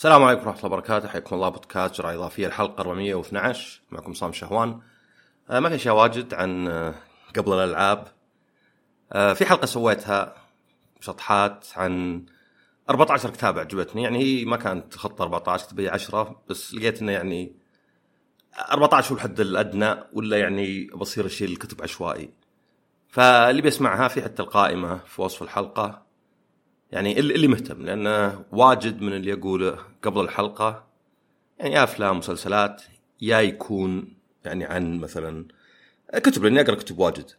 [0.00, 1.08] السلام عليكم ورحمة الله وبركاته.
[1.08, 4.80] حياكم الله بودكاست جرعة إضافية الحلقة 412 معكم صام شهوان.
[5.50, 6.94] آه، ما في أشياء واجد عن آه،
[7.36, 8.08] قبل الألعاب.
[9.12, 10.34] آه، في حلقة سويتها
[11.00, 12.24] شطحات عن
[12.90, 17.52] 14 كتاب عجبتني يعني هي ما كانت خطة 14 كتب 10 بس لقيت إنه يعني
[18.72, 22.30] 14 هو الحد الأدنى ولا يعني بصير اشيل الكتب عشوائي.
[23.08, 26.09] فاللي بيسمعها في حتى القائمة في وصف الحلقة
[26.92, 30.86] يعني اللي مهتم لأنه واجد من اللي اقوله قبل الحلقة
[31.58, 32.82] يعني يا أفلام مسلسلات
[33.20, 35.44] يا يكون يعني عن مثلا
[36.14, 37.30] كتب لأني أقرأ كتب واجد.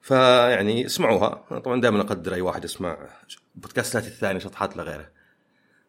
[0.00, 1.58] فيعني اسمعوها.
[1.64, 3.08] طبعا دائما أقدر أي واحد يسمع
[3.54, 5.10] بودكاستات الثانية شطحات لغيره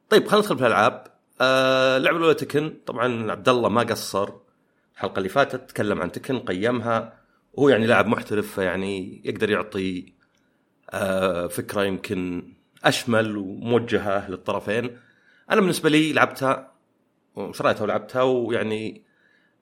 [0.09, 1.07] طيب خلينا ندخل في الألعاب.
[1.41, 2.77] آه اللعبة الأولى تكن.
[2.85, 4.29] طبعا عبد الله ما قصر
[4.95, 7.19] الحلقة اللي فاتت تكلم عن تكن قيمها.
[7.53, 10.13] وهو يعني لاعب محترف فيعني يقدر يعطي
[10.89, 14.97] آه فكرة يمكن أشمل وموجهة للطرفين
[15.52, 16.72] أنا بالنسبة لي لعبتها
[17.35, 19.03] وشريتها ولعبتها ويعني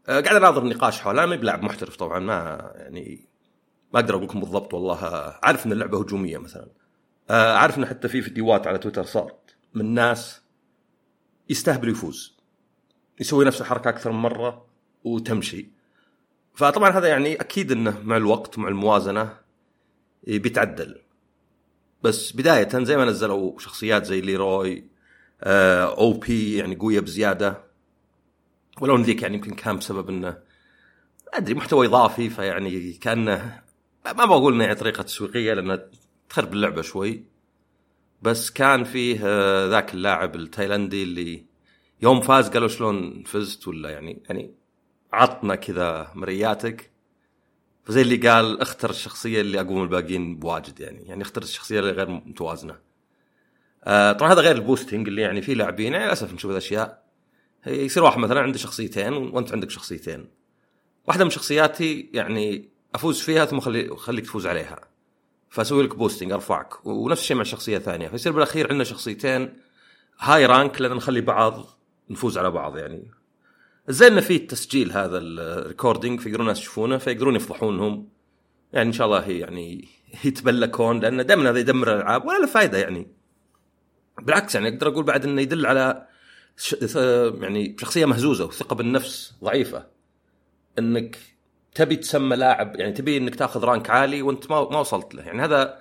[0.07, 1.25] آه، قاعد أناظر النقاش حولها.
[1.25, 3.27] ما بلاعب محترف طبعا ما يعني
[3.93, 4.97] ما أقدر أقول لكم بالضبط والله.
[5.43, 6.67] عارف إن اللعبة هجومية مثلا.
[7.29, 10.41] آه، عارف إن حتى في فيديوهات على تويتر صارت من ناس
[11.49, 12.37] يستهبل يفوز.
[13.19, 14.65] يسوي نفس الحركة أكثر من مرة
[15.03, 15.69] وتمشي.
[16.53, 19.37] فطبعا هذا يعني أكيد إنه مع الوقت مع الموازنة
[20.23, 21.01] بيتعدل
[22.03, 24.89] بس بداية زي ما نزلوا شخصيات زي ليروي
[25.41, 27.63] آه أو بي يعني قوية بزيادة.
[28.81, 30.37] ولو ان ذيك يعني يمكن كان بسبب إنه
[31.33, 33.61] أدري محتوى إضافي فيعني كأنه
[34.05, 35.79] ما بقول إنه طريقة تسويقية لأنه
[36.29, 37.23] تخرب اللعبه شوي.
[38.21, 41.45] بس كان فيه آه، ذاك اللاعب التايلندي اللي
[42.01, 44.53] يوم فاز قالوا شلون فزت ولا يعني يعني
[45.13, 46.91] عطنا كذا مرئياتك.
[47.87, 51.07] فزي اللي قال اختر الشخصية اللي أقوى من الباقيين بواجد يعني.
[51.07, 52.75] يعني اختر الشخصية اللي غير متوازنة.
[53.83, 55.93] آه طبعا هذا غير ال boosting اللي يعني في لاعبين.
[55.93, 57.03] يعني للأسف نشوف الاشياء
[57.67, 60.29] يصير واحد مثلا عنده شخصيتين وأنت عندك شخصيتين.
[61.07, 64.79] واحدة من شخصياتي يعني أفوز فيها ثم خلي خليك تفوز عليها.
[65.49, 66.85] فأسوي لك boosting أرفعك.
[66.85, 68.07] ونفس الشيء مع شخصية ثانية.
[68.07, 69.53] فيصير بالأخير عندنا شخصيتين
[70.19, 71.65] high rank لأن نخلي بعض
[72.09, 73.16] نفوز على بعض يعني.
[73.89, 78.09] زين انه في تسجيل هذا ال recording فيقدرون الناس يشوفونه فيقدرون يفضحونهم.
[78.73, 79.87] يعني إن شاء الله يعني
[80.25, 83.07] يتبلكون لأن دائما هذا يدمر الألعاب ولا له فائده يعني.
[84.21, 86.07] بالعكس يعني أقدر أقول بعد إنه يدل على.
[87.41, 89.87] يعني شخصية مهزوزة وثقة بالنفس ضعيفة.
[90.79, 91.17] إنك
[91.75, 95.23] تبي تسمى لاعب يعني تبي إنك تاخذ rank عالي وأنت ما ما وصلت له.
[95.23, 95.79] يعني هذا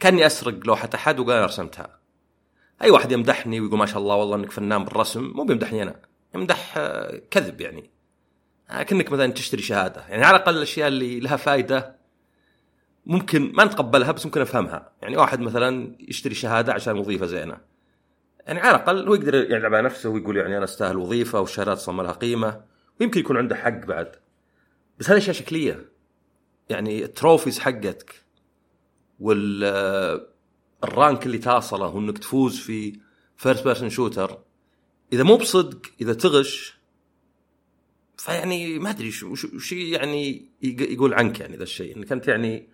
[0.00, 1.98] كاني أسرق لوحة أحد وقال رسمتها.
[2.82, 6.08] أي واحد يمدحني ويقول ما شاء الله والله إنك فنان بالرسم مو بيمدحني أنا.
[6.34, 7.90] يمدح آه، كذب يعني.
[8.70, 10.04] آه، كأنك مثلا تشتري شهادة.
[10.08, 11.98] يعني على الأقل الأشياء اللي لها فائده
[13.06, 14.92] ممكن ما نتقبلها بس ممكن أفهمها.
[15.02, 17.56] يعني واحد مثلا يشتري شهادة عشان وظيفه زينة.
[18.46, 22.02] يعني على الأقل هو يقدر يلعب على نفسه ويقول يعني أنا أستاهل وظيفة والشهادات صار
[22.02, 22.60] لها قيمة.
[23.00, 24.12] ويمكن يكون عنده حق بعد.
[24.98, 25.88] بس هذه أشياء شكلية.
[26.68, 28.24] يعني ال trophies حقتك
[29.20, 30.26] وال آه،
[30.84, 33.00] ال rank اللي تاصله وإنك تفوز في
[33.36, 34.38] first person shooter
[35.12, 36.78] إذا مو بصدق إذا تغش
[38.16, 41.96] فيعني ما أدري شو شو يعني يقول عنك يعني ذا الشيء.
[41.96, 42.68] إنك أنت يعني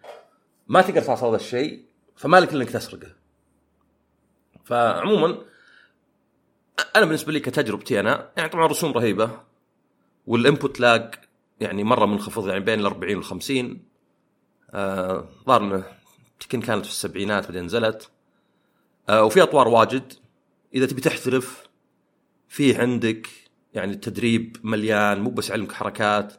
[0.68, 1.84] ما تقدر توصل هذا الشيء
[2.16, 3.14] فما لك إنك تسرقه.
[4.64, 5.38] فعموما
[6.96, 9.40] أنا بالنسبة لي كتجربتي أنا يعني طبعا رسوم رهيبة
[10.26, 11.14] وال input lag
[11.60, 13.82] يعني مرة منخفض يعني بين ال 40 وال 50
[14.70, 15.84] آه ظهر
[16.42, 18.10] يمكن كانت في السبعينات بعدين نزلت.
[19.08, 20.12] آه وفي أطوار واجد.
[20.74, 21.64] إذا تبي تحترف
[22.54, 23.28] في عندك
[23.74, 26.34] يعني التدريب مليان مو بس يعلمك حركات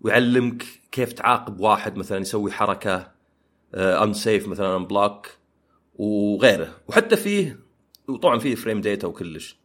[0.00, 3.12] ويعلمك كيف تعاقب واحد مثلا يسوي حركة
[3.74, 5.26] unsafe آه، مثلا block
[5.94, 6.74] وغيره.
[6.88, 7.60] وحتى فيه
[8.08, 9.58] وطبعا فيه frame data وكلش.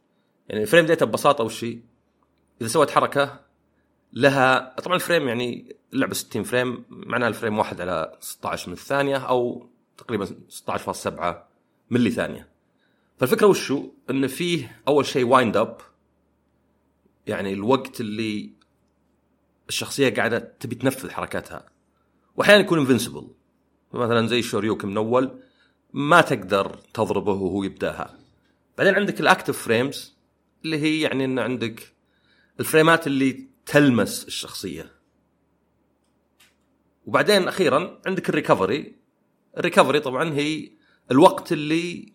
[0.48, 1.64] يعني frame data ببساطة وش
[2.60, 3.40] إذا سويت حركة
[4.12, 8.74] لها طبعا ال frame يعني اللعبه 60 frame معناها ال frame واحد على 16 من
[8.74, 9.66] الثانية أو
[9.98, 11.34] تقريبا 16.7
[11.90, 12.48] ملي ثانية.
[13.20, 15.89] فالفكرة وشو؟ انه فيه أول شيء wind up
[17.30, 18.52] يعني الوقت اللي
[19.68, 21.66] الشخصية قاعدة تبي تنفذ حركاتها.
[22.36, 23.28] وأحيانا يكون invincible
[23.92, 25.40] مثلا زي شوريوكن من أول
[25.92, 28.18] ما تقدر تضربه وهو يبدأها.
[28.78, 30.16] بعدين عندك ال active frames
[30.64, 31.92] اللي هي يعني إن عندك
[32.60, 34.92] الفريمات اللي تلمس الشخصية.
[37.06, 38.96] وبعدين أخيرا عندك ال recovery
[39.58, 40.70] ال recovery طبعا هي
[41.10, 42.12] الوقت اللي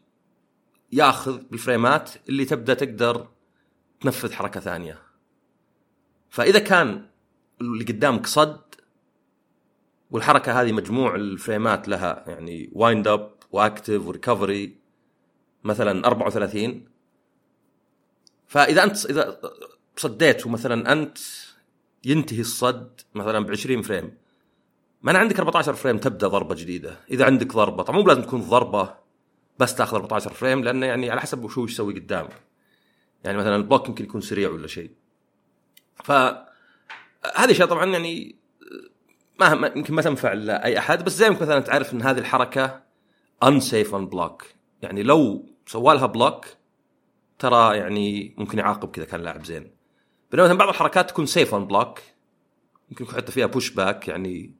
[0.91, 3.27] ياخذ بالفريمات اللي تبدأ تقدر
[4.01, 5.04] تنفذ حركة ثانية.
[6.35, 7.05] فإذا كان
[7.61, 8.61] اللي قدامك صد
[10.11, 14.77] والحركة هذه مجموع الفريمات لها يعني wind up و active و recovery
[15.63, 16.85] مثلا 34
[18.47, 19.41] فإذا أنت إذا
[19.95, 21.17] صديت ومثلا أنت
[22.05, 24.17] ينتهي الصد مثلا ب 20 frame
[25.01, 26.99] معناه عندك 14 frame تبدأ ضربة جديدة.
[27.11, 28.95] إذا عندك ضربة طبعا مو لازم تكون ضربة
[29.59, 32.27] بس تاخذ 14 frame لأنه يعني على حسب وش هو يسوي قدام
[33.23, 35.04] يعني مثلا ال block يمكن يكون سريع ولا شيء.
[36.03, 36.11] ف
[37.35, 38.35] هذه أشياء طبعا يعني
[39.39, 42.81] ما يمكن ما تنفع لأي أحد بس زي مثلا تعرف إن هذه الحركة
[43.45, 44.45] unsafe on block.
[44.81, 46.45] يعني لو سوى block
[47.39, 49.71] ترى يعني ممكن يعاقب إذا كان لاعب زين.
[50.31, 51.99] بينما بعض الحركات تكون safe on block
[52.89, 54.55] يمكن يكون حتى فيها push back يعني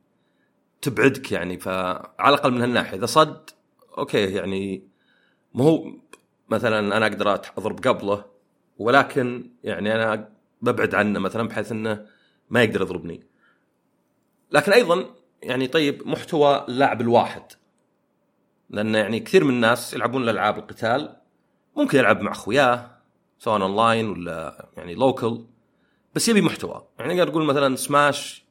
[0.82, 1.60] تبعدك يعني.
[1.60, 3.50] فعلى الأقل من هالناحية إذا صد
[3.98, 4.88] okay يعني
[5.54, 5.92] ما هو
[6.50, 8.26] مثلا أنا أقدر أضرب قبله
[8.78, 10.35] ولكن يعني أنا
[10.72, 12.06] ببعد عنه مثلا بحيث إنه
[12.50, 13.24] ما يقدر يضربني.
[14.52, 15.06] لكن أيضا
[15.44, 17.44] يعني طيب محتوى اللاعب الواحد.
[18.70, 21.16] لأن يعني كثير من الناس يلعبون الألعاب القتال.
[21.78, 22.92] ممكن يلعب مع أخوياه
[23.40, 25.46] سواء أونلاين ولا يعني لوكل
[26.16, 26.88] بس يبي محتوى.
[27.00, 28.46] يعني نقدر نقول مثلا سماش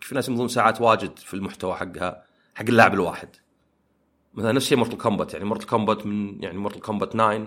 [0.00, 2.24] في ناس يمضون ساعات واجد في المحتوى حقها
[2.54, 3.28] حق اللاعب الواحد.
[4.34, 7.46] مثلا نفس الشيء Mortal Kombat يعني Mortal Kombat من يعني Mortal Kombat 9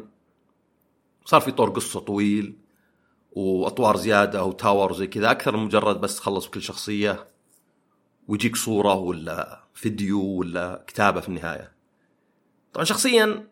[1.25, 2.57] صار في طور قصة طويل.
[3.35, 7.27] وأطوار زيادة و tower زي كذا أكثر من مجرد بس تخلص بكل شخصية
[8.27, 11.71] ويجيك صورة ولا فيديو ولا كتابة في النهاية.
[12.73, 13.47] طبعا شخصيا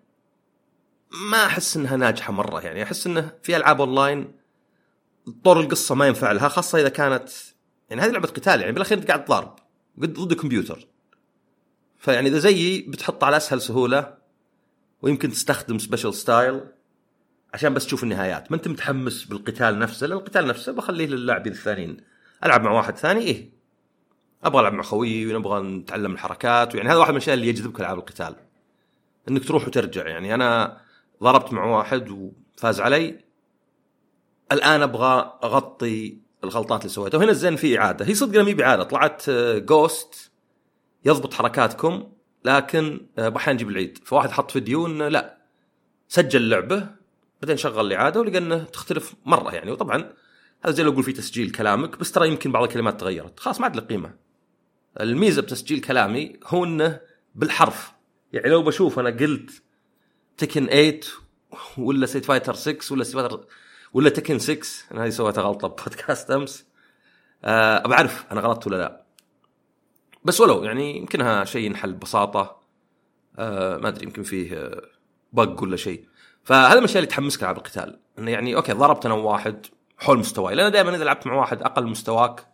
[1.31, 4.31] ما أحس إنها ناجحة مرة يعني أحس إنه في ألعاب أونلاين
[5.43, 7.29] طور القصة ما ينفع لها خاصة إذا كانت
[7.89, 9.55] يعني هذه لعبة قتال يعني بالأخير أنت قاعد ضارب
[9.99, 10.87] ضد الكمبيوتر
[11.97, 14.17] فيعني إذا زيي بتحط على أسهل سهولة
[15.01, 16.61] ويمكن تستخدم special style
[17.53, 18.51] عشان بس تشوف النهايات.
[18.51, 21.97] ما انت متحمس بالقتال نفسه لأن القتال نفسه بخليه للاعبين الثانيين.
[22.45, 23.49] ألعب مع واحد ثاني إيه.
[24.43, 26.75] أبغى ألعب مع خويي ونبغى نتعلم الحركات.
[26.75, 28.35] ويعني هذا واحد من الأشياء اللي يجذبك العاب القتال.
[29.29, 30.07] إنك تروح وترجع.
[30.07, 30.81] يعني أنا
[31.23, 33.19] ضربت مع واحد وفاز علي.
[34.51, 37.17] الآن أبغى أغطي الغلطات اللي سويتها.
[37.17, 38.05] وهنا الزين في إعادة.
[38.05, 39.29] هي صدق ما باعاده طلعت
[39.59, 40.31] جوست
[41.05, 42.11] آه، يضبط حركاتكم
[42.45, 43.97] لكن آه، أحيانا نجيب العيد.
[44.05, 45.37] فواحد حط فيديو إنه لا.
[46.07, 47.02] سجل لعبة.
[47.43, 49.71] بعدين شغل الاعاده ولقى إنه تختلف مرة يعني.
[49.71, 50.13] وطبعا
[50.65, 53.39] هذا زي لو أقول في تسجيل كلامك بس ترى يمكن بعض الكلمات تغيرت.
[53.39, 54.15] خلاص ما عاد له قيمة.
[54.99, 56.99] الميزة بتسجيل كلامي هو إنه
[57.35, 57.91] بالحرف.
[58.33, 59.63] يعني لو بشوف أنا قلت
[60.37, 60.99] Tekken 8
[61.77, 63.45] ولا Street Fighter 6 ولا Street Fighter
[63.93, 66.65] ولا Tekken 6 أنا هذه سويتها غلطة بودكاست أمس.
[67.43, 69.03] أه بعرف أنا غلطت ولا لا.
[70.25, 72.61] بس ولو يعني يمكنها شيء ينحل ببساطة.
[73.37, 74.81] أه ما أدري يمكن فيه
[75.33, 76.05] bug ولا شيء.
[76.43, 77.99] فهذا من الاشياء اللي تحمسك العاب القتال.
[78.19, 79.65] إنه يعني okay ضربت أنا وواحد
[79.97, 80.55] حول مستواي.
[80.55, 82.47] لأن دائما إذا لعبت مع واحد أقل مستواك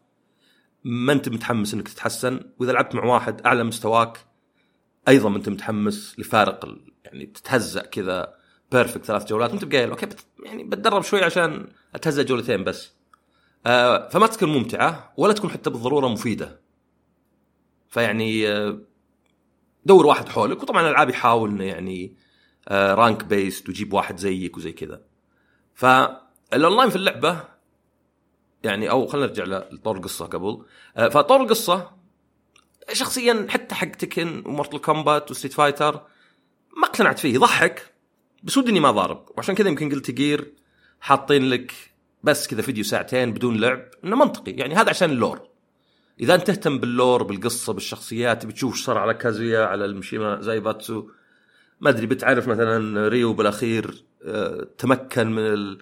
[0.84, 2.40] ما أنت متحمس إنك تتحسن.
[2.60, 4.18] وإذا لعبت مع واحد أعلى مستواك
[5.08, 8.34] أيضا ما أنت متحمس لفارق يعني تتهزأ كذا
[8.72, 9.52] perfect ثلاث جولات.
[9.52, 12.94] وانت بقايل okay but يعني بتدرب شوي عشان أتهزأ جولتين بس.
[13.66, 16.62] آه فما تكون ممتعة ولا تكون حتى بالضرورة مفيدة.
[17.90, 18.80] فيعني آه
[19.86, 20.64] دور واحد حولك.
[20.64, 22.16] وطبعا الالعاب يحاول إنه يعني
[22.72, 25.02] rank based ويجيب واحد زيك وزي كذا.
[25.74, 27.44] فالاونلاين في اللعبة
[28.64, 30.66] يعني أو خلينا نرجع لطور القصة قبل.
[30.98, 31.92] آه فطور القصة
[32.94, 35.94] شخصيا حتى حق Tekken و Mortal Kombat و Street Fighter
[36.78, 37.94] ما اقتنعت فيه يضحك
[38.44, 39.26] بس ودي ما ضارب.
[39.38, 40.54] وعشان كذا يمكن Guilty Gear
[41.00, 41.74] حاطين لك
[42.24, 44.52] بس كذا فيديو ساعتين بدون لعب إنه منطقي.
[44.52, 45.50] يعني هذا عشان ال lore.
[46.20, 50.60] إذا أنت تهتم بال lore بالقصة بالشخصيات بتشوف إيش صار على Kazuya على ال Mishima
[50.60, 51.10] Zaibatsu
[51.82, 55.82] ما أدري بتعرف مثلا Ryu بالأخير آه، تمكن من ال...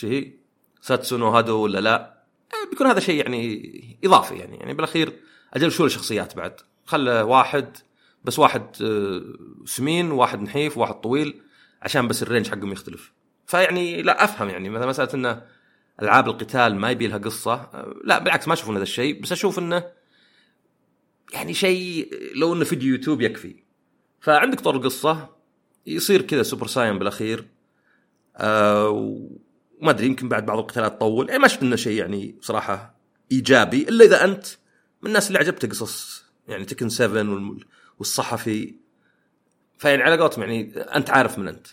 [0.00, 0.32] هي؟
[0.80, 2.20] Satsui no Hado ولا لا؟
[2.52, 5.12] آه، بيكون هذا شيء يعني إضافي يعني يعني بالأخير
[5.54, 7.76] أجل شو الشخصيات بعد؟ خلى واحد
[8.24, 9.22] بس واحد آه،
[9.64, 11.42] سمين وواحد نحيف وواحد طويل
[11.82, 13.12] عشان بس ال range حقهم يختلف.
[13.46, 15.42] فيعني لا أفهم يعني مثلا مسألة انه
[16.02, 17.70] ألعاب القتال ما يبي لها قصة
[18.04, 19.84] لا بالعكس ما أشوف هذا الشيء بس أشوف إنه
[21.32, 23.69] يعني شيء لو إنه فيديو يوتيوب يكفي.
[24.20, 25.28] فعندك طور القصة
[25.86, 27.48] يصير كذا Super Saiyan بالأخير
[28.36, 31.28] آه وما أدري يمكن بعد بعض القتالات تطول.
[31.28, 32.94] يعني ما شفت انه شيء يعني صراحة
[33.32, 34.46] إيجابي إلا إذا أنت
[35.02, 37.56] من الناس اللي عجبته قصص يعني Tekken 7
[37.98, 38.74] والصحفي.
[39.78, 41.66] فيعني على قولتهم يعني أنت عارف من أنت.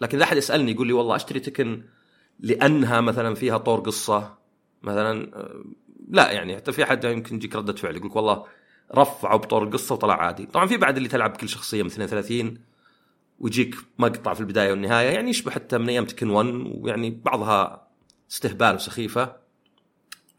[0.00, 1.82] لكن إذا أحد يسألني يقول لي والله أشتري Tekken
[2.40, 4.38] لأنها مثلا فيها طور قصة
[4.82, 5.30] مثلا
[6.08, 8.46] لا يعني حتى في أحد يمكن يجيك ردة فعل يقول والله
[8.94, 10.46] رفعوا بطور القصة وطلع عادي.
[10.46, 12.58] طبعا في بعد اللي تلعب بكل شخصية من 32
[13.40, 16.48] ويجيك مقطع في البداية والنهاية يعني يشبه حتى من أيام Tekken 1
[16.80, 17.88] ويعني بعضها
[18.30, 19.36] استهبال وسخيفة.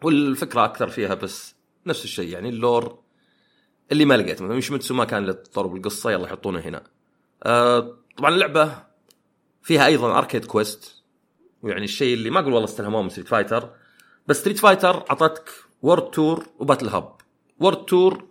[0.03, 2.99] والفكرة أكثر فيها بس نفس الشيء يعني ال lore
[3.91, 6.83] اللي ما لقيت مثلا مش ما كان تطور بالقصة يلا يحطونه هنا.
[7.43, 8.87] آه طبعا اللعبة
[9.63, 11.03] فيها أيضا Arcade Quest
[11.61, 13.69] ويعني الشيء اللي ما أقول والله استلهموه من Street Fighter
[14.27, 15.49] بس Street Fighter أعطتك
[15.81, 17.15] World Tour و Battle Hub
[17.59, 18.26] World Tour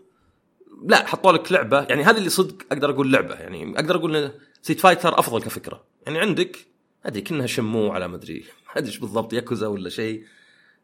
[0.82, 4.80] لا حطوا لك لعبة يعني هذه اللي صدق أقدر أقول لعبة يعني أقدر أقول Street
[4.80, 5.84] Fighter أفضل كفكرة.
[6.06, 6.66] يعني عندك
[7.06, 10.24] أدري كأنها Shenmue ولا مدري ما أدري إيش بالضبط ياكوزا ولا شيء.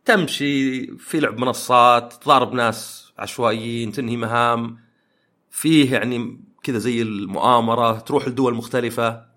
[0.05, 4.79] تمشي في لعب منصات تضارب ناس عشوائيين تنهي مهام.
[5.51, 9.33] فيه يعني كذا زي المؤامرة تروح لدول مختلفة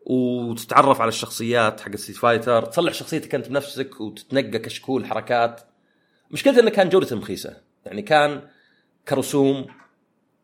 [0.00, 5.60] وتتعرف على الشخصيات حق Street Fighter تصلح شخصيتك أنت بنفسك وتتنقى كشكول حركات.
[6.30, 7.56] مشكلته إنه كان جودته رخيصة.
[7.86, 8.42] يعني كان
[9.08, 9.66] كرسوم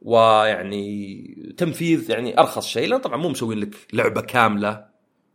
[0.02, 2.88] ويعني تنفيذ يعني أرخص شيء.
[2.88, 4.86] لأن طبعا مو مسوين لك لعبة كاملة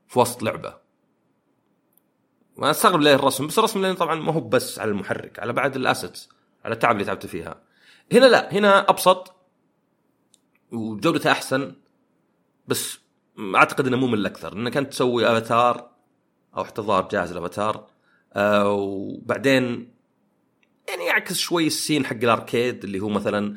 [0.08, 0.78] في وسط لعبة.
[2.58, 5.76] وأنا أستغرب ليه الرسم بس الرسم لأنه طبعا ما هو بس على المحرك على بعد
[5.76, 6.30] ال assets
[6.66, 7.62] على التعب اللي تعبت فيها.
[8.14, 9.36] هنا لا هنا أبسط
[10.72, 11.76] وجودته أحسن
[12.68, 13.00] بس
[13.56, 14.54] أعتقد إنه مو من الأكثر.
[14.54, 15.90] إنك أنت تسوي أفاتار
[16.58, 17.88] أو ظاهر جاهز الأفاتار
[18.34, 19.94] آه وبعدين
[20.90, 23.56] يعني يعكس شوي السين حق الأركيد اللي هو مثلا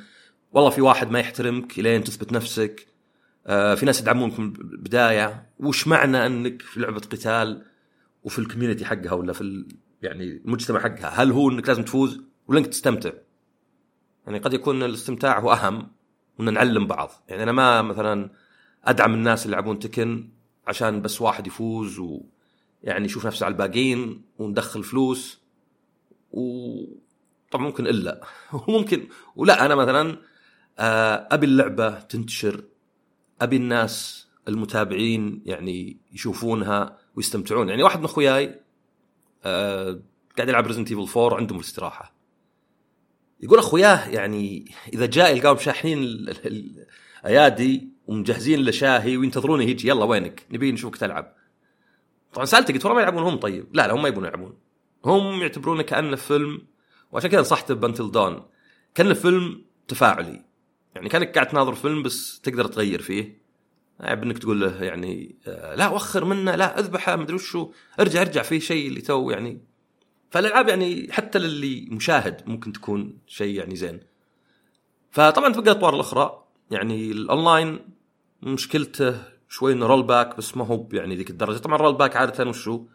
[0.52, 2.86] والله في واحد ما يحترمك لين تثبت نفسك
[3.46, 7.64] آه في ناس يدعمونك من البدايه وش معنى إنك في لعبة قتال
[8.24, 9.66] وفي الكوميونتي حقها ولا في.
[10.02, 13.10] يعني المجتمع حقها هل هو إنك لازم تفوز ولا انك تستمتع
[14.26, 15.90] يعني قد يكون الاستمتاع هو أهم
[16.38, 18.30] وإن نعلم بعض يعني أنا ما مثلا
[18.84, 20.28] أدعم الناس اللي يلعبون تكن
[20.66, 25.40] عشان بس واحد يفوز ويعني يشوف نفسه على الباقيين وندخل فلوس
[26.30, 26.42] و
[27.52, 28.20] طبعا ممكن إلا.
[28.68, 30.18] وممكن ولا أنا مثلا
[30.78, 32.64] آه، أبي اللعبة تنتشر
[33.40, 37.68] أبي الناس المتابعين يعني يشوفونها ويستمتعون.
[37.68, 38.60] يعني واحد من أخوياي
[39.44, 40.00] آه،
[40.36, 42.14] قاعد يلعب Resident Evil 4 عندهم الاستراحة.
[43.40, 45.98] يقول أخوياه يعني إذا جاء يلقاهم شاحنين
[47.24, 51.34] الأيادي ومجهزين له شاهي وينتظرونه يجي يلا وينك؟ نبي نشوفك تلعب.
[52.32, 53.66] طبعا سألته قلت والله ما يلعبون هم طيب.
[53.72, 54.58] لا لا هم ما يبون يلعبون.
[55.04, 56.66] هم يعتبرونه كأنه فيلم
[57.12, 58.42] وعشان كذا نصحته ب Until Dawn.
[58.94, 60.44] كانه فيلم تفاعلي.
[60.94, 63.42] يعني كانك قاعد تناظر فيلم بس تقدر تغير فيه.
[64.00, 67.72] عيب إنك تقول له يعني آه، لا وخر منه لا أذبحه مدري وشو.
[68.00, 69.64] ارجع ارجع في شيء اللي تو يعني.
[70.30, 74.00] فالألعاب يعني حتى للي مشاهد ممكن تكون شيء يعني زين.
[75.10, 76.44] فطبعا تبقى الاطوار الأخرى.
[76.70, 77.78] يعني الأونلاين
[78.42, 81.58] مشكلته شوي إنه rollback بس ما هو يعني ذيك الدرجة.
[81.58, 82.86] طبعا rollback عادة وشو؟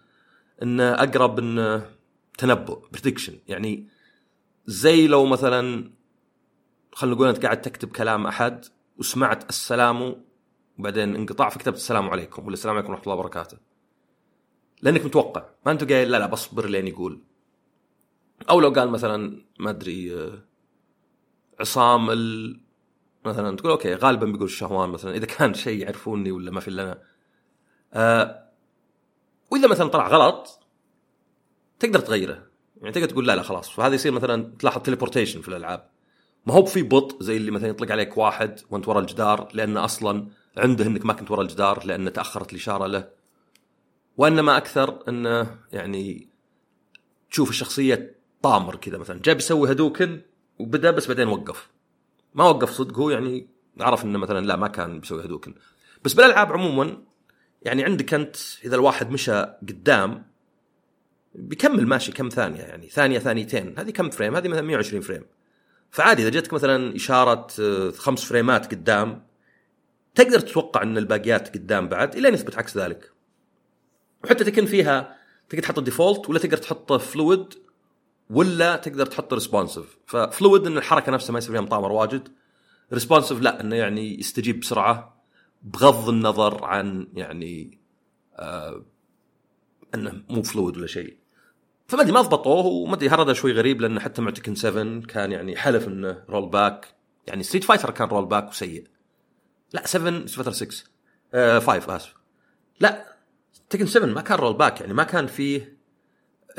[0.63, 1.89] إنه أقرب إنه
[2.38, 3.88] تنبؤ prediction يعني
[4.67, 5.91] زي لو مثلا
[6.93, 8.65] خلينا نقول أنت قاعد تكتب كلام أحد
[8.97, 10.25] وسمعت السلام
[10.79, 13.57] وبعدين انقطاع فكتبت السلام عليكم ولا السلام عليكم ورحمة الله وبركاته.
[14.81, 15.50] لأنك متوقع.
[15.65, 17.21] ما أنت قايل لا لا بصبر لين يقول.
[18.50, 20.31] أو لو قال مثلا ما أدري
[21.59, 22.59] عصام ال...
[23.25, 27.03] مثلا تقول okay غالبا بيقول الشهوان مثلا إذا كان شيء يعرفوني ولا ما في إلا
[27.93, 28.50] آه
[29.51, 30.67] وإذا مثلا طلع غلط
[31.79, 32.47] تقدر تغيره.
[32.81, 33.69] يعني تقدر تقول لا لا خلاص.
[33.69, 35.89] فهذا يصير مثلا تلاحظ teleportation في الألعاب.
[36.46, 40.27] ما هو في بطء زي اللي مثلا يطلق عليك واحد وانت ورا الجدار لأنه أصلا
[40.57, 43.10] عنده إنك ما كنت ورا الجدار لأن تأخرت الإشارة له.
[44.17, 46.27] وإنما أكثر إنه يعني
[47.31, 49.22] تشوف الشخصية طامر كذا مثلا.
[49.22, 50.21] جاي بيسوي Hadouken
[50.60, 51.69] وبدأ بس بعدين وقف.
[52.34, 53.48] ما وقف صدق هو يعني
[53.79, 55.55] عرف إنه مثلا لا ما كان بيسوي Hadouken.
[56.03, 56.98] بس بالألعاب عموما
[57.62, 60.25] يعني عندك أنت إذا الواحد مشى قدام
[61.38, 63.79] بيكمل ماشي كم ثانية يعني ثانية ثانيتين.
[63.79, 65.25] هذه كم frame؟ هذه مثلا 120 frame.
[65.91, 69.24] فعادي إذا جتك مثلا إشارة آه، خمس frame ات قدام
[70.15, 73.12] تقدر تتوقع إن الباقيات قدام بعد إلى أن يثبت عكس ذلك.
[74.24, 75.17] وحتى Tekken فيها
[75.50, 77.53] تقدر تحط ال default ولا تقدر تحط fluid
[78.29, 82.29] ولا تقدر تحط responsive ف fluid إن الحركة نفسها ما يصير فيها مطامر واجد
[82.93, 85.24] responsive لا إنه يعني يستجيب بسرعة
[85.63, 87.79] بغض النظر عن يعني
[88.36, 88.86] آه
[89.96, 91.17] إنه مو fluid ولا شيء.
[91.88, 95.32] فما أدري ما ضبطوه وما أدري هذا شوي غريب لأنه حتى مع Tekken 7 كان
[95.32, 96.88] يعني حلف إنه rollback
[97.27, 98.88] يعني Street Fighter كان rollback وسيء.
[99.74, 100.84] لا 7 فتره 6
[101.34, 102.13] آه 5 آسف.
[102.79, 103.15] لا
[103.69, 105.77] Tekken 7 ما كان rollback يعني ما كان فيه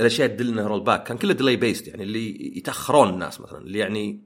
[0.00, 4.22] الأشياء تدل إنه rollback كان كله delay based يعني اللي يتأخرون الناس مثلا اللي يعني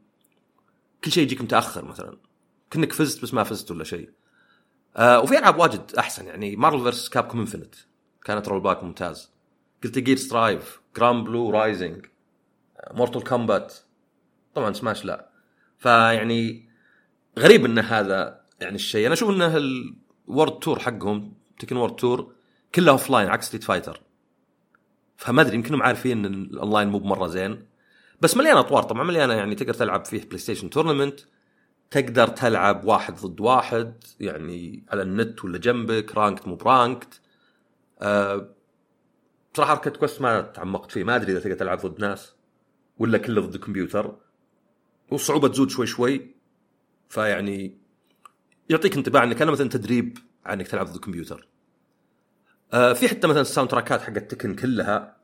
[1.05, 2.19] كل شيء يجيك متأخر مثلا.
[2.71, 4.11] كأنك فزت بس ما فزت ولا شيء.
[4.97, 7.09] آه وفي ألعاب واجد أحسن يعني Marvel vs.
[7.09, 7.75] Capcom Infinite
[8.25, 9.33] كانت rollback ممتاز.
[9.85, 12.07] Guilty Gear Strive Granblue Rising
[12.91, 13.75] مورتال كومبات
[14.55, 15.31] طبعا سماش لا.
[15.79, 16.69] فيعني
[17.39, 19.07] غريب إن هذا يعني الشيء.
[19.07, 19.57] أنا أشوف انه
[20.29, 22.33] ال World Tour حقهم Tekken World Tour
[22.75, 24.01] كلها offline عكس Street Fighter
[25.17, 27.67] فما أدري يمكنهم عارفين إن الاونلاين مو بمرة زين.
[28.21, 31.21] بس مليانه أطوار طبعا مليانه يعني تقدر تلعب فيه PlayStation tournament
[31.91, 37.21] تقدر تلعب واحد ضد واحد يعني على النت ولا جنبك ranked مو ب ranked
[38.03, 38.49] آه
[39.55, 41.05] بصراحه Arcade Quest ما تعمقت فيه.
[41.05, 42.35] ما أدري إذا تقدر تلعب ضد ناس
[42.99, 44.17] ولا كله ضد الكمبيوتر
[45.11, 46.35] والصعوبة تزود شوي شوي.
[47.09, 47.79] فيعني
[48.69, 51.49] يعطيك انطباع إنك أنا مثلا تدريب عن إنك تلعب ضد الكمبيوتر
[52.73, 55.17] آه في حتى مثلا ال soundtrack ات حقت Tekken كلها.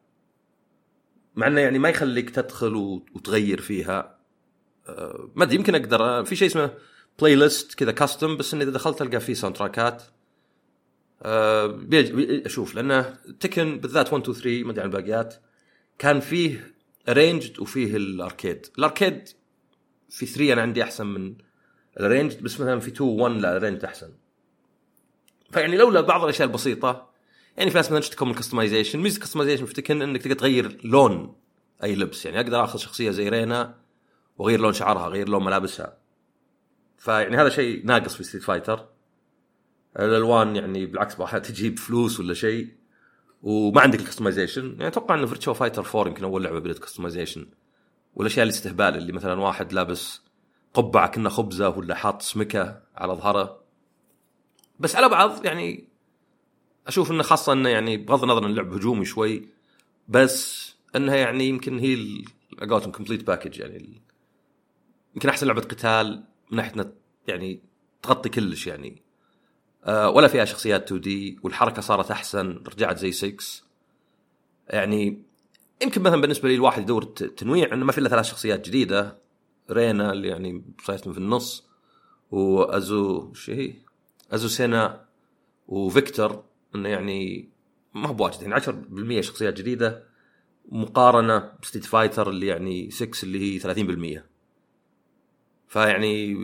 [1.36, 2.74] مع إنه يعني ما يخليك تدخل
[3.14, 4.18] وتغير فيها.
[4.86, 6.02] آه ما أدري يمكن أقدر.
[6.04, 6.74] آه، في شيء اسمه
[7.18, 10.02] playlist كذا custom بس اني إذا دخلت ألقى فيه soundtrack ات
[11.22, 11.80] أه
[12.46, 15.34] أشوف لأنه Tekken بالذات 1 2 3 ما أدري عن الباقيات
[15.98, 16.74] كان فيه
[17.08, 18.66] arranged وفيه ال arcade.
[18.78, 19.28] ال arcade
[20.10, 21.34] في 3 أنا عندي أحسن من
[22.00, 24.12] ال arranged بس مثلا في 2 1 لا ال arranged أحسن.
[25.50, 27.10] فيعني لولا بعض الأشياء البسيطة
[27.56, 30.34] يعني في ناس مثلا اشتكوا من ال customization ميزة ال customization في Tekken إنك تقدر
[30.34, 31.36] تغير لون
[31.82, 32.26] أي لبس.
[32.26, 33.74] يعني أقدر آخذ شخصية زي رينا
[34.38, 35.98] وأغير لون شعرها أغير لون ملابسها.
[36.98, 38.86] فيعني هذا شيء ناقص في Street Fighter
[39.98, 42.68] الالوان يعني بالعكس بقى تجيب فلوس ولا شيء.
[43.42, 47.46] وما عندك ال customization يعني أتوقع انه Virtua Fighter 4 يمكن أول لعبة بدات customization
[48.14, 50.20] والأشياء الاستهبال اللي مثلا واحد لابس
[50.74, 53.60] قبعة كنا خبزة ولا حاط سمكة على ظهره.
[54.80, 55.88] بس على بعض يعني
[56.86, 59.48] أشوف إنه خاصة إنه يعني بغض النظر إن اللعب هجومي شوي
[60.08, 62.24] بس إنها يعني يمكن هي
[62.70, 64.02] قولتهم complete package يعني
[65.14, 66.94] يمكن أحسن لعبة قتال من ناحية
[67.28, 67.62] يعني
[68.02, 69.07] تغطي كلش يعني.
[69.86, 73.36] ولا فيها شخصيات 2D والحركة صارت أحسن رجعت زي 6
[74.68, 75.22] يعني
[75.82, 79.18] يمكن مثلا بالنسبة لي الواحد يدور تنويع إنه ما في إلا ثلاث شخصيات جديدة.
[79.70, 81.68] رينا اللي يعني صايرت في النص
[82.30, 83.74] وأزو شو هي؟
[84.32, 85.04] أزوسينا
[85.68, 86.44] وفيكتور
[86.74, 87.48] إنه يعني
[87.94, 88.60] ما هو بواجد يعني
[89.20, 90.04] 10% شخصيات جديدة
[90.68, 93.60] مقارنة ب Street Fighter اللي يعني 6 اللي هي
[94.18, 94.22] 30%
[95.68, 96.34] فيعني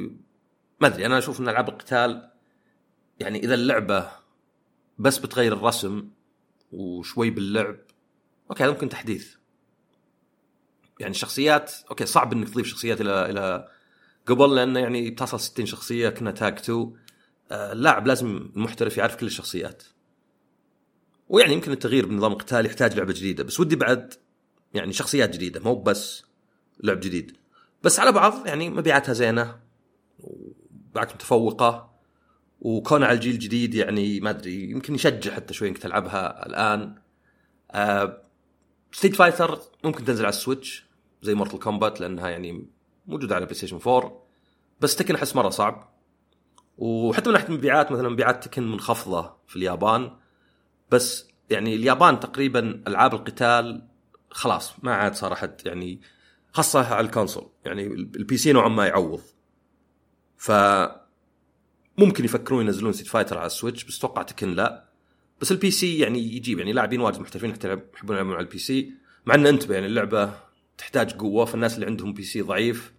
[0.80, 2.30] ما أدري أنا أشوف إن ألعاب القتال
[3.20, 4.10] يعني إذا اللعبة
[4.98, 6.08] بس بتغير الرسم
[6.72, 7.76] وشوي باللعب
[8.50, 9.34] okay هذا ممكن تحديث.
[11.00, 13.68] يعني الشخصيات okay صعب إنك تضيف شخصيات إلى إلى
[14.26, 16.92] قبل لأنه يعني تصل 60 شخصية كنا Tag 2
[17.50, 19.82] آه اللاعب لازم المحترف يعرف كل الشخصيات.
[21.28, 23.44] ويعني يمكن التغيير بنظام القتال يحتاج لعبة جديدة.
[23.44, 24.14] بس ودي بعد
[24.74, 26.24] يعني شخصيات جديدة مو بس
[26.82, 27.36] لعب جديد.
[27.82, 29.60] بس على بعض يعني مبيعاتها زينة
[30.18, 31.93] وبالعكس متفوقه
[32.60, 36.94] وكون على الجيل الجديد يعني ما أدري يمكن يشجع حتى شوي إنك تلعبها الآن.
[37.70, 38.22] آه
[38.92, 40.86] Street Fighter ممكن تنزل على ال Switch
[41.22, 42.66] زي Mortal Kombat لأنها يعني
[43.06, 44.24] موجودة على PlayStation 4
[44.80, 45.94] بس Tekken أحس مرة صعب.
[46.78, 50.16] وحتى من ناحية المبيعات مثلا مبيعات Tekken منخفضة في اليابان
[50.90, 53.88] بس يعني اليابان تقريبا ألعاب القتال
[54.30, 56.00] خلاص ما عاد صار أحد يعني
[56.52, 57.50] خاصة على ال console.
[57.64, 59.20] يعني ال PC نوعا ما يعوض.
[60.36, 60.50] ف
[61.98, 64.84] ممكن يفكرون ينزلون Street Fighter على ال Switch بس أتوقع Tekken لا.
[65.40, 68.92] بس ال PC يعني يجيب يعني لاعبين واجد محترفين يحبون يلعبون على ال PC
[69.26, 70.34] مع إن انتبه يعني اللعبة
[70.78, 72.92] تحتاج قوة فالناس اللي عندهم PC ضعيف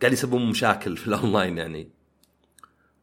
[0.00, 1.90] قاعد يسببون مشاكل في الأونلاين يعني.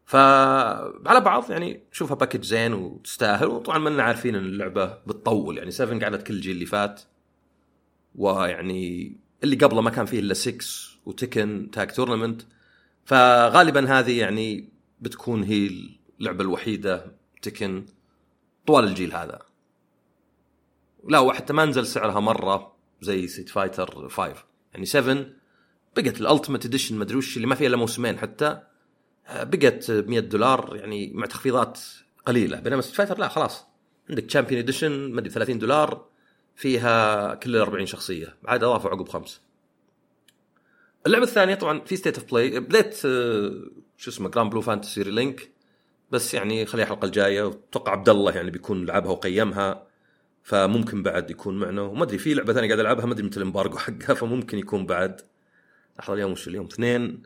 [0.06, 5.72] فعلى بعض يعني شوفها package زين وتستاهل وطبعا ما عارفين إن اللعبة بتطول يعني.
[5.72, 7.02] 7 قعدت كل الجيل اللي فات
[8.15, 10.58] ويعني اللي قبله ما كان فيه إلا 6
[11.06, 12.42] و Tekken Tag Tournament
[13.06, 14.73] فغالبا هذه يعني
[15.04, 15.70] بتكون هي
[16.20, 17.86] اللعبة الوحيدة Tekken
[18.68, 19.39] طوال الجيل هذا.
[21.08, 24.34] لا وحتى ما نزل سعرها مرة زي Street Fighter 5
[24.74, 25.26] يعني 7
[25.96, 28.62] بقت ال Ultimate Edition ما أدري وش اللي ما فيها إلا موسمين حتى
[29.34, 31.80] بقت 100 دولار يعني مع تخفيضات
[32.26, 32.60] قليلة.
[32.60, 33.66] بينما Street Fighter لا خلاص.
[34.10, 36.06] عندك Champion Edition ما أدري 30 دولار
[36.56, 38.36] فيها كل 40 شخصية.
[38.46, 39.42] عاد أضافوا عقب خمس.
[41.06, 43.52] اللعبة الثانية طبعا في State of Play بديت آه،
[43.98, 45.50] شو اسمه Granblue Fantasy Relink
[46.12, 49.88] بس يعني خليها الحلقة الجاية وأتوقع عبد الله يعني بيكون لعبها وقيمها
[50.44, 51.82] فممكن بعد يكون معنا.
[51.82, 54.86] وما أدري في لعبة ثانية قاعد ألعبها ما أدري متى ال embargo حقها فممكن يكون
[54.86, 55.22] بعد.
[56.00, 57.24] لحظة اليوم وش اليوم؟ اثنين.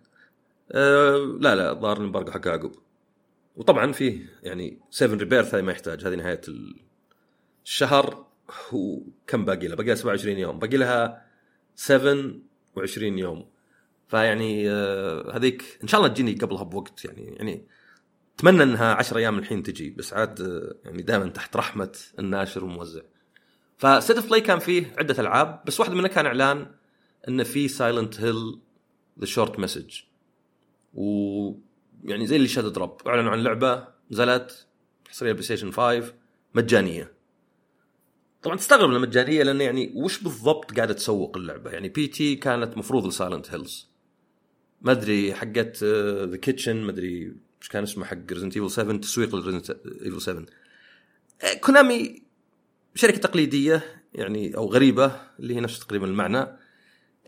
[0.71, 2.71] أه لا لا ظهر ال embargo حقها عقب.
[3.55, 6.41] وطبعا فيه يعني 7 Rebirth هذه ما يحتاج هذه نهاية
[7.65, 8.25] الشهر.
[8.73, 10.59] وكم باقي لها؟ باقي لها 27 يوم.
[10.59, 11.25] باقي لها
[11.75, 13.49] 27 يوم.
[14.07, 17.67] فيعني آه هذيك إن شاء الله تجيني قبلها بوقت يعني يعني
[18.35, 23.01] أتمنى إنها 10 أيام الحين تجي بس عاد آه يعني دائما تحت رحمة الناشر والموزع.
[23.77, 26.71] ف State of Play كان فيه عدة ألعاب بس واحدة منها كان إعلان
[27.27, 28.59] إنه في Silent Hill
[29.19, 30.01] The Short Message
[30.93, 31.51] و
[32.03, 34.67] يعني زي اللي shadow drop أعلنوا عن لعبة نزلت
[35.09, 36.13] حصرية بلاي ستيشن 5
[36.55, 37.13] مجانية.
[38.41, 42.35] طبعا تستغرب المجانيه لأن يعني وش بالضبط قاعدة تسوق اللعبة؟ يعني P.T.
[42.35, 43.89] كانت مفروض ل Silent Hills
[44.81, 45.83] ما أدري حقت
[46.23, 49.69] The Kitchen ما أدري إيش كان اسمه حق Resident Evil 7 تسويق ل Resident
[50.05, 50.45] Evil 7
[51.61, 52.21] كونامي
[52.95, 56.47] شركة تقليدية يعني أو غريبة اللي هي نفس تقريبا المعنى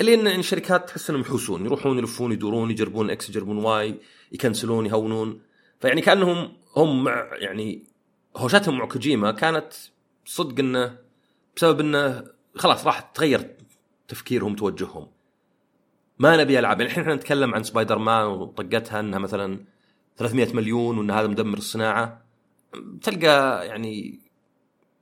[0.02, 4.00] اللي إن الشركات تحس إنهم يحوسون يروحون يلفون يدورون يجربون X يجربون Y
[4.32, 5.42] يكنسلون يهونون.
[5.80, 7.84] فيعني كأنهم هم مع يعني
[8.36, 9.74] هوشاتهم مع كوجيما كانت
[10.26, 10.98] صدق إنه
[11.56, 12.24] بسبب إنه
[12.56, 13.56] خلاص راح تغير
[14.08, 15.08] تفكيرهم توجههم.
[16.20, 19.66] ما نبي العاب يعني الحين إحنا نتكلم عن سبايدر مان وطقتها إنها مثلا
[20.18, 22.26] 300 مليون وإن هذا مدمر الصناعة.
[23.02, 24.20] تلقى يعني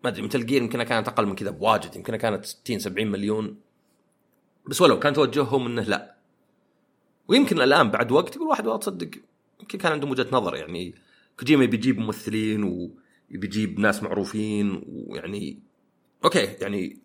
[0.03, 3.57] ما أدري Metal Gear يمكنها كانت أقل من كذا بواجد يمكنها كانت 60 70 مليون.
[4.67, 6.15] بس ولو كان توجههم إنه لا.
[7.27, 9.09] ويمكن الآن بعد وقت يقول واحد والله تصدق
[9.59, 10.55] يمكن كان عندهم وجهة نظر.
[10.55, 10.95] يعني
[11.39, 12.89] كوجيما بيجيب ممثلين
[13.31, 15.59] وبيجيب ناس معروفين ويعني
[16.23, 16.97] okay يعني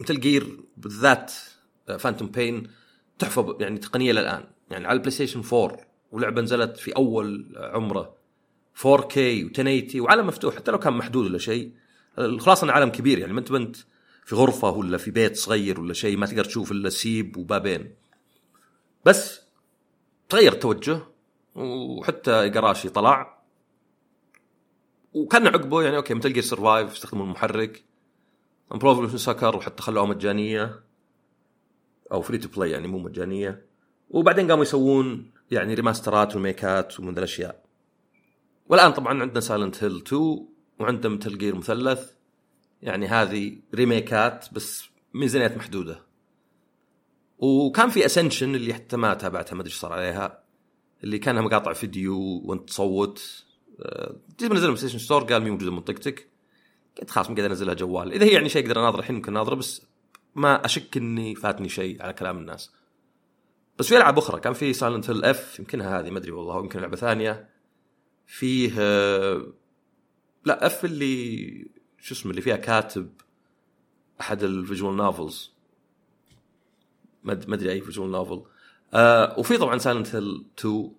[0.00, 1.32] Metal Gear بالذات
[1.98, 2.70] Phantom Pain
[3.18, 4.44] تحفه يعني تقنية للآن.
[4.70, 5.78] يعني على البلاي ستيشن 4
[6.12, 8.16] ولعبة نزلت في أول عمره.
[8.76, 11.72] 4K و1080 وعالم مفتوح حتى لو كان محدود ولا شيء.
[12.18, 13.76] إنه عالم كبير يعني ما انت بنت
[14.24, 17.94] في غرفة ولا في بيت صغير ولا شيء ما تقدر تشوف إلا سيب وبابين
[19.04, 19.40] بس
[20.28, 21.00] تغير التوجه
[21.54, 23.42] وحتى قراشي طلع
[25.12, 27.84] وكان عقبه يعني okay Metal Gear Survive استخدموا المحرك.
[28.72, 30.83] Pro Evolution سكر وحتى خلوها مجانية.
[32.12, 33.66] أو free-to-play يعني مو مجانية.
[34.10, 37.64] وبعدين قاموا يسوون يعني remaster ات و remake ات ومن الأشياء.
[38.68, 42.10] والآن طبعا عندنا Silent Hill 2 وعندنا Metal Gear مثلث.
[42.82, 46.02] يعني هذه remake ات بس ميزانيات محدودة.
[47.38, 50.44] وكان في Ascension اللي حتى ما تابعتها ما أدري إيش صار عليها.
[51.04, 53.44] اللي كانها مقاطع فيديو وانت تصوت.
[54.40, 56.28] جيت بنزلها PlayStation Store قال مي موجودة منطقتك
[57.00, 58.12] قلت خلاص قاعد أنزلها جوال.
[58.12, 59.86] إذا هي يعني شيء أقدر اناظر الحين ممكن أناظره بس
[60.34, 62.70] ما أشك إني فاتني شيء على كلام الناس.
[63.78, 66.80] بس في ألعاب أخرى كان في Silent Hill f يمكنها هذه ما أدري والله يمكن
[66.80, 67.48] لعبة ثانية.
[68.26, 69.46] فيه أه،
[70.44, 71.66] لا f اللي
[72.00, 73.12] شو اسمه اللي فيها كاتب
[74.20, 75.52] أحد ال visual novels
[77.22, 78.42] ما أدري أي visual novel
[78.94, 80.90] آه وفي طبعا Silent Hill 2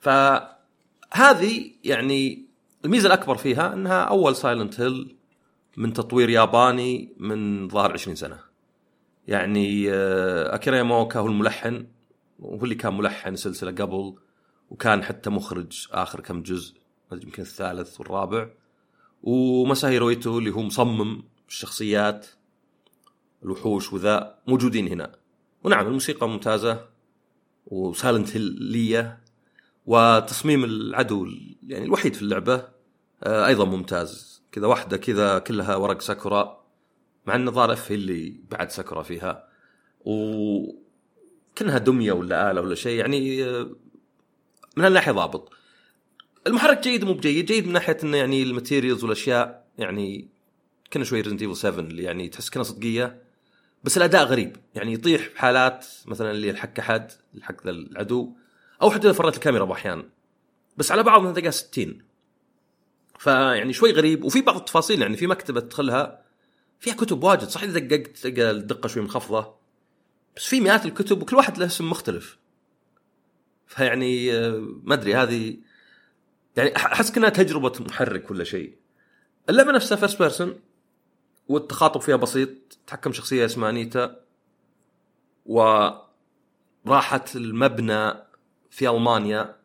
[0.00, 2.46] فهذه يعني
[2.84, 5.16] الميزة الأكبر فيها إنها أول Silent Hill
[5.76, 8.49] من تطوير ياباني من ظهر 20 سنة.
[9.30, 11.86] يعني آه اكيرا ياماوكا هو الملحن
[12.38, 14.14] وهو اللي كان ملحن سلسلة قبل
[14.70, 16.74] وكان حتى مخرج آخر كم جزء
[17.12, 18.48] يمكن الثالث والرابع.
[19.22, 22.26] وماساهيرو ايتو اللي هو مصمم الشخصيات
[23.42, 25.12] الوحوش وذا موجودين هنا.
[25.64, 26.86] ونعم الموسيقى ممتازة
[27.66, 29.20] و Silent Hill ية
[29.86, 31.26] وتصميم العدو
[31.66, 32.68] يعني الوحيد في اللعبة
[33.22, 34.42] آه، أيضا ممتاز.
[34.52, 36.59] كذا واحدة كذا كلها ورق ساكورا.
[37.30, 39.48] مع الظاهر f اللي بعد ساكورا فيها
[40.04, 40.80] و
[41.56, 43.70] كانها دمية ولا آلة ولا شيء يعني آه،
[44.76, 45.52] من هالناحية ضابط.
[46.46, 50.28] المحرك جيد مو بجيد جيد من ناحية إنه يعني ال materials والأشياء يعني
[50.92, 53.22] كنا شوي Resident Evil 7 اللي يعني تحس كنا صدقية
[53.84, 54.56] بس الأداء غريب.
[54.74, 58.32] يعني يطيح بحالات مثلا اللي يلحق أحد يلحق ذا العدو
[58.82, 60.08] أو حتى اذا فرت الكاميرا باحيان
[60.76, 61.98] بس على بعض تلقى 60
[63.18, 66.19] فيعني شوي غريب وفي بعض التفاصيل يعني في مكتبة تدخلها
[66.80, 69.54] فيها كتب واجد صح إذا دققت تلقى الدقة شوي منخفضة
[70.36, 72.38] بس في مئات الكتب وكل واحد له اسم مختلف.
[73.66, 75.56] فيعني آه، ما أدري هذه
[76.56, 78.76] يعني أحس كأنها تجربة محرك ولا شيء.
[79.50, 80.60] اللعبة نفسها first person
[81.48, 82.50] والتخاطب فيها بسيط
[82.86, 84.20] تحكم شخصية اسمها أنيتا
[85.46, 88.12] وراحت المبنى
[88.70, 89.56] في ألمانيا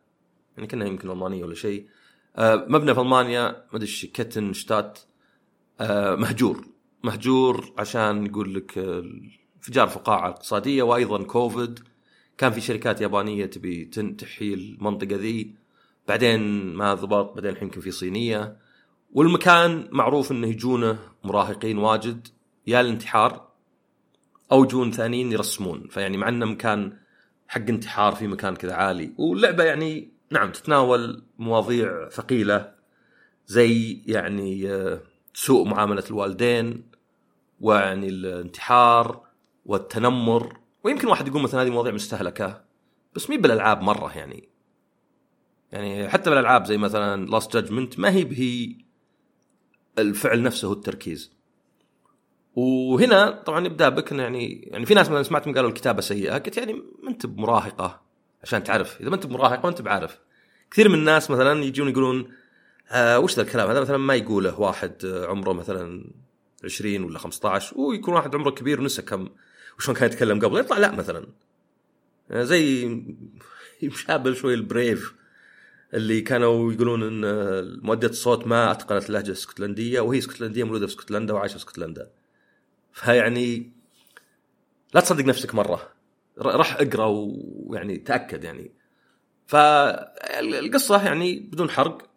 [0.56, 1.88] يعني كأنها يمكن ألمانية ولا شيء
[2.36, 4.98] آه، مبنى في ألمانيا ما أدري كتن شتات
[5.80, 6.75] آه، مهجور.
[7.04, 8.78] مهجور عشان يقول لك
[9.56, 11.80] انفجار فقاعه اقتصاديه وأيضا كوفيد.
[12.38, 13.84] كان في شركات يابانية تبي
[14.18, 15.54] تحيي المنطقة ذي.
[16.08, 16.40] بعدين
[16.74, 18.56] ما ضبط بعدين الحين يمكن في صينية.
[19.12, 22.28] والمكان معروف إنه يجونه مراهقين واجد.
[22.66, 23.48] يا الانتحار
[24.52, 25.88] أو يجون ثانيين يرسمون.
[25.90, 26.92] فيعني مع إنه مكان
[27.48, 29.12] حق انتحار في مكان كذا عالي.
[29.18, 32.72] واللعبة يعني نعم تتناول مواضيع ثقيلة
[33.46, 35.00] زي يعني آه،
[35.36, 36.84] سوء معاملة الوالدين
[37.60, 39.20] ويعني الانتحار
[39.66, 40.56] والتنمر.
[40.84, 42.64] ويمكن واحد يقول مثلا هذه مواضيع مستهلكة
[43.14, 44.48] بس مي بالألعاب مرة يعني.
[45.72, 48.76] يعني حتى بالألعاب زي مثلا Lost Judgment ما هي بهي
[49.98, 51.32] الفعل نفسه التركيز.
[52.54, 56.38] وهنا طبعا يبدأ بك يعني يعني في ناس مثلا سمعت قالوا الكتابة سيئة.
[56.38, 56.72] قلت يعني
[57.02, 58.00] ما أنت بمراهقة
[58.42, 59.00] عشان تعرف.
[59.00, 60.18] إذا ما أنت بمراهقة ما أنت بعارف.
[60.70, 62.32] كثير من الناس مثلا يجون يقولون
[62.90, 66.10] آه وش ذا الكلام هذا مثلا ما يقوله واحد عمره مثلا
[66.64, 69.28] 20 ولا 15 ويكون واحد عمره كبير ونسى كم
[69.78, 71.26] وشلون كان يتكلم قبل يطلع لا مثلا
[72.30, 72.96] زي
[73.82, 75.14] يشابه شوي البريف
[75.94, 81.34] اللي كانوا يقولون إن مؤدية الصوت ما أتقنت اللهجة الإسكتلندية وهي إسكتلندية مولودة في إسكتلندا
[81.34, 82.10] وعايشة في إسكتلندا.
[82.92, 83.72] فيعني
[84.94, 85.92] لا تصدق نفسك مرة
[86.38, 88.70] راح أقرأ ويعني تأكد يعني.
[89.46, 92.10] فالقصة يعني بدون حرق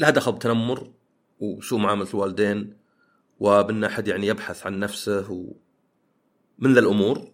[0.00, 0.92] لها دخل بتنمر
[1.40, 2.76] وسوء معامله الوالدين
[3.40, 5.52] وبان احد يعني يبحث عن نفسه و
[6.58, 7.32] من ذا الأمور.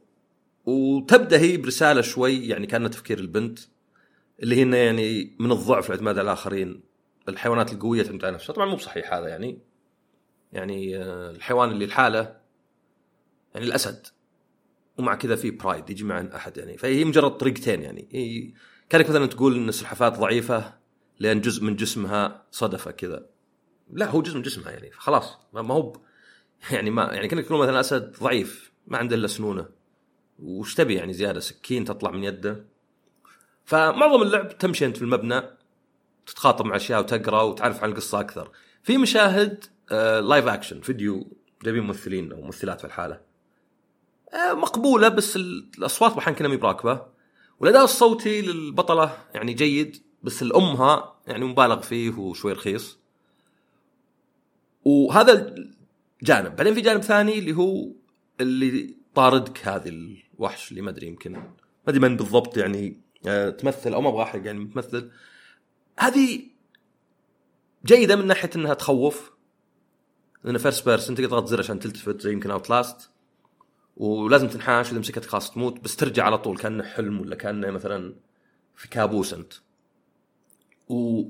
[0.65, 3.59] وتبدأ هي برسالة شوي يعني كان تفكير البنت
[4.43, 6.83] اللي هي إنه يعني من الضعف الاعتماد على الآخرين.
[7.29, 8.55] الحيوانات القوية تعتمد على نفسها.
[8.55, 9.59] طبعا مو بصحيح هذا يعني.
[10.53, 12.37] يعني آه، الحيوان اللي لحاله
[13.55, 14.07] يعني الأسد.
[14.99, 16.79] ومع كذا في برايد يجي مع أحد يعني.
[16.79, 18.55] فهي مجرد طريقتين يعني.
[18.89, 20.76] كانك مثلا تقول إن السلحفاة ضعيفة
[21.19, 23.27] لأن جزء من جسمها صدفه كذا.
[23.93, 25.93] لا هو جزء من جسمها يعني خلاص ما هو
[26.71, 29.69] يعني ما يعني كأنك تقول مثلا أسد ضعيف ما عنده إلا سنونه.
[30.39, 32.65] وش تبي يعني زيادة؟ سكين تطلع من يده.
[33.65, 35.43] فمعظم اللعب تمشي أنت في المبنى
[36.27, 38.51] تتخاطب مع أشياء وتقرأ وتعرف عن القصة أكثر.
[38.83, 43.21] في مشاهد آه live action فيديو جايبين ممثلين أو ممثلات في الحالة.
[44.35, 47.07] آه مقبولة بس ال- الأصوات أحيانا كنا مي براكبة.
[47.61, 50.06] والأداء الصوتي للبطلة يعني جيد.
[50.27, 52.99] بس آلامها يعني مبالغ فيه وشوي رخيص.
[54.85, 55.55] وهذا
[56.23, 57.89] جانب بعدين في جانب ثاني اللي هو
[58.41, 61.53] اللي طاردك هذه الوحش اللي ما أدري يمكن ما
[61.89, 65.11] أدري من بالضبط يعني آه، تمثل أو ما أبغى أحرق يعني تمثل
[65.99, 66.43] هذه
[67.85, 69.33] جيدة من ناحية إنها تخوف.
[70.45, 73.11] لأن first تقدر تضغط زر عشان تلتفت زي يمكن Outlast
[73.97, 78.15] ولازم تنحاش وإذا مسكتك خلاص تموت بس ترجع على طول كأنه حلم ولا كأنه مثلا
[78.77, 79.53] في كابوس أنت.
[80.89, 81.23] و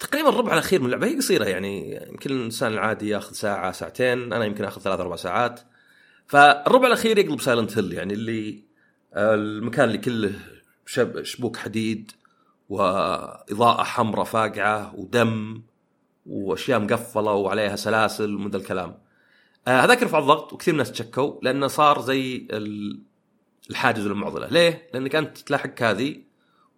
[0.00, 4.44] تقريبا الربع الأخير من اللعبة هي قصيرة يعني يمكن الإنسان العادي ياخذ ساعة ساعتين أنا
[4.44, 5.60] يمكن أخذ ثلاث أربع ساعات
[6.26, 8.64] فالربع الأخير يقلب Silent Hill يعني اللي
[9.14, 10.32] آه، المكان اللي كله
[10.86, 12.12] شب شبوك حديد
[12.68, 15.62] وإضاءة حمراء فاقعة ودم
[16.26, 18.98] وأشياء مقفلة وعليها سلاسل ومن ذا الكلام.
[19.68, 23.02] آه، هذاك رفع الضغط وكثير ناس تشكوا لأنه صار زي ال-
[23.70, 26.16] الحاجز والمعضله، ليه؟ لأنك أنت تلاحق هذه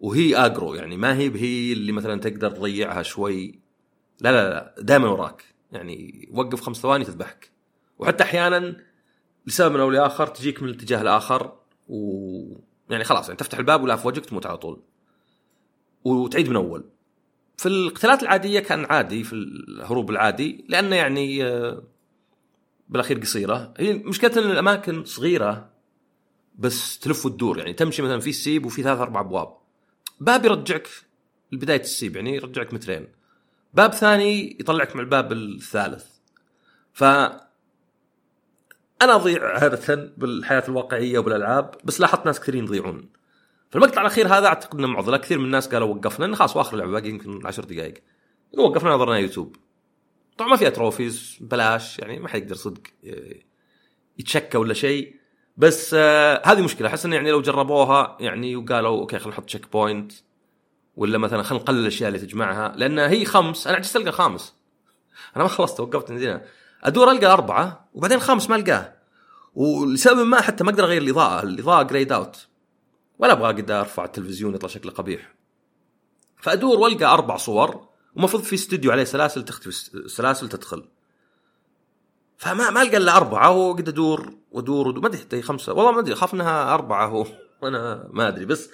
[0.03, 3.59] وهي aggro يعني ما هي بهي اللي مثلا تقدر تضيعها شوي.
[4.21, 5.43] لا لا لا دائما وراك.
[5.71, 7.51] يعني وقف خمس ثواني تذبحك.
[7.99, 8.77] وحتى أحيانا
[9.47, 11.53] لسبب أو لاخر تجيك من الاتجاه الآخر
[11.89, 12.19] و
[12.89, 14.81] يعني خلاص يعني تفتح الباب ولا في وجهك تموت على طول.
[16.03, 16.85] وتعيد من أول.
[17.57, 21.83] في القتالات العادية كان عادي في الهروب العادي لأنه يعني آه،
[22.89, 23.73] بالأخير قصيرة.
[23.77, 25.69] هي مشكلتها إن الأماكن صغيرة
[26.55, 27.57] بس تلف وتدور.
[27.57, 29.62] يعني تمشي مثلا في السيب وفي ثلاث أربع أبواب.
[30.23, 30.89] باب يرجعك
[31.51, 33.07] لبدايه السيب يعني يرجعك مترين
[33.73, 36.05] باب ثاني يطلعك مع الباب الثالث.
[36.93, 37.39] ف أنا
[39.01, 43.09] أضيع عاده بالحياة الواقعية وبالألعاب بس لاحظت ناس كثيرين يضيعون.
[43.69, 46.73] في المقطع الاخير هذا أعتقد إنه معضلة كثير من الناس قالوا وقفنا لأن خلاص وآخر
[46.73, 47.93] اللعبه باقي يمكن 10 دقائق.
[48.57, 49.55] وقفنا نظرنا يوتيوب.
[50.37, 52.81] طبعا ما فيها trophies بلاش يعني ما حد يقدر صدق
[54.19, 55.15] يتشكى ولا شيء.
[55.57, 56.87] بس آه هذه مشكلة.
[56.87, 60.11] أحس إنه يعني لو جربوها يعني وقالوا okay خلينا نحط checkpoint
[60.95, 63.67] ولا مثلا خلينا نقلل الأشياء اللي تجمعها لأن هي خمس.
[63.67, 64.55] أنا عجزت ألقى خامس.
[65.35, 66.45] أنا ما خلصت وقفت من هنا
[66.83, 68.93] أدور ألقى أربعة وبعدين الخامس ما ألقاه.
[69.55, 71.43] ولسبب ما حتى ما أقدر أغير الإضاءة.
[71.43, 72.47] الإضاءة greyed out
[73.19, 75.35] ولا أبغى أقدر أرفع التلفزيون يطلع شكله قبيح.
[76.37, 80.85] فأدور وألقى أربع صور ومفروض في استوديو عليه سلاسل تختفي السلاسل تدخل.
[82.37, 84.33] فما ما ألقى إلا أربعة وقد أدور.
[84.53, 85.73] وادور ما أدري حتى خمسة.
[85.73, 87.25] والله ما أدري اخاف إنها أربعة هو.
[87.61, 88.69] وأنا ما أدري بس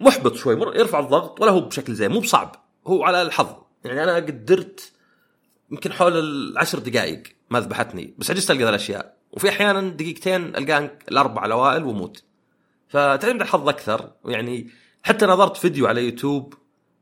[0.00, 3.54] محبط شوي مر يرفع الضغط ولا هو بشكل زين مو بصعب هو على الحظ.
[3.84, 4.92] يعني أنا قدرت
[5.70, 9.16] يمكن حول العشر دقائق ما ذبحتني بس عجزت ألقى الأشياء.
[9.32, 12.22] وفي أحيانا دقيقتين ألقى الأربع الاوائل وموت
[12.88, 14.12] فتعتمد على الحظ أكثر.
[14.24, 14.70] يعني
[15.02, 16.54] حتى نظرت فيديو على يوتيوب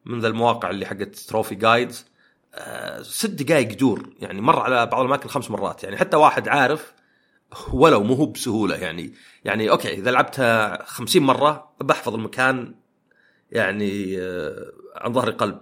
[0.05, 2.07] من ذا المواقع اللي حقت trophy guides
[2.55, 5.85] آه ست دقائق يدور يعني مر على بعض الأماكن خمس مرات.
[5.85, 6.93] يعني حتى واحد عارف
[7.73, 9.13] ولو مو هو بسهولة يعني.
[9.45, 12.75] يعني okay إذا لعبتها خمسين مرة بحفظ المكان
[13.51, 15.59] يعني آه عن ظهر قلب.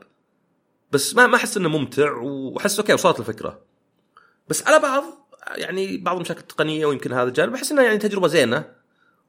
[0.93, 3.61] بس ما ما أحس إنه ممتع وأحس okay وصلت الفكرة.
[4.49, 5.05] بس على بعض
[5.57, 8.65] يعني بعض المشاكل التقنية ويمكن هذا الجانب احس إنها يعني تجربة زينة.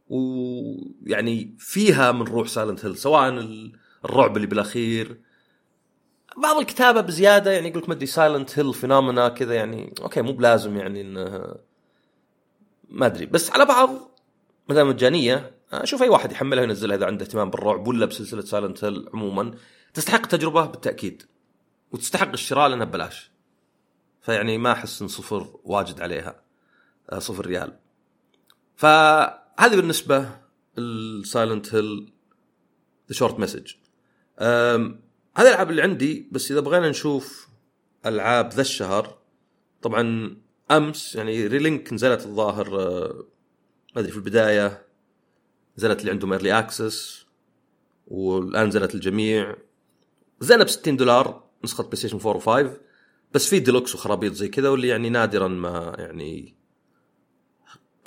[0.09, 3.71] ويعني فيها من روح Silent Hill سواء ال-
[4.05, 5.21] الرعب اللي بالأخير.
[6.37, 10.31] بعض الكتابة بزيادة يعني يقول لك ما أدري Silent Hill phenomena كذا يعني okay مو
[10.31, 11.55] بلازم يعني إنه
[12.91, 13.25] ما أدري.
[13.25, 13.89] بس على بعض
[14.69, 19.09] دام مجانية أشوف أي واحد يحملها وينزلها إذا عنده اهتمام بالرعب ولا بسلسلة Silent Hill
[19.13, 19.51] عموما
[19.93, 21.23] تستحق التجربه بالتأكيد.
[21.91, 23.31] وتستحق الشراء لأنها ببلاش.
[24.21, 26.41] فيعني ما أحس إن صفر واجد عليها
[27.09, 27.79] آه، صفر ريال.
[28.75, 30.29] فهذه بالنسبة
[30.77, 32.13] ال Silent Hill
[33.09, 33.73] The Short Message
[35.35, 37.47] هذه الألعاب اللي عندي بس إذا بغينا نشوف
[38.05, 39.17] ألعاب ذا الشهر
[39.81, 40.35] طبعا
[40.77, 43.25] أمس يعني Relink نزلت الظاهر آه،
[43.95, 44.85] ما أدري في البداية
[45.77, 47.25] نزلت اللي عندهم early access
[48.07, 49.55] والآن نزلت الجميع.
[50.41, 52.69] نزلنا ب 60 دولار نسخة PlayStation 4 و5
[53.33, 56.55] بس في ديلوكس وخرابيط زي كذا واللي يعني نادرا ما يعني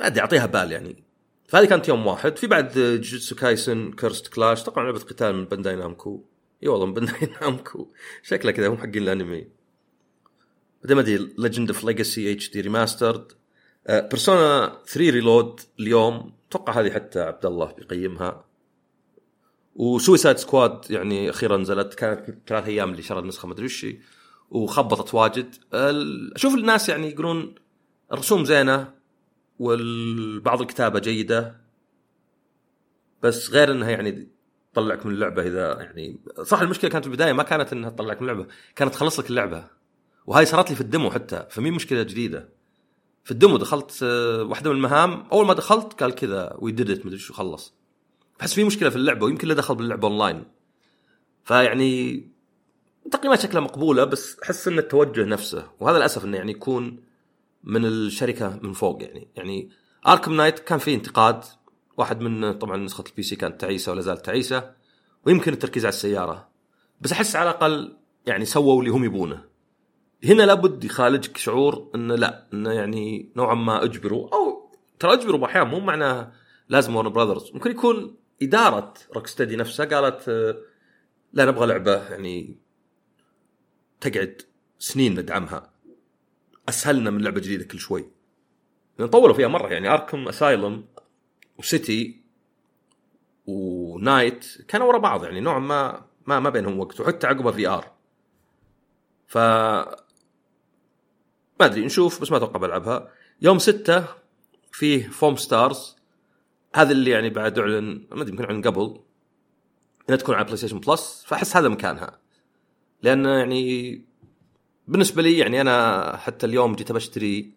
[0.00, 1.04] ما أدري أعطيها بال يعني.
[1.48, 2.38] فهذه كانت يوم واحد.
[2.38, 6.24] في بعد Jujutsu Kaisen Cursed Clash طبعا لعبة قتال من Bandai Namco
[6.62, 7.88] إي والله من Bandai Namco
[8.22, 9.48] شكلها كذا هم حقين الأنمي.
[10.84, 13.32] بعدين ما ادري Legend of Legacy HD Remastered
[13.88, 18.44] Persona 3 Reload اليوم أتوقع هذه حتى عبد الله بيقيمها
[19.76, 23.86] و Suicide Squad يعني أخيرا نزلت كانت ثلاث أيام اللي شرى النسخه ما أدري وش
[24.50, 25.54] وخبطت واجد.
[26.36, 27.54] أشوف الناس يعني يقولون
[28.12, 28.92] الرسوم زينة
[29.58, 31.60] وبعض الكتابة جيدة.
[33.22, 34.28] بس غير إنها يعني
[34.72, 38.30] تطلعك من اللعبة إذا يعني صح المشكلة كانت في البداية ما كانت إنها تطلعك من
[38.30, 39.73] اللعبة كانت تخلص لك اللعبة.
[40.26, 42.48] وهاي صارت لي في ال demo حتى فمي مشكلة جديدة.
[43.24, 46.90] في ال demo دخلت آه، واحدة من المهام أول ما دخلت قال كذا we did
[46.90, 47.74] it مدري شو خلص.
[48.38, 50.44] بحس في مشكلة في اللعبة ويمكن له دخل باللعبة اونلاين
[51.44, 52.24] فيعني
[53.10, 57.04] تقييمات شكلها مقبولة بس أحس إن التوجه نفسه وهذا للأسف إنه يعني يكون
[57.64, 59.28] من الشركة من فوق يعني.
[59.36, 59.70] يعني
[60.06, 61.44] Arkham Knight كان فيه انتقاد
[61.96, 64.70] واحد من طبعا نسخة ال PC كانت تعيسة ولا زالت تعيسة
[65.26, 66.48] ويمكن التركيز على السيارة.
[67.00, 69.44] بس أحس على الأقل يعني سووا اللي هم يبونه.
[70.24, 75.66] هنا لابد يخالجك شعور إنه لا إنه يعني نوعا ما أجبروا أو ترى أجبروا باحيان
[75.66, 76.32] مو معناه
[76.68, 80.28] لازم Warner Brothers ممكن يكون إدارة Rocksteady نفسها قالت
[81.32, 82.58] لا نبغى لعبة يعني
[84.00, 84.42] تقعد
[84.78, 85.70] سنين ندعمها
[86.68, 88.10] أسهل لنا من لعبة جديدة كل شوي.
[88.98, 90.84] لأن طولوا فيها مرة يعني Arkham Asylum
[91.58, 92.20] و City
[93.46, 97.92] و Knight كانوا ورا بعض يعني نوعا ما ما ما بينهم وقت وحتى عقبها VR
[99.26, 99.38] ف
[101.60, 103.08] ما أدري نشوف بس ما أتوقع بلعبها.
[103.42, 104.04] يوم ستة
[104.72, 105.96] فيه Foamstars.
[106.74, 109.00] هذا اللي يعني بعد اعلن ما أدري يمكن اعلن قبل.
[110.08, 112.18] إنها تكون على PlayStation Plus فأحس هذا مكانها.
[113.02, 114.04] لأن يعني
[114.88, 117.54] بالنسبة لي يعني أنا حتى اليوم جيت بشتري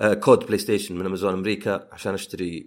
[0.00, 2.66] آه، code PlayStation من امازون أمريكا عشان أشتري.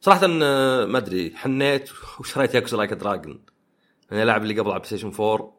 [0.00, 3.40] صراحة آه، ما أدري حنيت وشريت Yakuza Like a Dragon
[4.12, 5.56] أنا اللاعب اللي قبل على PlayStation 4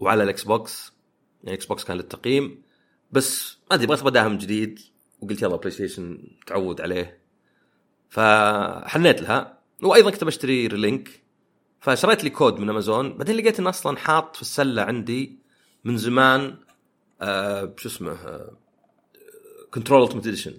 [0.00, 0.92] وعلى ال Xbox.
[1.44, 2.62] يعني Xbox كان للتقييم
[3.12, 4.80] بس أدري بغيت بداهم جديد
[5.20, 7.18] وقلت يلا PlayStation تعود عليه.
[8.08, 11.22] فحنيت لها وأيضا كنت بشتري Relink
[11.80, 15.38] فشريت لي كود من امازون بعدين لقيت إنه أصلا حاط في السلة عندي
[15.84, 16.56] من زمان
[17.20, 18.16] آه شو اسمه
[19.70, 20.56] Control Ultimate Edition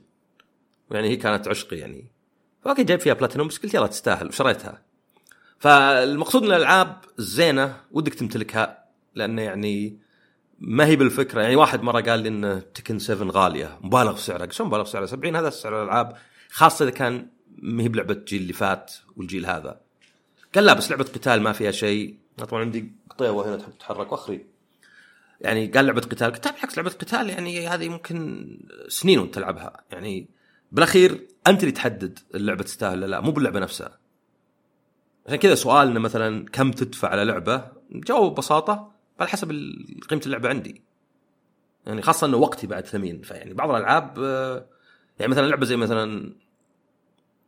[0.92, 2.12] يعني هي كانت عشقي يعني.
[2.62, 4.82] ف okay جايب فيها بلاتينوم بس قلت يلا تستاهل وشريتها.
[5.60, 10.00] فالمقصود من الألعاب الزينه ودك تمتلكها لأنه يعني
[10.60, 13.80] ما هي بالفكرة؟ يعني واحد مرة قال لي إن Tekken 7 غالية.
[13.82, 14.52] مبالغ سعرها.
[14.52, 16.18] شلون مبالغ سعرها؟ 70 هذا سعر الألعاب
[16.50, 19.80] خاصة إذا كان ما هي بلعبة الجيل اللي فات والجيل هذا.
[20.56, 22.18] قال لا بس لعبة قتال ما فيها شيء.
[22.38, 24.46] طبعا عندي قطيوه هنا تحب تتحرك وأخري.
[25.42, 28.48] يعني قال لعبة قتال قلت بالعكس لعبة قتال يعني هذه ممكن
[28.88, 29.84] سنين وأنت تلعبها.
[29.92, 30.28] يعني
[30.72, 33.98] بالأخير أنت اللي تحدد اللعبة تستاهل ولا لا مو باللعبة نفسها.
[35.28, 39.50] عشان كذا سؤالنا مثلا كم تدفع على لعبة؟ جاوب ببساطة على حسب
[40.10, 40.82] قيمة اللعبة عندي.
[41.86, 44.66] يعني خاصة إنه وقتي بعد ثمين فيعني بعض الألعاب آه،
[45.20, 46.36] يعني مثلا لعبة زي مثلا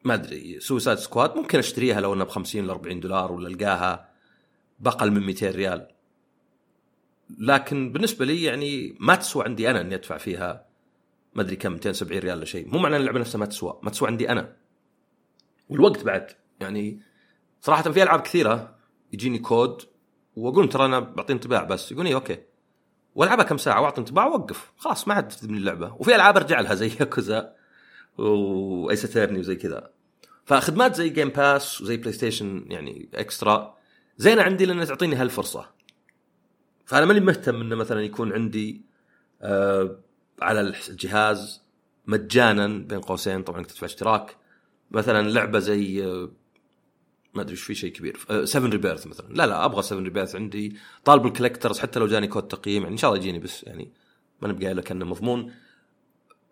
[0.04, 4.10] ما أدري Suicide Squad ممكن أشتريها لو إنها ب 50 ل 40 دولار ولا ألقاها
[4.80, 5.88] بأقل من 200 ريال.
[7.40, 10.66] لكن بالنسبة لي يعني ما تسوى عندي أنا إني أدفع فيها
[11.34, 12.68] ما أدري كم 270 ريال ولا شيء.
[12.68, 14.56] مو معنى إن اللعبة نفسها ما تسوى ما تسوى عندي أنا.
[15.70, 17.02] والوقت بعد يعني
[17.62, 18.76] صراحة في ألعاب كثيرة
[19.14, 19.82] يجيني كود
[20.38, 21.92] واقول ترى أنا بعطي انطباع بس.
[21.92, 22.38] يقول لي okay.
[23.16, 25.94] والعبها كم ساعة وأعطي انطباع واوقف خلاص ما عاد تبيني اللعبة.
[25.94, 27.54] وفي ألعاب أرجع لها زي Yakuza
[28.18, 29.90] و Ys Eternal وزي كذا.
[30.46, 33.78] فخدمات زي Game Pass وزي PlayStation يعني Extra
[34.18, 35.70] زينة عندي لأنها تعطيني هالفرصة.
[36.86, 38.82] فأنا ماني مهتم إنه مثلا يكون عندي
[39.42, 40.00] آه
[40.42, 41.62] على الجهاز
[42.08, 43.44] مجانا بين قوسين.
[43.44, 44.38] طبعا تدفع اشتراك.
[44.92, 46.30] مثلا لعبة زي آه
[47.38, 48.46] ما أدري إيش في شيء كبير.
[48.46, 49.34] 7 Rebirth مثلا.
[49.34, 50.78] لا لا أبغى 7 Rebirth عندي.
[51.06, 53.92] طالب ال collector's حتى لو جاني كود تقييم يعني إن شاء الله يجيني بس يعني
[54.42, 55.54] ما نبقى لك انه مضمون.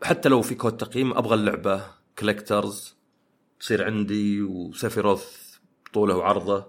[0.04, 1.86] حتى لو في كود تقييم أبغى اللعبة
[2.20, 2.96] collector's
[3.60, 5.56] تصير عندي و Sephiroth
[5.94, 6.68] طوله وعرضه.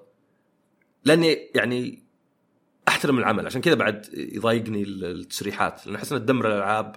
[1.05, 2.03] لأني يعني
[2.89, 3.47] أحترم العمل.
[3.47, 5.87] عشان كذا بعد يضايقني التسريحات.
[5.87, 6.97] لأن أحس انها تدمر الألعاب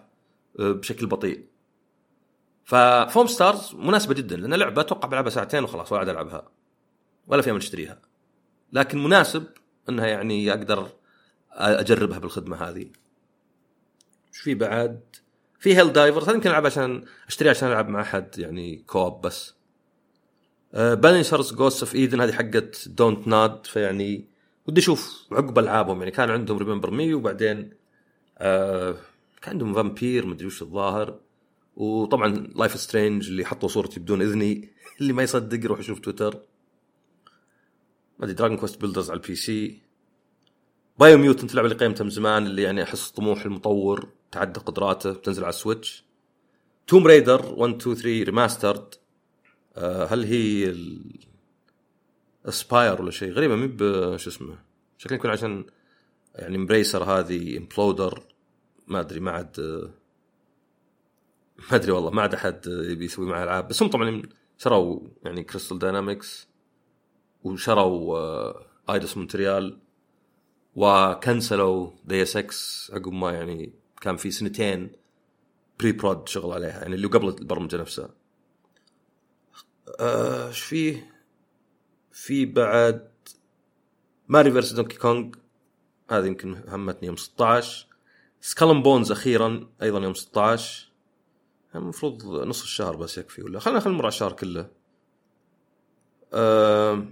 [0.56, 1.46] بشكل بطيء.
[2.64, 6.52] ف Foamstars مناسبة جدا لأن لعبة أتوقع بلعبها ساعتين وخلاص ولا عاد ألعبها.
[7.30, 8.02] ولا في أمل اشتريها
[8.74, 9.44] لكن مناسب
[9.90, 10.90] إنها يعني أقدر
[11.52, 12.92] أجربها بالخدمة هذه.
[14.28, 15.02] إيش في بعد؟
[15.60, 19.54] في Helldivers هذا يمكن ألعب عشان أشتريها عشان ألعب مع أحد يعني co-op بس.
[20.74, 24.26] Banishers Ghosts of New Eden هذه حقت Don't Nod فيعني
[24.68, 27.74] ودي أشوف عقب ألعابهم يعني كان عندهم Remember Me وبعدين
[28.38, 28.96] آه
[29.42, 31.20] كان عندهم Vampyr مدري وش الظاهر.
[31.76, 34.70] وطبعا Life is Strange اللي حطوا صورتي بدون إذني
[35.02, 36.40] اللي ما يصدق يروح يشوف تويتر
[38.20, 42.62] ما ادري Dragon Quest Builders على ال PC Biomutant اللعبه اللي قيمتها من زمان اللي
[42.62, 46.04] يعني أحس طموح المطور تعدى قدراته بتنزل على ال Switch
[46.88, 48.96] Tomb Raider 1 2 3 Remastered
[50.10, 50.76] هل هي
[52.46, 53.68] Aspyr ولا شيء؟ غريبة مي
[54.18, 54.58] شو اسمه؟
[54.98, 55.66] شكله يكون عشان
[56.36, 58.24] يعني Embracer هذه امبلودر
[58.88, 59.60] ما أدري ما عاد
[61.72, 63.68] ما أدري والله ما عاد أحد يبي يسوي معي ألعاب.
[63.68, 64.22] بس هم طبعا
[64.58, 66.49] شروا يعني Crystal Dynamics
[67.44, 68.54] وشروا
[68.94, 69.80] Eidos Montreal
[70.76, 74.92] وكنسلوا Deus Ex عقب ما يعني كان في سنتين
[75.80, 78.10] pre-prod شغل عليها يعني اللي قبل البرمجة نفسها.
[80.00, 81.14] آه، إيش فيه؟
[82.12, 83.10] في بعد
[84.28, 85.30] Mario vs Donkey Kong
[86.12, 87.88] هذه يمكن همتني يوم 16
[88.42, 90.90] Skull and Bones أخيرا أيضا يوم 16
[91.76, 94.70] المفروض نص الشهر بس يكفي ولا خلينا خلينا نمر على الشهر كله.
[96.34, 97.06] أه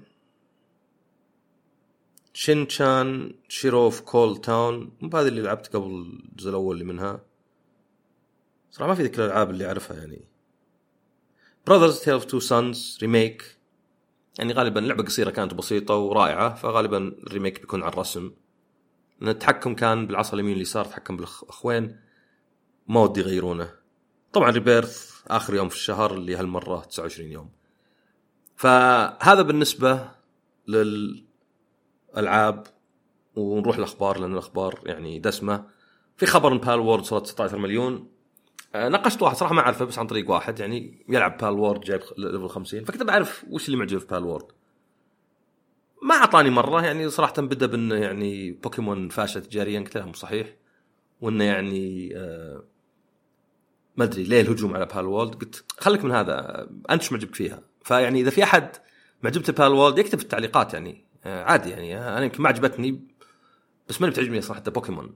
[2.39, 5.91] Shin chan Shiro في Coal Town مو هذه اللي لعبت قبل
[6.31, 7.21] الجزء الأول اللي منها.
[8.71, 10.27] صراحة ما في ذيك الألعاب اللي أعرفها يعني.
[11.67, 13.57] Brothers A Tale of Two Sons Remake
[14.39, 18.31] يعني غالبا لعبة قصيرة كانت بسيطة ورائعة فغالبا ال remake بيكون على الرسم.
[19.21, 21.99] لأن التحكم كان بالعصا اليمين واليسار تحكم بالأخوين.
[22.87, 23.73] ما ودي يغيرونه.
[24.33, 27.49] طبعا Rebirth آخر يوم في الشهر اللي هالمرة 29 يوم.
[28.55, 30.11] فهذا بالنسبة
[32.17, 32.67] للالعاب
[33.35, 35.65] ونروح الأخبار لأن الأخبار يعني دسمة.
[36.17, 38.07] في خبر ان Palworld صارت 16 مليون.
[38.75, 42.49] آه، ناقشت واحد صراحة ما أعرفه بس عن طريق واحد يعني يلعب Palworld جايب level
[42.49, 44.45] 50 فكنت بعرف وش اللي معجب في Palworld
[46.03, 50.55] ما أعطاني مرة يعني صراحة بدأ بأنه يعني بوكيمون فاشله تجاريا قلت لهم صحيح.
[51.21, 52.63] وأنه يعني آه
[53.97, 58.21] ما أدري ليه الهجوم على Palworld قلت خليك من هذا أنت شو معجبك فيها؟ فيعني
[58.21, 58.69] إذا في أحد
[59.23, 61.06] معجبته Palworld يكتب في التعليقات يعني.
[61.27, 63.07] عادي يعني أنا يمكن ما عجبتني
[63.89, 65.15] بس ماني بتعجبني صراحة بوكيمون.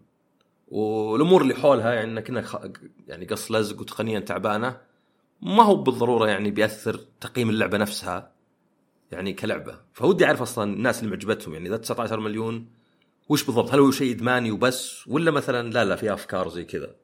[0.68, 4.78] والأمور اللي حولها يعني انك انك يعني قص لزق وتقنيا تعبانة
[5.42, 8.32] ما هو بالضرورة يعني بيأثر تقييم اللعبة نفسها
[9.12, 9.80] يعني كلعبة.
[9.94, 12.70] فودي أعرف أصلا الناس اللي معجبتهم يعني إذا 19 مليون
[13.30, 16.96] وش بالضبط؟ هل هو شيء إدماني وبس ولا مثلا لا لا في أفكار زي كذا؟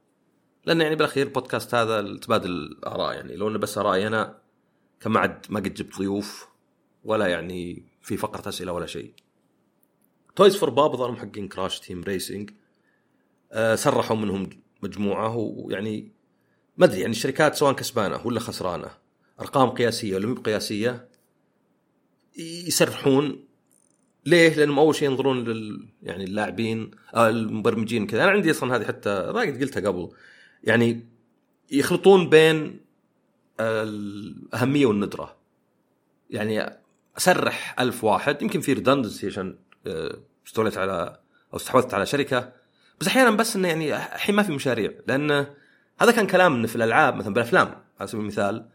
[0.66, 4.38] لأن يعني بالأخير بودكاست هذا تبادل الاراء يعني لو إنه بس آرائي أنا
[5.00, 6.48] كان ما عاد ما قد جبت ضيوف
[7.04, 9.14] ولا يعني في فقرة أسئلة ولا شيء.
[10.36, 12.50] Toys for Bob ظهرهم حقين Crash Team Racing
[13.52, 14.50] آه، سرحوا منهم
[14.84, 16.12] مجموعة ويعني
[16.78, 18.90] ما أدري يعني الشركات سواء كسبانة ولا خسرانة
[19.40, 21.08] أرقام قياسية ولا مو قياسية
[22.38, 23.46] يسرحون
[24.26, 28.24] ليه؟ لأنهم أول شيء ينظرون لل يعني اللاعبين آه المبرمجين كذا.
[28.24, 30.10] أنا عندي أصلا هذه حتى قد قلتها قبل.
[30.64, 31.08] يعني
[31.72, 32.80] يخلطون بين
[33.60, 35.38] الاهميه والندرة.
[36.30, 36.78] يعني
[37.18, 38.42] اسرح ألف واحد.
[38.42, 39.58] يمكن في redundancy عشان
[39.88, 41.20] آه، استوليت على
[41.54, 42.54] أو استحوذت على شركة.
[43.00, 44.92] بس أحيانا بس إنه يعني الحين ما في مشاريع.
[45.08, 45.32] لأن
[46.00, 48.70] هذا كان كلام إنه في الألعاب مثلا بالأفلام على سبيل المثال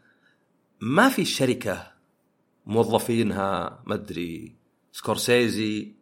[0.81, 1.93] ما في شركة
[2.67, 4.57] موظفينها ما أدري
[4.93, 5.95] سكورسيزي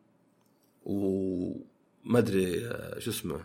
[0.82, 3.40] وما أدري آه، شو اسمه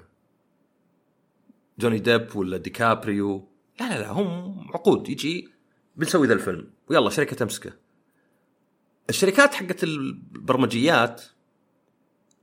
[1.80, 3.48] جوني ديب ولا ديكابريو.
[3.80, 5.10] لا لا لا هم عقود.
[5.10, 5.50] يجي
[5.96, 6.68] بنسوي ذا الفيلم.
[6.90, 7.85] ويلا شركة تمسكه.
[9.10, 11.22] الشركات حقت البرمجيات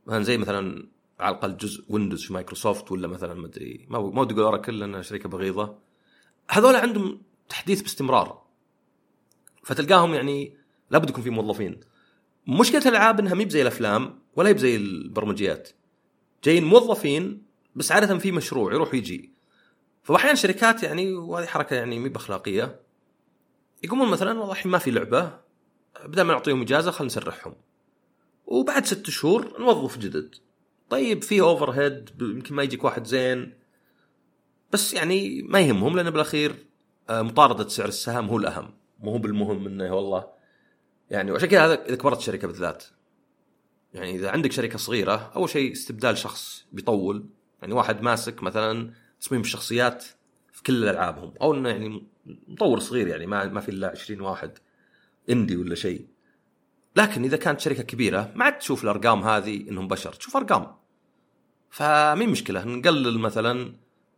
[0.07, 0.87] مثلا زي مثلا
[1.19, 5.01] على الأقل جزء ويندوز في مايكروسوفت ولا مثلا ما أدري ما ودي أقول Oracle لانها
[5.01, 5.77] شركة بغيضة.
[6.49, 8.43] هذول عندهم تحديث باستمرار.
[9.63, 10.57] فتلقاهم يعني
[10.91, 11.79] لابد يكون في موظفين.
[12.47, 15.69] مشكلة الألعاب إنها مي بزي الأفلام ولا هي بزي البرمجيات.
[16.43, 17.43] جايين موظفين
[17.75, 19.33] بس عادة في مشروع يروح ويجي.
[20.03, 22.79] فاحيانا شركات يعني وهذه حركة يعني مي بأخلاقية.
[23.83, 25.42] يقومون مثلا والله الحين ما في لعبة
[26.05, 27.55] بدل ما نعطيهم إجازة خلينا نسرحهم.
[28.45, 30.35] وبعد ست شهور نوظف جدد.
[30.89, 33.53] طيب في overhead يمكن ما يجيك واحد زين.
[34.71, 36.55] بس يعني ما يهمهم لأن بالأخير
[37.09, 38.73] آه، مطاردة سعر السهم هو الأهم.
[38.99, 40.27] مو هو بالمهم إنه والله.
[41.09, 42.83] يعني وعشان كذا هذا إذا كبرت الشركة بالذات.
[43.93, 47.25] يعني إذا عندك شركة صغيرة أول شيء استبدال شخص بيطول.
[47.61, 50.05] يعني واحد ماسك مثلا تصميم الشخصيات
[50.51, 51.33] في كل ألعابهم.
[51.41, 52.07] أو إنه يعني
[52.47, 54.57] مطور صغير يعني ما ما في إلا 20 واحد.
[55.29, 56.07] indie ولا شيء.
[56.95, 60.75] لكن إذا كانت شركة كبيرة ما عاد تشوف الأرقام هذه إنهم بشر تشوف أرقام.
[61.69, 63.75] فمين مشكلة نقلل مثلا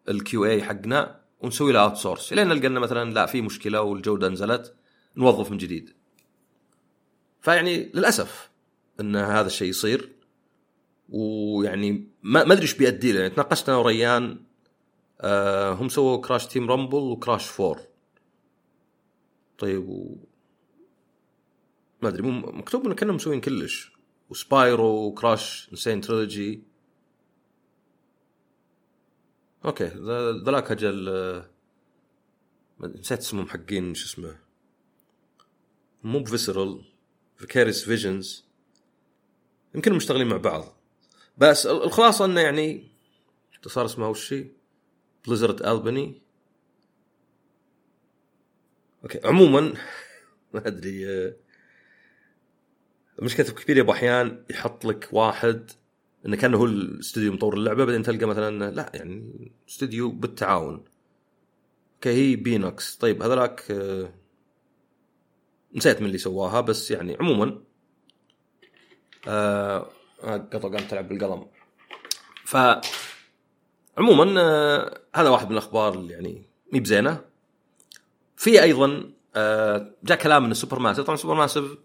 [0.10, 4.76] ال QA حقنا ونسوي له outsource لين نلقى انه مثلا لا في مشكلة والجودة نزلت
[5.18, 5.94] نوظف من جديد.
[7.42, 8.50] فيعني للأسف
[9.00, 10.16] إن هذا الشيء يصير.
[11.10, 13.20] ويعني ما أدري إيش بيؤدي له.
[13.20, 14.40] يعني تناقشت أنا وريان
[15.22, 17.80] آه هم سووا Crash Team Rumble و Crash Four
[19.58, 20.16] طيب.
[22.02, 23.92] ما أدري مو مكتوب إنه كأنهم مسوين Crash.
[24.30, 25.82] و Spyro و Crash N.
[25.82, 26.64] Sane Trilogy
[29.66, 29.92] okay
[30.46, 31.50] ذاك أجل آه،
[32.82, 34.40] نسيت اسمهم حقين شو اسمه.
[36.04, 36.86] مو ب Visceral
[37.38, 38.46] Vicarious Visions
[39.76, 40.78] يمكن مشتغلين مع بعض.
[41.38, 42.92] بس ال- الخلاصة إنه يعني
[43.68, 44.48] صار اسمه هي؟
[45.28, 46.22] Blizzard Albany
[49.04, 49.74] okay عموما
[50.54, 51.06] ما أدري
[53.16, 55.72] آه، المشكلة في ويكيبيديا أبو أحيان يحط لك واحد
[56.26, 60.86] إنه كأنه هو الاستوديو مطور اللعبة بعدين تلقى مثلا لا يعني استوديو بالتعاون.
[61.96, 62.96] okay هي Beenox.
[62.96, 64.14] طيب هذولاك آه،
[65.76, 67.62] نسيت من اللي سواها بس يعني عموما
[69.28, 69.90] آه
[70.24, 71.48] آه، قطع قامت تلعب بالقلم.
[72.46, 72.58] ف
[73.98, 77.22] عموما آه هذا واحد من الأخبار اللي يعني مي بزينة.
[78.38, 81.78] في أيضا آه جاء كلام إن Supermassive طبعا Supermassive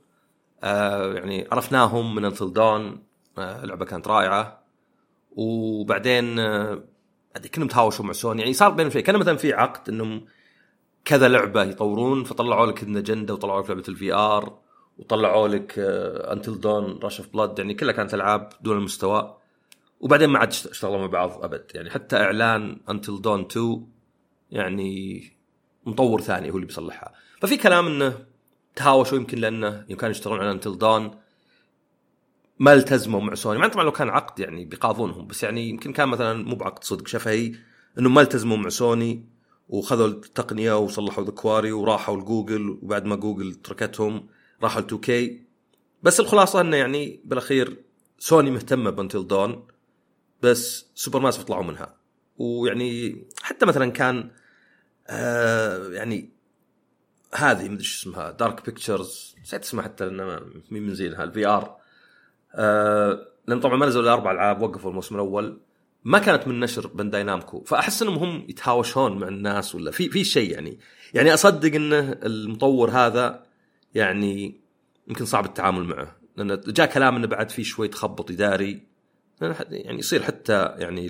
[0.63, 3.03] آه يعني عرفناهم من Until Dawn
[3.39, 4.65] آه لعبة كانت رائعة.
[5.37, 6.85] وبعدين آه
[7.37, 9.03] أدري كانوا تهاوشوا مع سوني يعني صار بينهم شيء.
[9.03, 10.27] كان مثلا في عقد إنهم
[11.05, 14.59] كذا لعبة يطورون فطلعوا لك اجنده وطلعوا لك لعبة ال VR
[14.99, 19.37] وطلعوا لك Until Dawn Rush of Blood يعني كلها كانت ألعاب دون المستوى.
[20.01, 21.65] وبعدين ما عاد اشت- اشتغلوا مع بعض أبد.
[21.75, 23.87] يعني حتى إعلان Until Dawn 2
[24.51, 25.23] يعني
[25.87, 27.13] مطور ثاني هو اللي بيصلحها.
[27.41, 28.19] ففي كلام إنه
[28.81, 31.11] تهاوشوا يمكن لأنه يمكن كانوا يشتغلون على Until Dawn
[32.59, 33.59] ما التزموا مع سوني.
[33.59, 37.07] مع طبعا لو كان عقد يعني بيقاضونهم بس يعني يمكن كان مثلا مو بعقد صدق.
[37.07, 37.53] شفهي
[37.99, 39.28] انهم ما التزموا مع سوني
[39.68, 44.26] وخذوا التقنية وصلحوا The Quarry وراحوا لجوجل وبعد ما جوجل تركتهم
[44.62, 45.43] راحوا ل 2K
[46.03, 47.85] بس الخلاصة إنه يعني بالأخير
[48.18, 49.66] سوني مهتمة ب Until Dawn
[50.43, 51.95] بس Supermassive طلعوا منها.
[52.39, 54.31] ويعني حتى مثلا كان
[55.09, 56.39] آه يعني
[57.35, 61.77] هذه مدري شو اسمها Dark Pictures نسيت اسمها حتى لأنها مين من زينها ال VR
[62.55, 65.61] آه لأن طبعا ما نزلوا إلا أربع ألعاب وقفوا الموسم الأول.
[66.05, 70.24] ما كانت من نشر Bandai Namco فأحس إنهم هم يتهاوشون مع الناس ولا في في
[70.24, 70.78] شيء يعني.
[71.14, 73.47] يعني أصدق إنه المطور هذا
[73.95, 74.61] يعني
[75.09, 76.16] يمكن صعب التعامل معه.
[76.37, 78.87] لأن جاء كلام إنه بعد في شوي تخبط إداري.
[79.70, 81.09] يعني يصير حتى يعني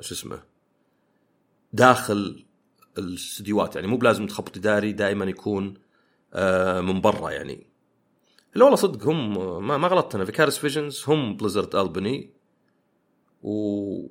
[0.00, 0.42] شو اسمه
[1.72, 2.44] داخل
[2.98, 5.74] الاستديوهات يعني مو بلازم تخبط إداري دائما يكون
[6.34, 7.66] آه، من برا يعني.
[8.54, 9.34] لا والله صدق هم
[9.66, 10.24] ما, ما غلطت أنا.
[10.24, 12.30] Vicarious Visions هم Blizzard Albany
[13.42, 14.06] و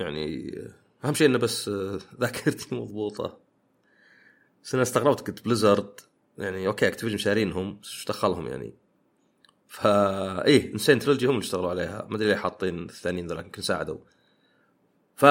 [0.00, 0.58] يعني
[1.04, 3.38] أهم شيء إنه بس آه، ذاكرتي مضبوطة.
[4.64, 6.00] بس أنا استغربت قلت Blizzard
[6.38, 8.74] يعني okay Activision شارينهم بس إيش دخلهم يعني؟
[9.68, 10.81] فا إيه N.
[10.81, 12.06] Sane Trilogy هم اللي اشتغلوا عليها.
[12.10, 13.98] ما أدري ليه حاطين الثانيين ذولا يمكن ساعدوا.
[15.16, 15.24] ف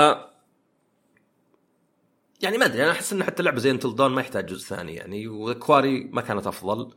[2.42, 4.96] يعني ما أدري أنا أحس إن حتى لعبة زي Until Dawn ما يحتاج جزء ثاني
[4.96, 6.94] يعني و Quarry ما كانت أفضل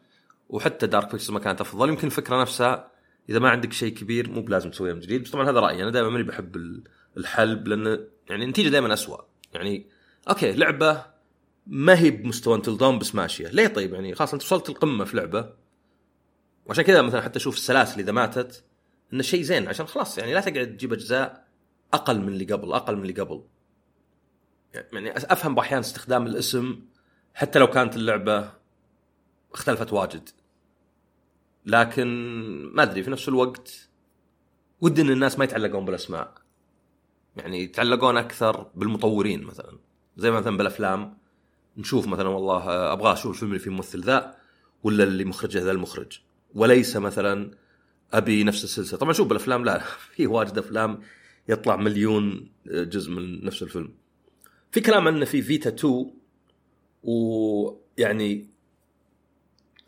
[0.49, 1.89] وحتى Dark Pictures ما كانت أفضل.
[1.89, 2.91] يمكن الفكرة نفسها
[3.29, 5.83] إذا ما عندك شيء كبير مو بلازم تسويه من جديد بس طبعا هذا رأيي.
[5.83, 6.83] أنا دائما ماني بحب ال-
[7.17, 9.19] الحلب لأن يعني النتيجة دائما أسوأ.
[9.55, 9.87] يعني
[10.29, 11.05] okay لعبة
[11.67, 13.49] ما هي بمستوى Until Dawn بس ماشية.
[13.49, 15.53] ليه طيب؟ يعني خلاص أنت وصلت القمة في لعبة.
[16.67, 18.65] وعشان كذا مثلا حتى أشوف السلاسل إذا ماتت
[19.13, 21.45] انه شيء زين عشان خلاص يعني لا تقعد تجيب أجزاء
[21.95, 23.43] أقل من اللي قبل أقل من اللي قبل.
[24.75, 26.81] يعني أفهم بأحيان استخدام الاسم
[27.35, 28.53] حتى لو كانت اللعبة
[29.53, 30.29] اختلفت واجد.
[31.67, 32.07] لكن
[32.75, 33.89] ما أدري في نفس الوقت
[34.81, 36.35] ودي إن الناس ما يتعلقون بالأسماء.
[37.37, 39.79] يعني يتعلقون أكثر بالمطورين مثلا.
[40.17, 41.19] زي مثلا بالأفلام.
[41.77, 44.37] نشوف مثلا والله أبغى أشوف الفيلم اللي فيه ممثل ذا
[44.83, 46.21] ولا اللي مخرجه ذا المخرج.
[46.55, 47.51] وليس مثلا
[48.13, 48.99] أبي نفس السلسلة.
[48.99, 49.79] طبعا شوف بالأفلام لا
[50.15, 51.01] في واجد أفلام
[51.49, 54.00] يطلع مليون جزء من نفس الفيلم.
[54.73, 56.15] في كلام عنه في فيتا 2
[57.03, 58.51] ويعني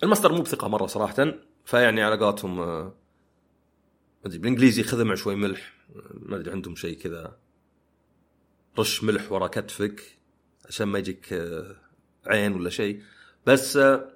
[0.03, 2.83] المصدر مو بثقة مرة صراحة فيعني على قولتهم آه،
[4.23, 5.73] ما أدري بالإنجليزي خذ مع شوي ملح
[6.15, 7.39] ما أدري عندهم شيء كذا.
[8.79, 10.19] رش ملح ورا كتفك
[10.69, 11.77] عشان ما يجيك آه،
[12.27, 13.03] عين ولا شيء.
[13.47, 14.13] بس آه،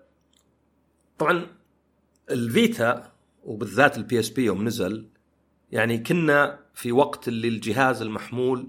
[1.18, 1.46] طبعا
[2.30, 3.12] ال Vita
[3.44, 5.08] وبالذات ال PSP يوم نزل
[5.72, 8.68] يعني كنا في وقت اللي الجهاز المحمول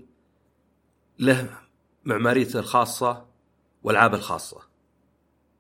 [1.20, 1.67] له
[2.08, 3.26] معماريته الخاصة
[3.84, 4.62] والعابه الخاصة.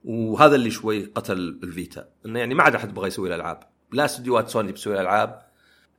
[0.03, 2.09] وهذا اللي شوي قتل ال Vita.
[2.25, 3.59] إنه يعني ما عاد أحد بغى يسوي الألعاب.
[3.91, 5.47] لا استديوهات سوني بتسوي الألعاب.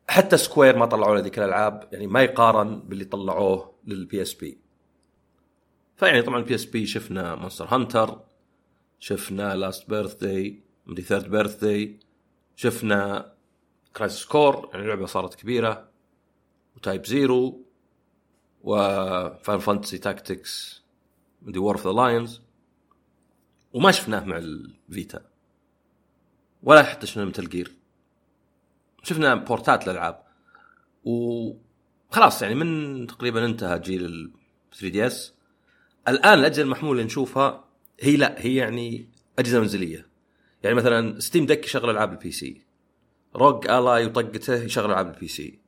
[0.08, 1.88] حتى Square ما طلعوا ذيك الألعاب.
[1.92, 4.58] يعني ما يقارن باللي طلعوه لل PSP
[5.96, 8.20] فيعني طبعا ال PSP شفنا Monster Hunter
[9.00, 11.98] شفنا Last Birthday مدري Third Birthday
[12.56, 13.32] شفنا
[13.96, 15.88] Crisis Core يعني لعبة صارت كبيرة.
[16.76, 17.67] و Type-0 و
[18.68, 20.82] Final Fantasy Tactics
[21.42, 22.42] مدري War of the Lions
[23.72, 25.24] وما شفناه مع ال Vita
[26.62, 27.72] ولا حتى شفنا Metal Gear
[29.02, 30.22] شفنا بورتات الألعاب.
[31.04, 34.30] وخلاص يعني من تقريبا انتهى جيل ال
[34.72, 35.34] 3DS
[36.08, 37.64] الآن الأجهزة المحمولة اللي نشوفها
[38.00, 39.08] هي لا هي يعني
[39.38, 40.08] أجهزة منزلية.
[40.62, 42.62] يعني مثلا Steam Deck يشغل ألعاب ال PC
[43.36, 45.58] ROG Ally وطقته يشغل ألعاب ال PC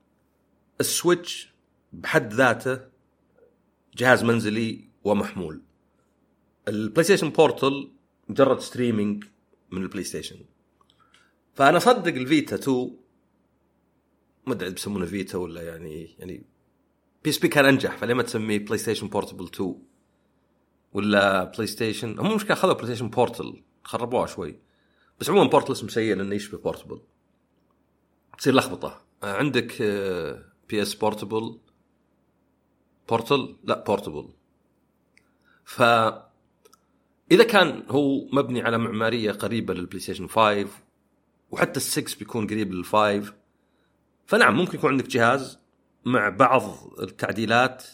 [0.80, 1.54] ال Switch
[1.92, 2.89] بحد ذاته
[3.96, 5.62] جهاز منزلي ومحمول.
[6.68, 7.90] ال PlayStation Portal
[8.28, 9.24] مجرد streaming
[9.70, 10.36] من ال PlayStation
[11.54, 12.96] فأنا أصدق ال Vita 2
[14.46, 16.44] ما أدري بيسمونه Vita ولا يعني يعني
[17.24, 19.74] PSP كان أنجح فليه ما تسميه PlayStation Portable 2
[20.92, 24.58] ولا PlayStation هم مشكلة اخذوا PlayStation Portal خربوها شوي.
[25.20, 27.00] بس عموما Portal اسم سيء لأنه يشبه Portable
[28.38, 29.02] تصير لخبطة.
[29.22, 29.82] عندك
[30.68, 31.58] PS Portable
[33.10, 34.28] Portal لا Portable
[35.64, 35.82] ف
[37.32, 40.66] إذا كان هو مبني على معمارية قريبة لل PlayStation 5
[41.50, 43.30] وحتى ال6 بيكون قريب لل5
[44.26, 45.58] فنعم ممكن يكون عندك جهاز
[46.04, 46.62] مع بعض
[47.00, 47.84] التعديلات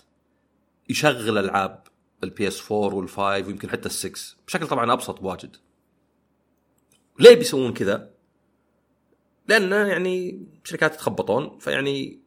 [0.89, 1.83] يشغل ألعاب
[2.25, 5.57] ال PS 4 وال5 ويمكن حتى ال6 بشكل طبعا أبسط بواجد
[7.21, 8.11] ليه بيسوون كذا؟
[9.49, 12.26] لأن يعني شركات يتخبطون فيعني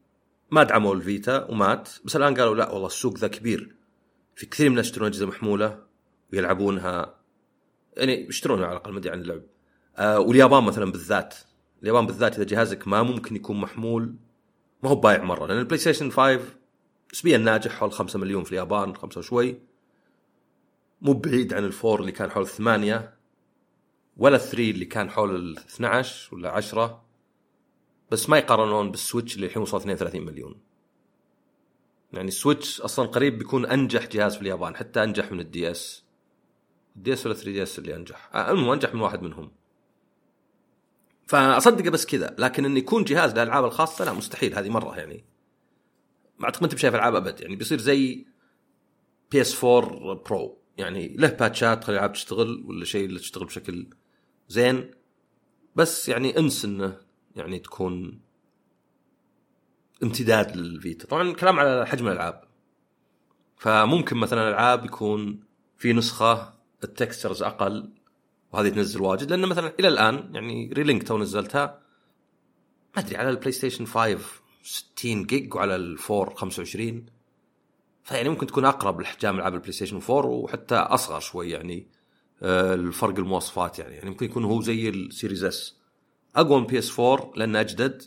[0.51, 1.89] ما دعموا ال Vita ومات.
[2.05, 3.75] بس الآن قالوا لا والله السوق ذا كبير.
[4.35, 5.83] في كثير من الناس يشترون اجهزه محمولة
[6.33, 7.15] ويلعبونها.
[7.97, 9.41] يعني يشترونها على الأقل ما أدري عن اللعب.
[9.97, 11.35] آه واليابان مثلا بالذات.
[11.83, 14.15] اليابان بالذات إذا جهازك ما ممكن يكون محمول
[14.83, 15.47] ما هو بايع مرة.
[15.47, 16.39] لأن ال PlayStation 5
[17.13, 19.59] نسبيا ناجح حول 5 مليون في اليابان 5 وشوي.
[21.01, 23.13] مو بعيد عن ال four اللي كان حول الثمانية
[24.17, 27.08] ولا ال three اللي كان حول ال 12 ولا 10
[28.11, 30.61] بس ما يقارنون بال Switch اللي الحين وصل 32 مليون.
[32.13, 36.03] يعني ال Switch أصلا قريب بيكون أنجح جهاز في اليابان حتى أنجح من ال DS
[36.95, 39.51] ال DS ولا 3DS اللي أنجح؟ آه، المهم أنجح من واحد منهم.
[41.27, 45.25] فاصدقه بس كذا لكن انه يكون جهاز للالعاب الخاصة لا مستحيل هذه مرة يعني.
[46.39, 48.25] ما أعتقد أنت بشايف ألعاب أبد يعني بيصير زي
[49.31, 53.89] PS 4 Pro يعني له باتشات خلي الألعاب تشتغل ولا شيء اللي تشتغل بشكل
[54.47, 54.91] زين.
[55.75, 56.97] بس يعني انس إنه
[57.39, 58.21] يعني تكون
[60.03, 61.07] امتداد لل Vita.
[61.07, 62.43] طبعا الكلام على حجم الألعاب.
[63.57, 65.39] فممكن مثلا العاب يكون
[65.77, 67.89] في نسخة ال textures أقل
[68.51, 71.81] وهذه تنزل واجد لأن مثلا إلى الآن يعني Relink تو نزلتها
[72.95, 74.19] ما أدري على ال PlayStation 5
[74.63, 77.05] 60 جيج وعلى ال four 25
[78.03, 81.87] فيعني ممكن تكون أقرب لحجام ألعاب ال PlayStation 4 وحتى أصغر شوي يعني
[82.41, 83.95] آه، الفرق المواصفات يعني.
[83.95, 85.78] يعني ممكن يكون هو زي ال Series S
[86.39, 88.03] أقوى من PS 4 لأنه أجدد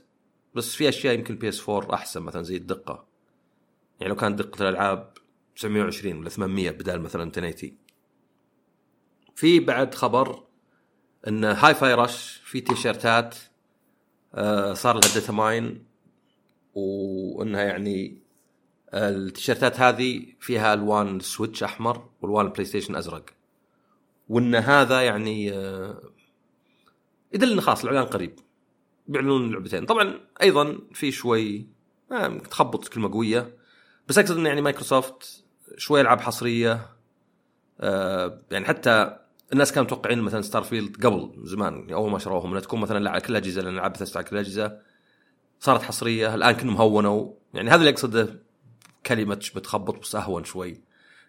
[0.55, 3.07] بس في أشياء يمكن PS 4 أحسن مثلا زي الدقة.
[4.01, 5.13] يعني لو كانت دقة الألعاب
[5.57, 7.77] 920 ولا 800 بدال مثلا 1080
[9.35, 10.43] في بعد خبر
[11.29, 13.37] إن Hi-Fi Rush في تيشيرتات
[14.35, 15.85] آه، صار لها data mine
[16.75, 18.23] وإنها يعني
[18.95, 23.31] التيشيرتات هذه فيها الوان Switch أحمر والوان PlayStation أزرق.
[24.29, 26.03] وإن هذا يعني آه،
[27.35, 28.39] يدل انه خلاص الإعلان قريب.
[29.09, 31.67] بيعلنون اللعبتين طبعا أيضا في شوي
[32.13, 33.57] آه، تخبط كلمة قوية.
[34.09, 35.45] بس أقصد إنه يعني مايكروسوفت
[35.77, 36.89] شوي ألعاب حصرية.
[37.81, 39.19] آه، يعني حتى
[39.53, 43.33] الناس كانوا متوقعين مثلا Starfield قبل زمان أول ما شروهم إنها تكون مثلا على كل
[43.33, 44.79] الاجهزه لأن العاب على كل الاجهزه
[45.61, 47.33] صارت حصرية الآن كانهم هونوا.
[47.55, 48.43] يعني هذا اللي أقصده
[49.07, 50.81] كلمة بتخبط بس أهون شوي.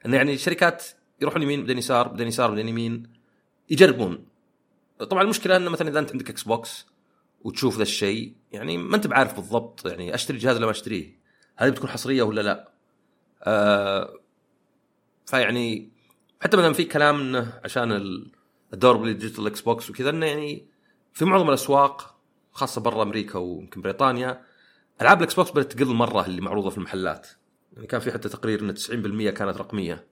[0.05, 0.83] إنه يعني الشركات
[1.21, 3.13] يروحون يمين بعدين يسار بعدين يسار بعدين يمين.
[3.69, 4.25] يجربون.
[4.99, 6.85] طبعا المشكلة إنه مثلا إذا أنت عندك Xbox
[7.41, 11.19] وتشوف ذا الشيء يعني ما أنت بعارف بالضبط يعني أشتري الجهاز ولا ما أشتريه؟
[11.55, 12.71] هل بتكون حصرية ولا لا؟
[13.43, 14.19] آه
[15.25, 15.89] فيعني
[16.41, 17.91] حتى مثلا في كلام إنه عشان
[18.73, 20.67] الدور بال digital Xbox وكذا إنه يعني
[21.13, 22.15] في معظم الأسواق
[22.51, 24.41] خاصة برا أمريكا ويمكن بريطانيا
[25.01, 27.27] ألعاب ال Xbox بدأت تقل مرة اللي معروضة في المحلات.
[27.73, 30.07] يعني كان في حتى تقرير ان 90% كانت رقمية.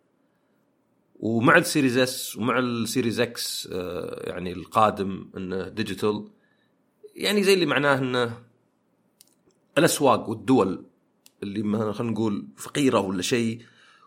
[1.22, 6.28] ومع ال Series S ومع ال Series X آه، يعني القادم إنه digital
[7.16, 8.38] يعني زي اللي معناه إنه
[9.78, 10.86] الأسواق والدول
[11.44, 13.62] اللي مثلا خلينا نقول فقيرة ولا شيء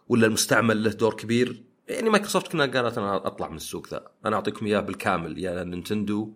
[0.09, 4.07] ولا المستعمل له دور كبير يعني مايكروسوفت كنا قالت أنا أطلع من السوق ذا.
[4.27, 6.33] أنا أعطيكم إياه بالكامل يا نينتندو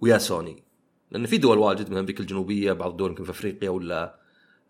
[0.00, 0.62] ويا سوني.
[1.10, 4.20] لأن في دول واجد من أمريكا الجنوبية بعض الدول يمكن في أفريقيا ولا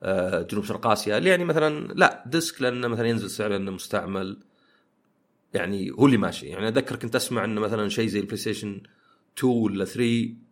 [0.03, 4.50] آه، جنوب شرق آسيا اللي يعني مثلا لا disc لأنه مثلا ينزل سعره لأنه مستعمل.
[5.55, 6.47] يعني هو اللي ماشي.
[6.47, 8.83] يعني اذكر كنت أسمع إنه مثلا شيء زي ال PlayStation
[9.39, 10.03] 2 ولا 3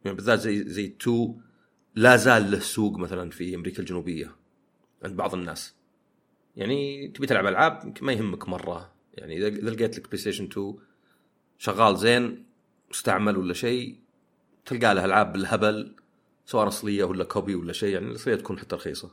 [0.04, 1.40] يعني بالذات زي زي 2
[1.94, 4.36] لا زال له سوق مثلا في أمريكا الجنوبية
[5.04, 5.74] عند بعض الناس.
[6.56, 8.92] يعني تبي تلعب ألعاب يمكن ما يهمك مرة.
[9.14, 10.74] يعني إذا إذا لقيت لك PlayStation 2
[11.58, 12.44] شغال زين
[12.90, 13.98] مستعمل ولا شيء
[14.66, 15.94] تلقى له ألعاب بالهبل
[16.46, 19.10] سواء أصلية ولا copy ولا شيء يعني الأصلية تكون حتى رخيصة.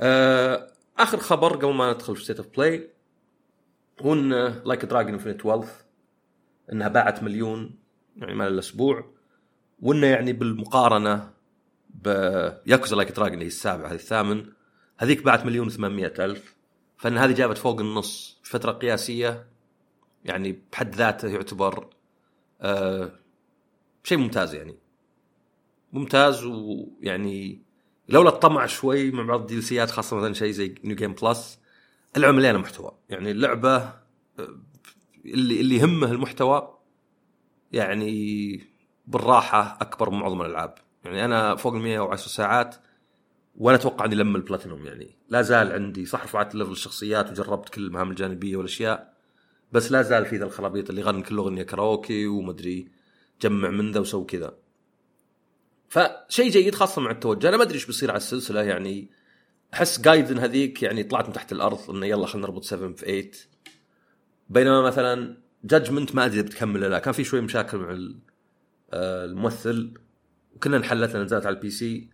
[0.00, 2.90] آه آخر خبر قبل ما ندخل في State of Play
[4.00, 4.32] هو ان
[4.64, 5.80] Like a Dragon Infinite Wealth
[6.72, 7.78] إنها باعت مليون
[8.16, 9.04] يعني مال الأسبوع
[9.82, 11.30] وإنه يعني بالمقارنة
[11.90, 14.46] ب Yakuza Like a Dragon اللي هي السابعة هذه الثامن.
[14.98, 15.86] هذيك باعت مليون و
[16.18, 16.56] ألف.
[16.96, 19.46] فإن هذه جابت فوق النص فترة قياسية
[20.24, 21.86] يعني بحد ذاته يعتبر
[22.60, 23.12] آه
[24.04, 24.78] شيء ممتاز يعني.
[25.92, 27.62] ممتاز ويعني
[28.08, 31.58] لولا الطمع شوي من بعض ال DLC يات خاصة مثلا شيء زي New Game Plus
[32.16, 32.98] اللعبه مليانه محتوى.
[33.08, 33.92] يعني اللعبة
[35.24, 36.78] اللي اللي يهمه المحتوى
[37.72, 38.72] يعني
[39.06, 40.74] بالراحة أكبر من معظم الألعاب.
[41.04, 42.76] يعني أنا فوق ال 110 ساعات
[43.56, 45.16] ولا أتوقع أني لم البلاتينوم يعني.
[45.28, 49.12] لا زال عندي صح رفعت level الشخصيات وجربت كل المهام الجانبية والأشياء
[49.72, 52.88] بس لا زال في ذا الخرابيط اللي غني كل أغنية كراوكي ومدري
[53.42, 54.54] جمع من ذا وسوي كذا.
[55.88, 57.48] فشيء جيد خاصة مع التوجه.
[57.48, 59.10] أنا ما أدري إيش بيصير على السلسلة يعني.
[59.74, 63.30] احس Gaiden هذيك يعني طلعت من تحت الأرض إنه يلا خلينا نربط 7 في 8
[64.50, 66.98] بينما مثلا Judgment ما أدري بتكمل لا.
[66.98, 67.90] كان في شوي مشاكل مع
[68.92, 69.94] آه، الممثل.
[70.56, 72.10] وكنها انحلت نزلت على ال PC.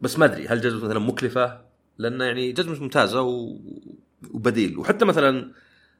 [0.00, 1.64] بس ما أدري هل Judgment مثلا مكلفة؟
[1.98, 3.58] لأن يعني Judgment ممتازة و...
[4.30, 4.78] وبديل.
[4.78, 5.52] وحتى مثلا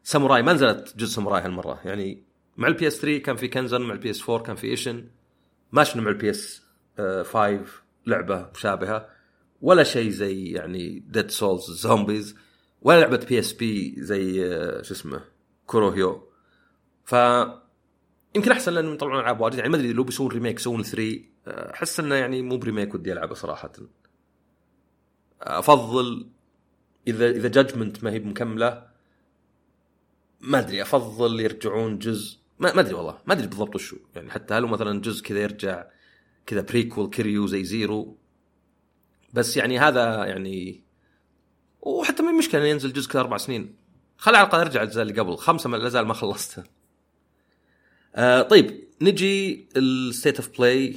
[0.03, 1.81] ساموراي ما نزلت جزء ساموراي هالمرة.
[1.85, 2.23] يعني
[2.57, 5.09] مع ال PS3 كان في Kenzan مع ال PS4 كان في Ishin
[5.73, 7.61] ما شفنا مع ال PS5
[8.07, 9.09] لعبة مشابهة.
[9.63, 12.37] ولا شيء زي يعني Dead Souls zombies
[12.83, 15.25] ولا لعبة PSP زي آه، شو اسمه
[15.67, 16.29] Kurohyou.
[17.05, 17.15] ف
[18.35, 19.59] يمكن أحسن لأنهم يطلعون ألعاب واجد.
[19.59, 22.95] يعني ما أدري لو بيسوون remake يسوون 3 آه، أحس إنه يعني مو ب remake
[22.95, 23.73] ودي ألعبه صراحة.
[25.43, 26.27] أفضل
[27.07, 28.87] إذا إذا Judgment ما هي مكمله
[30.41, 32.39] ما أدري أفضل يرجعون جزء.
[32.59, 33.97] ما أدري والله ما أدري بالضبط وشو.
[34.15, 35.87] يعني حتى هل مثلا جزء كذا يرجع
[36.47, 38.22] كذا prequel Kiryu زي Zero؟
[39.33, 40.83] بس يعني هذا يعني
[41.81, 43.77] وحتى ما مشكلة ينزل جزء كذا أربع سنين.
[44.17, 45.37] خلي على الأقل أرجع الاجزاء اللي قبل.
[45.37, 46.65] خمسة ما زال ما خلصتها
[48.15, 50.97] آه طيب نجي ال State of Play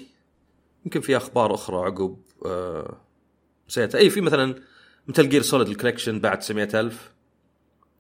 [0.86, 3.02] يمكن في أخبار أخرى عقب آه
[3.78, 4.56] اي في مثلا
[5.08, 7.12] Metal Gear Solid ال collection باعت 900000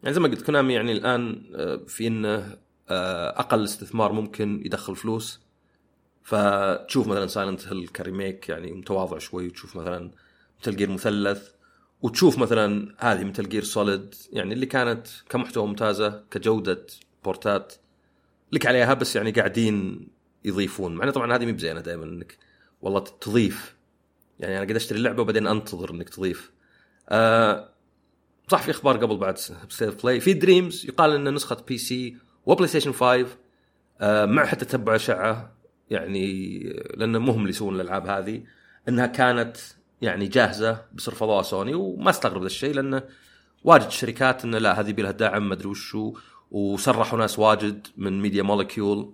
[0.03, 2.57] يعني زي ما قلت كونامي يعني الآن آه، في إنه
[2.89, 5.41] آه، أقل استثمار ممكن يدخل فلوس.
[6.23, 10.11] فتشوف مثلا Silent Hill ك remake يعني متواضع شوي وتشوف مثلا
[10.61, 11.49] Metal Gear مثلث
[12.01, 16.85] وتشوف مثلا هذه Metal Gear Solid يعني اللي كانت كمحتوى ممتازة كجودة
[17.23, 17.73] بورتات
[18.51, 20.07] لك عليها بس يعني قاعدين
[20.45, 20.95] يضيفون.
[20.95, 22.37] مع طبعا هذه مي بزينة دائما إنك
[22.81, 23.75] والله تضيف.
[24.39, 26.51] يعني أنا قد أشتري اللعبة وبعدين أنتظر إنك تضيف.
[27.09, 27.69] آه
[28.47, 32.17] صح في أخبار قبل بعد State of Play في Dreams يقال ان نسخة PC و
[32.45, 33.27] PlayStation 5
[34.01, 35.55] آه مع حتى تتبع أشعة
[35.89, 36.59] يعني
[36.97, 38.43] لأنه مهم اللي يسوون الألعاب هذه
[38.89, 39.57] إنها كانت
[40.01, 43.03] يعني جاهزة بس رفضوها سوني وما استغرب ذا الشيء لأنه
[43.63, 46.13] واجد شركات انه لا هذه لها دعم ما أدري وشو
[46.51, 49.13] وسرحوا ناس واجد من Media Molecule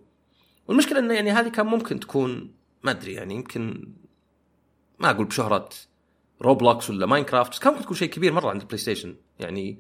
[0.68, 2.54] والمشكلة انه يعني هذه كان ممكن تكون
[2.84, 3.94] ما أدري يعني يمكن
[5.00, 5.70] ما أقول بشهرة
[6.42, 9.80] Roblox ولا Minecraft كان ممكن تكون شيء كبير مرة عند ال PlayStation يعني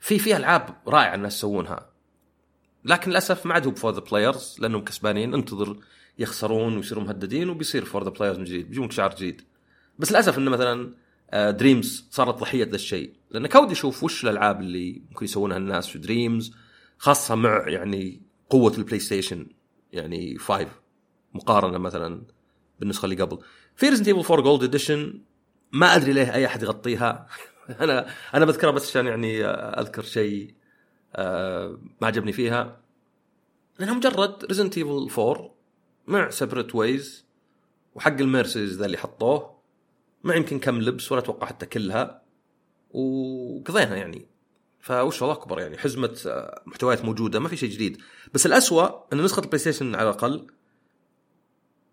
[0.00, 1.90] في في ألعاب رائعة الناس يسوونها.
[2.84, 5.76] لكن للأسف ما عاد هو for the players لأنهم كسبانين انتظر
[6.18, 9.42] يخسرون ويصيروا مهددين وبيصير for the players من جديد بيجونك شعار جديد.
[9.98, 10.94] بس للأسف انه مثلا
[11.34, 13.12] Dreams آه، صارت ضحية ذا الشيء.
[13.30, 16.54] لأن كان ودي أشوف وش الألعاب اللي ممكن يسوونها الناس في Dreams
[16.98, 19.46] خاصة مع يعني قوة ال PlayStation
[19.92, 20.66] يعني 5
[21.34, 22.22] مقارنة مثلا
[22.80, 23.38] بالنسخة اللي قبل.
[23.76, 25.20] في Resident Evil 4 Gold Edition
[25.72, 27.26] ما أدري ليه أي أحد يغطيها.
[27.80, 30.54] أنا أنا بذكرها بس عشان يعني أذكر شيء
[31.16, 32.80] آه، ما عجبني فيها.
[33.78, 35.54] لأنها مجرد Resident Evil 4
[36.06, 37.24] مع Separate Ways
[37.94, 39.55] وحق ال Mercenaries ذا اللي حطوه.
[40.26, 42.22] مع يمكن كم لبس ولا أتوقع حتى كلها
[42.90, 44.26] وقضينا يعني.
[44.80, 47.98] فوش الله أكبر يعني حزمة آه، محتويات موجودة ما في شيء جديد.
[48.34, 50.46] بس الأسوأ إن نسخة ال PlayStation على الأقل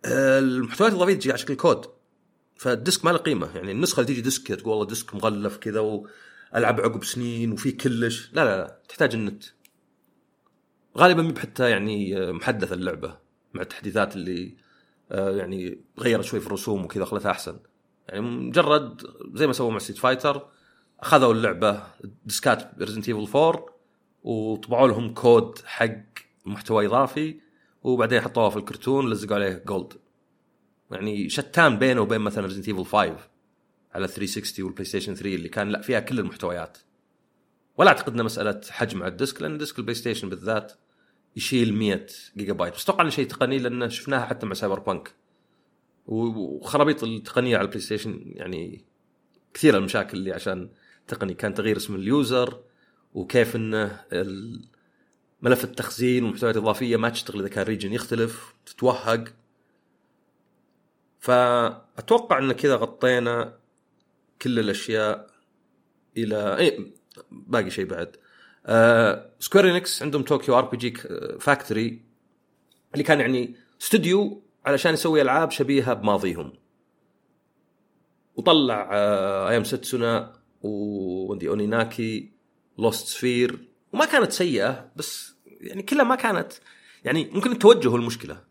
[0.05, 1.85] آه، المحتويات الإضافية تجي على شكل كود.
[2.55, 3.55] فال disc ما له قيمة.
[3.55, 8.29] يعني النسخة اللي تجي disc تقول والله disc مغلف كذا وألعب عقب سنين وفي كلش.
[8.33, 9.43] لا لا لا تحتاج النت
[10.97, 13.17] غالبا مي حتى يعني آه، محدثه اللعبة
[13.53, 14.63] مع التحديثات اللي
[15.11, 17.59] يعني غيرت شوي في الرسوم وكذا خلتها أحسن.
[18.09, 19.01] يعني مجرد
[19.33, 20.47] زي ما سووا مع Street Fighter
[20.99, 21.83] أخذوا اللعبة
[22.25, 23.65] ديسكات Resident Evil 4
[24.23, 25.95] وطبعوا لهم كود حق
[26.45, 27.39] محتوى إضافي
[27.83, 29.93] وبعدين حطوها في الكرتون لزقوا عليه Gold
[30.91, 33.17] يعني شتان بينه وبين مثلا Resident Evil 5
[33.93, 36.77] على 360 وال PlayStation 3 اللي كان لا فيها كل المحتويات.
[37.77, 40.73] ولا أعتقد إنها مسألة حجم على ال disc لأن disc ال PlayStation بالذات
[41.35, 42.05] يشيل 100
[42.37, 45.15] جيجا بايت بس أتوقع إنه شيء تقني لأن شفناها حتى مع Cyberpunk
[46.05, 48.85] وخرابيط التقنية على ال PlayStation يعني
[49.53, 50.69] كثير المشاكل اللي عشان
[51.07, 52.63] تقني كان تغيير اسم ال user
[53.13, 54.05] وكيف إنه
[55.41, 59.33] ملف التخزين والمحتويات الإضافية ما تشتغل إذا كان region يختلف تتوهق.
[61.19, 63.59] فأتوقع إن كذا غطينا
[64.41, 65.29] كل الأشياء
[66.17, 66.93] إلا إي
[67.31, 68.15] باقي شيء بعد.
[68.65, 70.93] آه Square Enix عندهم Tokyo RPG
[71.39, 72.01] Factory
[72.93, 76.53] اللي كان يعني استوديو علشان يسوي ألعاب شبيهة بماضيهم.
[78.35, 82.31] وطلع آه I Am Setsuna و Oninaki
[82.77, 83.69] و Lost Sphear.
[83.93, 86.53] وما كانت سيئة بس يعني كلها ما كانت.
[87.03, 88.43] يعني ممكن التوجه هو المشكلة.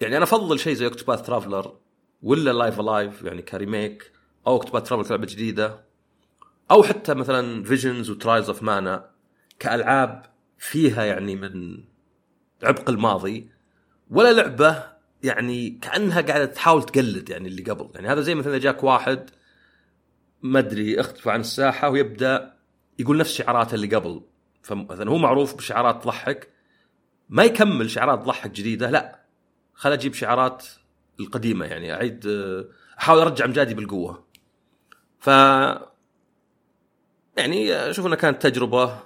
[0.00, 1.76] يعني أنا أفضل شيء زي Octopath Traveler
[2.22, 4.12] ولا Live A Live يعني ك remake
[4.46, 5.84] أو Octopath Traveler كلعبة جديدة
[6.70, 9.10] أو حتى مثلا Visions و Trials of Mana
[9.58, 10.26] كألعاب
[10.58, 11.84] فيها يعني من
[12.62, 13.50] عبق الماضي.
[14.12, 14.84] ولا لعبة
[15.22, 17.90] يعني كأنها قاعدة تحاول تقلد يعني اللي قبل.
[17.94, 19.30] يعني هذا زي مثلا جاك واحد
[20.42, 22.54] ما أدري اختفى عن الساحة ويبدأ
[22.98, 24.22] يقول نفس شعاراته اللي قبل.
[24.62, 26.48] فمثلا هو معروف بشعارات تضحك
[27.28, 29.24] ما يكمل شعارات تضحك جديدة لا.
[29.74, 30.66] خل أجيب شعارات
[31.20, 32.26] القديمة يعني أعيد
[32.98, 34.26] أحاول أرجع أمجادي بالقوة.
[35.18, 35.26] ف
[37.36, 38.98] يعني أشوف انها كانت تجربة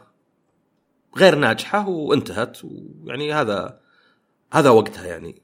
[1.16, 3.85] غير ناجحة وانتهت ويعني هذا
[4.52, 5.42] هذا وقتها يعني.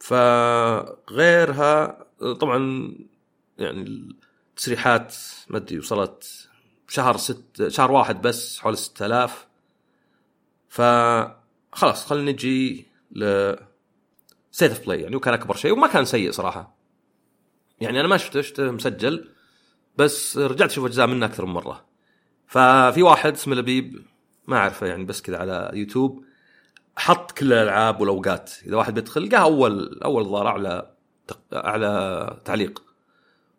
[0.00, 2.06] فغيرها
[2.40, 2.92] طبعا
[3.58, 4.08] يعني
[4.50, 5.16] التسريحات
[5.48, 6.48] ما أدري وصلت
[6.88, 9.46] شهر ست شهر واحد بس حول 6000
[10.68, 13.52] فخلاص خلينا نجي ل
[14.50, 16.76] State of Play يعني وكان أكبر شيء وما كان سيء صراحة.
[17.80, 19.30] يعني أنا ما شفته شفته مسجل
[19.96, 21.86] بس رجعت أشوف أجزاء منه أكثر من مرة.
[22.46, 24.04] ففي واحد اسمه لبيب
[24.46, 26.24] ما أعرفه يعني بس كذا على يوتيوب.
[26.96, 28.52] حط كل الألعاب والأوقات.
[28.66, 30.92] إذا واحد بيدخل لقاه أول أول ظهر اعلى
[31.52, 32.82] اعلى تعليق.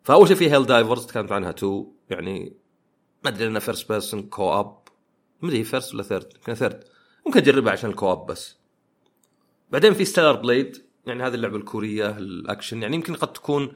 [0.02, 1.92] فأول شيء في Helldivers تكلمت عنها تو.
[2.10, 2.56] يعني
[3.24, 4.78] ما أدري انها first person co-op
[5.42, 6.84] ما أدري first ولا third يمكن third
[7.26, 8.58] ممكن أجربها عشان ال co-op بس.
[9.72, 12.82] بعدين في Stellar Blade يعني هذه اللعبة الكورية الأكشن.
[12.82, 13.74] يعني يمكن قد تكون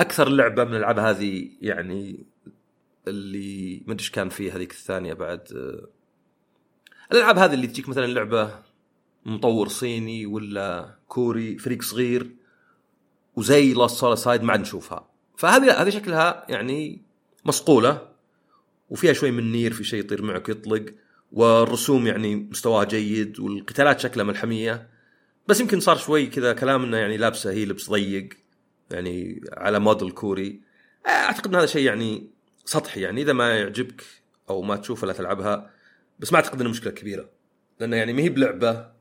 [0.00, 2.26] أكثر لعبة من الألعاب هذه يعني
[3.08, 5.48] اللي ما أدري كان فيها هذيك الثانية بعد.
[7.12, 8.67] الألعاب هذه اللي تجيك مثلا لعبة
[9.26, 12.30] مطور صيني ولا كوري فريق صغير
[13.36, 15.08] وزي Lost Soul Aside ما عاد نشوفها.
[15.36, 17.02] فهذه هذه شكلها يعني
[17.44, 18.08] مصقولة
[18.90, 20.94] وفيها شوي من Nier في شيء يطير معك ويطلق
[21.32, 24.88] والرسوم يعني مستواها جيد والقتالات شكلها ملحمية.
[25.48, 28.28] بس يمكن صار شوي كذا كلام انه يعني لابسة هي لبس ضيق
[28.90, 30.60] يعني على موديل كوري.
[31.06, 32.30] أعتقد إن هذا شيء يعني
[32.64, 34.04] سطحي يعني إذا ما يعجبك
[34.50, 35.70] أو ما تشوفها لا تلعبها.
[36.18, 37.30] بس ما أعتقد انها مشكلة كبيرة
[37.80, 38.97] لأنه يعني ما هي بلعبة.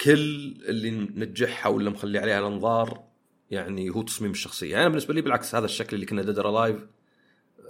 [0.00, 3.04] كل اللي نجحها ولا مخلي عليها الأنظار
[3.50, 4.70] يعني هو تصميم الشخصية.
[4.70, 6.86] يعني أنا بالنسبة لي بالعكس هذا الشكل اللي كنا Dead or Alive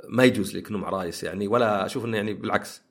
[0.09, 2.83] ما يجوز لي كانه عرايس يعني ولا أشوف إنه يعني بالعكس.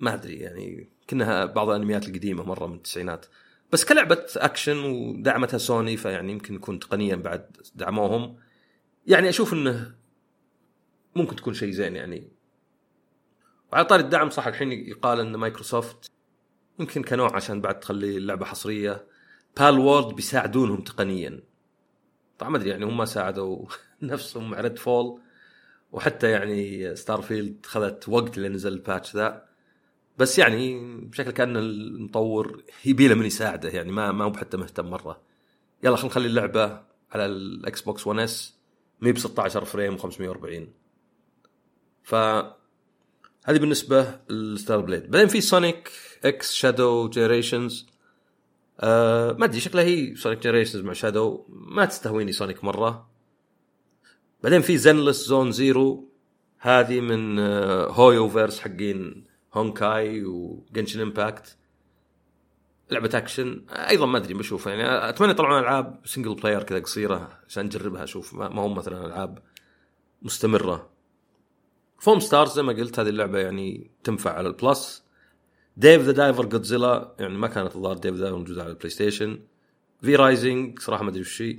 [0.00, 3.26] ما أدري يعني كانها بعض الأنميات القديمة مرة من التسعينات.
[3.72, 8.36] بس كلعبة أكشن ودعمتها سوني فيعني يمكن يكون تقنيا بعد دعموهم.
[9.06, 9.94] يعني أشوف إنه
[11.16, 12.28] ممكن تكون شيء زين يعني.
[13.72, 16.10] وعلى طاري الدعم صح الحين يقال إن مايكروسوفت
[16.78, 19.06] يمكن كنوع عشان بعد تخلي اللعبة حصرية.
[19.56, 21.42] Palworld بيساعدونهم تقنيا.
[22.38, 23.66] طبعا ما أدري يعني هم ساعدوا
[24.02, 25.20] نفسهم مع Redfall
[25.92, 29.48] وحتى يعني Starfield خذت وقت اللي نزل ال patch ذا.
[30.18, 34.86] بس يعني بشكل كأن المطور يبي له من يساعده يعني ما ما هو حتى مهتم
[34.90, 35.20] مرة.
[35.82, 38.58] يلا خلينا نخلي اللعبة على ال Xbox One S
[39.00, 40.68] مي ب 16 فريم و540
[42.02, 42.14] ف
[43.48, 45.10] هذه بالنسبة ل Stellar Blade.
[45.10, 45.92] بعدين في Sonic
[46.24, 47.86] X Shadow Generations.
[48.80, 51.44] آه ما أدري شكلها هي Sonic Generations مع Shadow.
[51.48, 53.10] ما تستهويني Sonic مرة.
[54.42, 56.08] بعدين في Zenless Zone Zero.
[56.58, 59.24] هذه من آه HoYoverse حقين
[59.54, 61.56] Honkai و Genshin Impact.
[62.90, 63.64] لعبة أكشن.
[63.70, 64.74] أيضا ما أدري بشوفها.
[64.74, 69.38] يعني أتمنى يطلعون ألعاب single player كذا قصيرة عشان نجربها أشوف ما هم مثلا ألعاب
[70.22, 70.97] مستمرة.
[71.98, 75.02] Foamstars زي ما قلت هذه اللعبة يعني تنفع على ال Plus.
[75.76, 79.40] Dave the Diver Godzilla يعني ما كانت الظاهر Dave the Diver موجوده على ال PlayStation
[80.02, 81.58] في Rising صراحة ما أدري وش هي.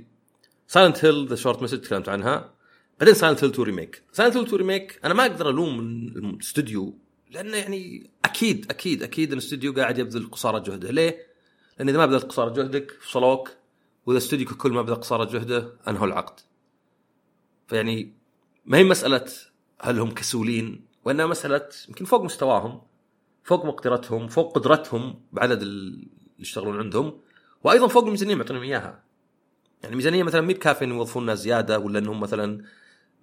[0.66, 2.54] Silent Hill The Short Message تكلمت عنها.
[3.00, 5.80] بعدين Silent Hill 2 remake Silent Hill 2 remake أنا ما أقدر ألوم
[6.16, 6.98] الاستوديو
[7.30, 10.90] لأنه يعني أكيد أكيد أكيد الاستوديو قاعد يبذل قصارى جهده.
[10.90, 11.26] ليه؟
[11.78, 13.50] لأن إذا ما بذلت قصارى جهدك فصلوك
[14.06, 16.40] وإذا الاستوديو ككل ما بذل قصارى جهده أنهوا العقد.
[17.68, 18.14] فيعني
[18.64, 19.26] ما هي مسألة
[19.80, 22.82] هل هم كسولين؟ وإنها مسألة يمكن فوق مستواهم
[23.44, 26.08] فوق مقدرتهم فوق قدرتهم بعدد اللي
[26.38, 27.20] يشتغلون عندهم
[27.64, 29.04] وأيضا فوق الميزانية معطينهم إياها.
[29.82, 32.64] يعني ميزانية مثلا مي ب كافية إن يوظفون ناس زيادة ولا إنهم مثلا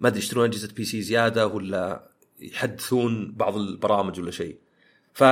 [0.00, 4.58] ما أدري يشترون أجهزة PC زيادة ولا يحدثون بعض البرامج ولا شيء.
[5.14, 5.24] ف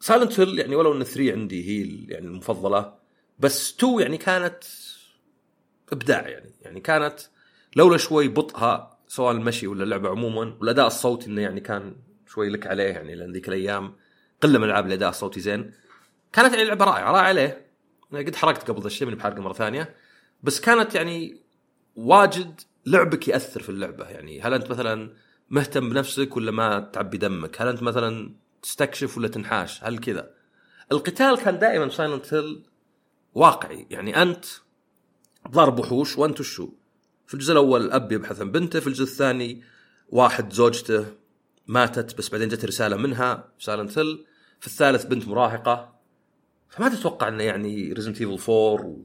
[0.00, 2.94] Silent Hill يعني ولو إن 3 عندي هي يعني المفضلة
[3.38, 4.64] بس 2 يعني كانت
[5.92, 6.54] إبداع يعني.
[6.62, 7.20] يعني كانت
[7.76, 11.96] لولا شوي بطئها سواء المشي ولا اللعبه عموما والأداء الصوتي إنه يعني كان
[12.26, 13.94] شوي لك عليه يعني لأن ذيك الأيام
[14.42, 15.72] قلة من ألعاب الأداء الصوتي زين
[16.32, 17.66] كانت يعني لعبة رائعة رائعة ليه؟
[18.12, 19.94] أنا قد حرقت قبل ذا الشيء من بحرقة مرة ثانية
[20.42, 21.40] بس كانت يعني
[21.96, 25.14] واجد لعبك يأثر في اللعبة يعني هل أنت مثلا
[25.50, 30.30] مهتم بنفسك ولا ما تعبي دمك؟ هل أنت مثلا تستكشف ولا تنحاش؟ هل كذا؟
[30.92, 32.62] القتال كان دائما Silent Hill
[33.34, 34.44] واقعي يعني أنت
[35.48, 36.79] ضارب وحوش وأنت وشو؟
[37.30, 39.62] في الجزء الأول الأب يبحث عن بنته، في الجزء الثاني
[40.08, 41.06] واحد زوجته
[41.66, 44.24] ماتت بس بعدين جت رسالة منها Silent Hill،
[44.60, 46.00] في الثالث بنت مراهقة.
[46.68, 49.02] فما تتوقع إنه يعني Resident Evil 4 و...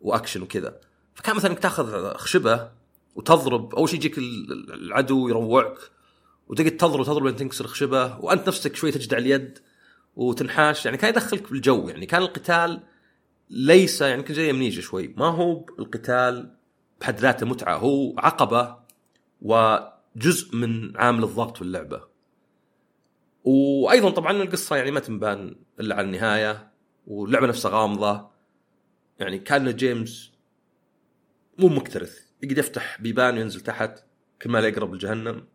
[0.00, 0.80] وأكشن وكذا.
[1.14, 2.70] فكان مثلا إنك تاخذ خشبة
[3.14, 5.78] وتضرب أول شيء يجيك ال- العدو يروعك
[6.48, 9.58] وتقعد تضرب تضرب لين تنكسر الخشبة وأنت نفسك شوي تجدع اليد
[10.16, 12.80] وتنحاش يعني كان يدخلك بالجو يعني كان القتال
[13.50, 16.57] ليس يعني يمكن زي امنيجا شوي ما هو القتال
[17.00, 17.76] بحد ذاته متعة.
[17.76, 18.78] هو عقبة
[19.42, 22.08] وجزء من عامل الضغط في اللعبة.
[23.44, 26.72] وأيضا طبعا القصة يعني ما تنبان إلا على النهاية
[27.06, 28.30] واللعبة نفسها غامضة.
[29.18, 30.32] يعني كان جيمس
[31.58, 34.04] مو مكترث يقدر يفتح بيبان وينزل تحت
[34.42, 35.46] كل ما لا يقرب لجهنم.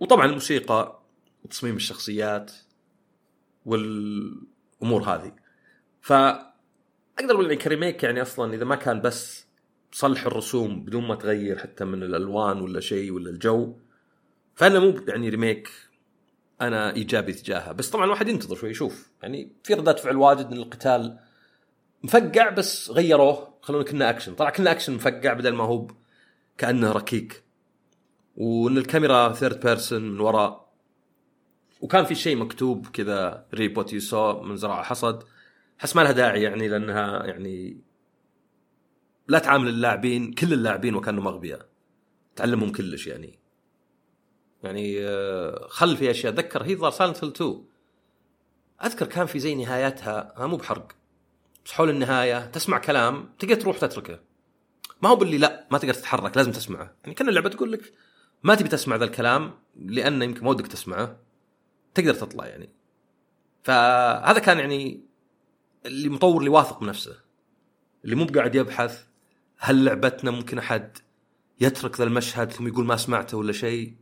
[0.00, 1.00] وطبعا الموسيقى
[1.44, 2.52] وتصميم الشخصيات
[3.64, 5.32] والأمور هذه.
[6.00, 9.46] ف أقدر أقول يعني كريميك يعني أصلا إذا ما كان بس
[9.92, 13.76] صلح الرسوم بدون ما تغير حتى من الألوان ولا شيء ولا الجو.
[14.54, 15.70] فانه مو يعني ريميك
[16.60, 19.10] أنا إيجابي تجاهه بس طبعا الواحد ينتظر شوي يشوف.
[19.22, 21.18] يعني في ردات فعل واجد إن القتال
[22.02, 23.54] مفقع بس غيروه.
[23.62, 24.34] خلونا كنا أكشن.
[24.34, 25.88] طلع كنا أكشن مفقع بدل ما هو
[26.58, 27.42] كأنه ركيك.
[28.36, 30.70] وإن الكاميرا third person من وراء.
[31.80, 35.22] وكان في شيء مكتوب كذا reap what you sow من زرع حصد.
[35.78, 37.80] حس ما لها داعي يعني لأنها يعني
[39.30, 41.66] لا تعامل اللاعبين كل اللاعبين وكانهم اغبياء
[42.36, 43.38] تعلمهم كلش يعني.
[44.62, 46.32] يعني آه، خل في أشياء.
[46.32, 47.64] اتذكر هي ظهر Silent Hill 2
[48.84, 50.92] أذكر كان في زي نهايتها ها مو بحرق.
[51.64, 54.20] بس حول النهاية تسمع كلام تقدر تروح تتركه.
[55.02, 56.94] ما هو باللي لا ما تقدر تتحرك لازم تسمعه.
[57.02, 57.92] يعني كأن اللعبة تقول لك
[58.42, 61.16] ما تبي تسمع ذا الكلام لأنه يمكن ما ودك تسمعه.
[61.94, 62.74] تقدر تطلع يعني.
[63.62, 65.04] فهذا كان يعني
[65.86, 67.16] اللي مطور اللي واثق من نفسه
[68.04, 69.09] اللي مو بقاعد يبحث.
[69.62, 70.98] هل لعبتنا ممكن أحد
[71.60, 73.94] يترك ذا المشهد ثم يقول ما سمعته ولا شيء؟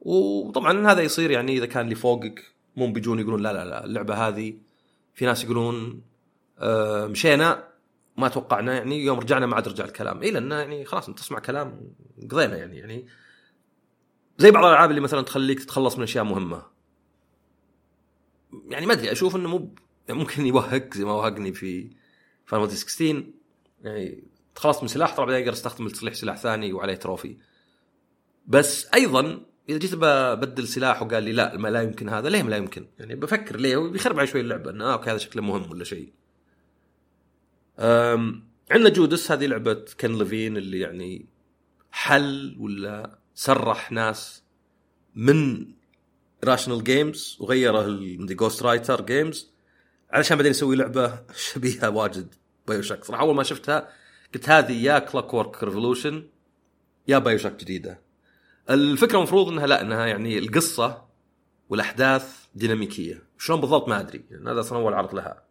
[0.00, 4.14] وطبعا هذا يصير يعني إذا كان اللي فوقك مو بيجون يقولون لا لا لا اللعبة
[4.14, 4.54] هذه.
[5.14, 6.02] في ناس يقولون
[6.58, 7.68] آه مشينا
[8.16, 10.22] ما توقعنا يعني يوم رجعنا ما عاد رجع الكلام.
[10.22, 11.80] اي لأنه يعني خلاص أنت تسمع كلام
[12.30, 13.06] قضينا يعني يعني
[14.38, 16.62] زي بعض الألعاب اللي مثلا تخليك تتخلص من أشياء مهمة.
[18.68, 19.74] يعني ما أدري أشوف إنه مو
[20.08, 21.90] يعني ممكن يوهق زي ما وهقني في
[22.46, 23.24] Final 16
[23.82, 27.36] يعني تخلصت من سلاح طبعا بعدين أقدر استخدم التصليح سلاح ثاني وعليه trophy.
[28.46, 32.50] بس أيضا إذا جيت ببدل سلاح وقال لي لا ما لا يمكن هذا ليه ما
[32.50, 35.70] لا يمكن؟ يعني بفكر ليه؟ بيخرب علي شوي اللعبة إنه آه okay هذا شكله مهم
[35.70, 36.12] ولا شيء.
[38.70, 41.26] عندنا Judas هذه لعبة Ken Levine اللي يعني
[41.90, 44.44] حل ولا سرح ناس
[45.14, 45.66] من
[46.44, 47.86] Irrational Games وغيره
[48.18, 49.50] Ghost Story Games
[50.10, 52.34] علشان بعدين يسوي لعبة شبيهة واجد
[52.68, 53.88] BioShock صراحة أول ما شفتها
[54.34, 56.28] قلت هذه يا Clockwork Revolution
[57.08, 58.00] يا BioShock جديدة.
[58.70, 61.04] الفكرة المفروض إنها لا إنها يعني القصة
[61.68, 63.22] والأحداث ديناميكية.
[63.38, 65.44] شلون بالضبط ما أدري يعني هذا أصلا أول عرض لها.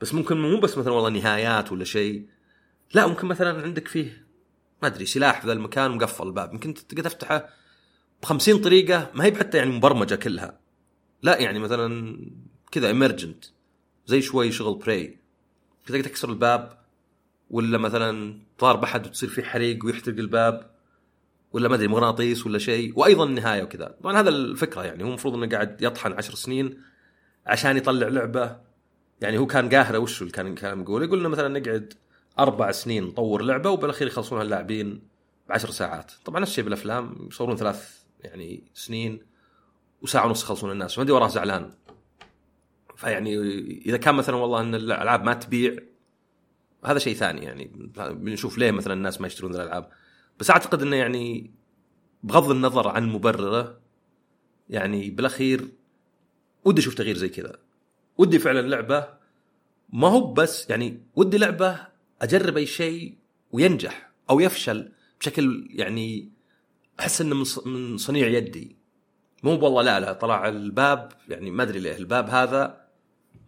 [0.00, 2.26] بس ممكن مو بس مثلا والله نهايات ولا شيء
[2.94, 4.26] لا ممكن مثلا عندك فيه
[4.82, 7.48] ما أدري سلاح في ذا المكان مقفل الباب يمكن تقدر تفتحه
[8.22, 10.60] ب 50 طريقة ما هي حتى يعني مبرمجة كلها.
[11.22, 12.18] لا يعني مثلا
[12.72, 13.44] كذا emergent
[14.06, 15.18] زي شوي شغل Prey
[15.86, 16.77] تقدر تكسر الباب
[17.50, 20.70] ولا مثلا ضارب أحد وتصير فيه حريق ويحترق الباب
[21.52, 23.96] ولا ما أدري مغناطيس ولا شيء وأيضا النهاية وكذا.
[24.02, 26.82] طبعا هذا الفكرة يعني هو المفروض إنه قاعد يطحن عشر سنين
[27.46, 28.56] عشان يطلع لعبة.
[29.20, 31.94] يعني هو كان قاهرة وش اللي كان كان يقول؟ يقول لنا مثلا نقعد
[32.38, 35.02] أربع سنين نطور لعبة وبالأخير يخلصونها اللاعبين
[35.48, 36.12] بعشر ساعات.
[36.24, 39.20] طبعا نفس الشيء بالأفلام يصورون ثلاث يعني سنين
[40.02, 41.70] وساعة ونص يخلصون الناس ما أدري وراه زعلان.
[42.96, 43.36] فيعني
[43.86, 45.76] إذا كان مثلا والله إن الألعاب ما تبيع
[46.84, 47.70] هذا شيء ثاني يعني.
[47.96, 49.90] بنشوف ليه مثلا الناس ما يشترون الألعاب.
[50.40, 51.50] بس أعتقد إنه يعني
[52.22, 53.80] بغض النظر عن مبررة
[54.68, 55.68] يعني بالأخير
[56.64, 57.58] ودي أشوف تغيير زي كذا.
[58.18, 59.08] ودي فعلا لعبة
[59.92, 61.86] ما هو بس يعني ودي لعبة
[62.22, 63.16] أجرب أي شيء
[63.52, 66.32] وينجح أو يفشل بشكل يعني
[67.00, 68.76] أحس إنه من صنيع يدي.
[69.42, 72.88] مو والله لا لا طلع الباب يعني ما أدري ليه الباب هذا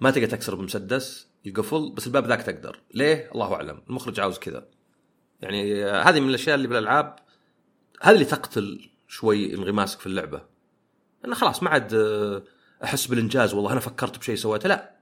[0.01, 1.30] ما تقدر تكسر بمسدس.
[1.45, 2.81] يقفل بس الباب ذاك تقدر.
[2.95, 3.83] ليه؟ الله أعلم.
[3.91, 4.69] المخرج عاوز كذا.
[5.41, 7.17] يعني آه، هذه من الأشياء اللي بالألعاب
[8.01, 10.43] هذه اللي تقتل شوي انغماسك في اللعبة.
[11.25, 12.43] انه خلاص ما عاد آه،
[12.85, 13.55] أحس بالإنجاز.
[13.55, 14.69] والله أنا فكرت بشيء سويته.
[14.69, 14.97] لا.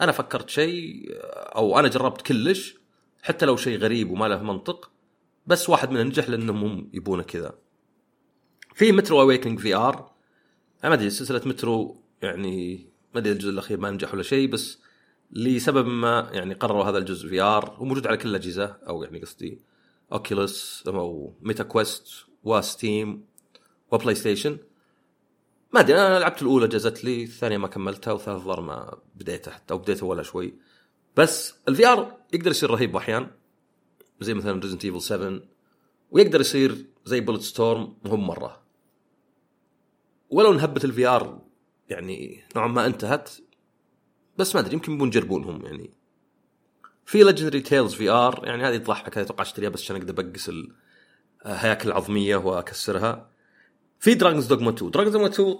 [0.00, 2.74] أنا فكرت شيء آه، أو أنا جربت كلش
[3.22, 4.90] حتى لو شيء غريب وما له منطق
[5.46, 7.54] بس واحد منهم نجح لأنهم هم يبونه كذا.
[8.74, 10.14] في Metro Awakening VR.
[10.84, 12.76] ما أدري سلسلة مترو يعني
[13.14, 14.78] ما أدري الجزء الأخير ما نجح ولا شيء بس
[15.34, 19.60] لسبب ما يعني قرروا هذا الجزء VR وموجود على كل الأجهزة أو يعني قصدي
[20.12, 22.08] Oculus أو Meta Quest
[22.44, 23.24] و Steam و
[23.92, 24.58] PlayStation
[25.74, 29.74] ما أدري أنا لعبت الأولى جازت لي الثانية ما كملتها والثالث ظهر ما بديتها حتى
[29.74, 30.54] أو بديته ولا شوي.
[31.16, 33.30] بس ال VR يقدر يصير رهيب احيان
[34.20, 35.40] زي مثلا Resident Evil 7
[36.10, 38.62] ويقدر يصير زي Bulletstorm مهم مرة.
[40.30, 41.40] ولو انهبه ال VR
[41.88, 43.30] يعني نوعا ما انتهت
[44.38, 45.90] بس ما أدري يمكن يبون يجربونهم يعني.
[47.06, 50.50] في Legendary Tales VR يعني هذه تضحك هذه أتوقع أشتريها بس عشان أقدر بقس
[51.46, 53.30] الهياكل العظمية وأكسرها.
[54.00, 55.56] في Dragon's Dogma 2 Dragon's Dogma 2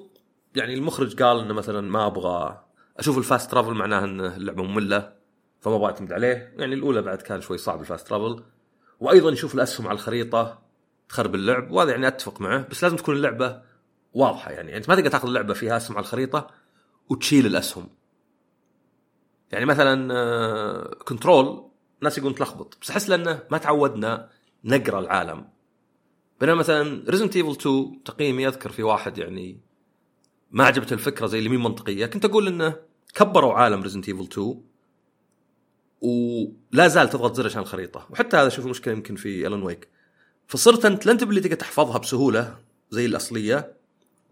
[0.56, 2.64] يعني المخرج قال إنه مثلا ما أبغى
[2.96, 5.12] أشوف ال fast travel معناه إن اللعبة مملة
[5.60, 6.52] فما أبغى أعتمد عليه.
[6.56, 8.42] يعني الأولى بعد كان شوي صعب ال fast travel
[9.00, 10.62] وأيضا يشوف الأسهم على الخريطة
[11.08, 11.70] تخرب اللعب.
[11.70, 13.62] وهذا يعني أتفق معه بس لازم تكون اللعبة
[14.12, 16.50] واضحة يعني أنت ما تقدر تأخذ اللعبة فيها أسهم على الخريطة
[17.08, 17.88] وتشيل الأسهم.
[19.52, 21.70] يعني مثلا آه، Control
[22.00, 22.78] ناس يقولون تلخبط.
[22.82, 24.28] بس أحس لأنه ما تعودنا
[24.64, 25.48] نقرأ العالم.
[26.40, 29.60] بينما مثلا Resident Evil 2 تقييمي أذكر في واحد يعني
[30.50, 32.06] ما عجبته الفكرة زي اللي مين منطقية.
[32.06, 32.76] كنت أقول إنه
[33.14, 34.62] كبروا عالم Resident Evil 2
[36.00, 38.06] ولا زال تضغط زر عشان الخريطة.
[38.10, 39.88] وحتى هذا شوف المشكلة يمكن في Alan Wake
[40.46, 42.58] فصرت أنت لا أنت باللي تقدر تحفظها بسهولة
[42.90, 43.72] زي الأصلية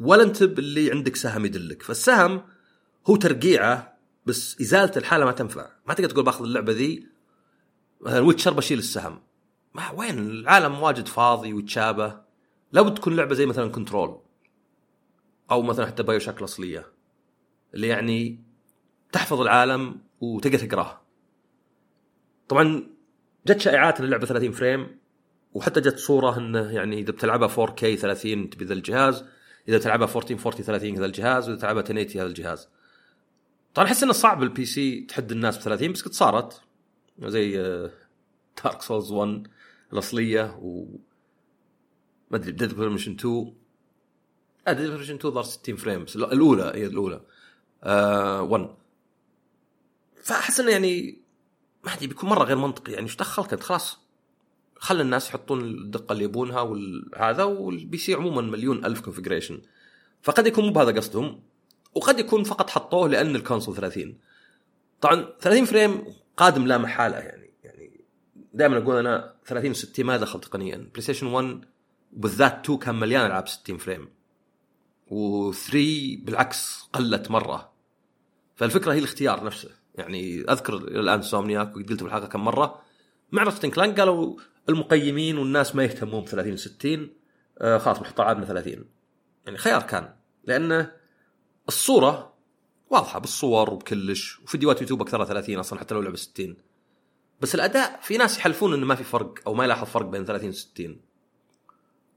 [0.01, 1.83] ولا أنت باللي عندك سهم يدلك.
[1.83, 2.43] فالسهم
[3.07, 3.92] هو ترقيعه
[4.27, 5.71] بس إزالة الحالة ما تنفع.
[5.87, 7.07] ما تقدر تقول بأخذ اللعبة ذي
[8.01, 9.23] مثلا Witcher بشيل السهم.
[9.75, 12.21] ما وين؟ العالم واجد فاضي ويتشابه.
[12.73, 14.21] لابد تكون لعبة زي مثلا Control
[15.51, 16.87] أو مثلا حتى BioShock اصليه
[17.75, 18.45] اللي يعني
[19.13, 21.01] تحفظ العالم وتقدر تقراه.
[22.49, 22.87] طبعا
[23.47, 24.99] جت شائعات ان اللعبه 30 frame
[25.55, 29.25] وحتى جت صورة إنه يعني إذا بتلعبها 4K 30 تبي ذا الجهاز
[29.69, 32.69] إذا بتلعبها 1440 30 هذا الجهاز وإذا تلعبها 1080 هذا الجهاز.
[33.75, 36.61] طبعا أحس إنه صعب ال PC تحد الناس ب 30 بس قد صارت.
[37.19, 37.57] زي
[38.65, 39.47] Dark Souls 1
[39.93, 40.87] الأصلية و
[42.31, 43.55] ما أدري Deadly Premonition 2
[44.67, 47.21] لا Deadly Premonition 2 ظهر 60 frame بس الأولى هي الأولى.
[47.85, 48.69] آه 1
[50.23, 51.19] فأحس إنه يعني
[51.85, 52.93] ما أدري بيكون مرة غير منطقي.
[52.93, 53.99] يعني إيش دخلك أنت؟ خلاص.
[54.77, 59.63] خلى الناس يحطون الدقة اللي يبونها وهذا وال PC عموما مليون ألف configuration
[60.23, 61.43] فقد يكون مو بهذا قصدهم.
[61.95, 64.19] وقد يكون فقط حطوه لأن ال console 30
[65.01, 66.05] طبعا 30 frame
[66.37, 68.01] قادم لا محالة يعني يعني
[68.55, 70.77] دائما أقول أنا 30 و60 ما دخل تقنيا.
[70.77, 71.65] PlayStation 1
[72.17, 74.09] وبالذات 2 كان مليان ألعاب 60 frame.
[75.11, 75.75] و3
[76.25, 77.73] بالعكس قلت مرة.
[78.57, 79.71] فالفكرة هي الاختيار نفسه.
[79.95, 82.83] يعني أذكر الآن Insomniac قلت بالحلقة كم مرة.
[83.33, 84.37] مع Ratchet & Clank قالوا
[84.69, 87.11] المقيمين والناس ما يهتمون ب 30 60
[87.59, 88.85] آه خلاص بنحط العابنا 30
[89.47, 90.15] يعني خيار كان.
[90.45, 90.93] لأنه
[91.73, 92.33] الصورة
[92.91, 96.57] واضحة بالصور وبكلش وفيديوهات يوتيوب اكثرها 30 أصلا حتى لو لعبة 60
[97.41, 100.49] بس الأداء في ناس يحلفون إنه ما في فرق أو ما يلاحظ فرق بين 30
[100.49, 101.01] و 60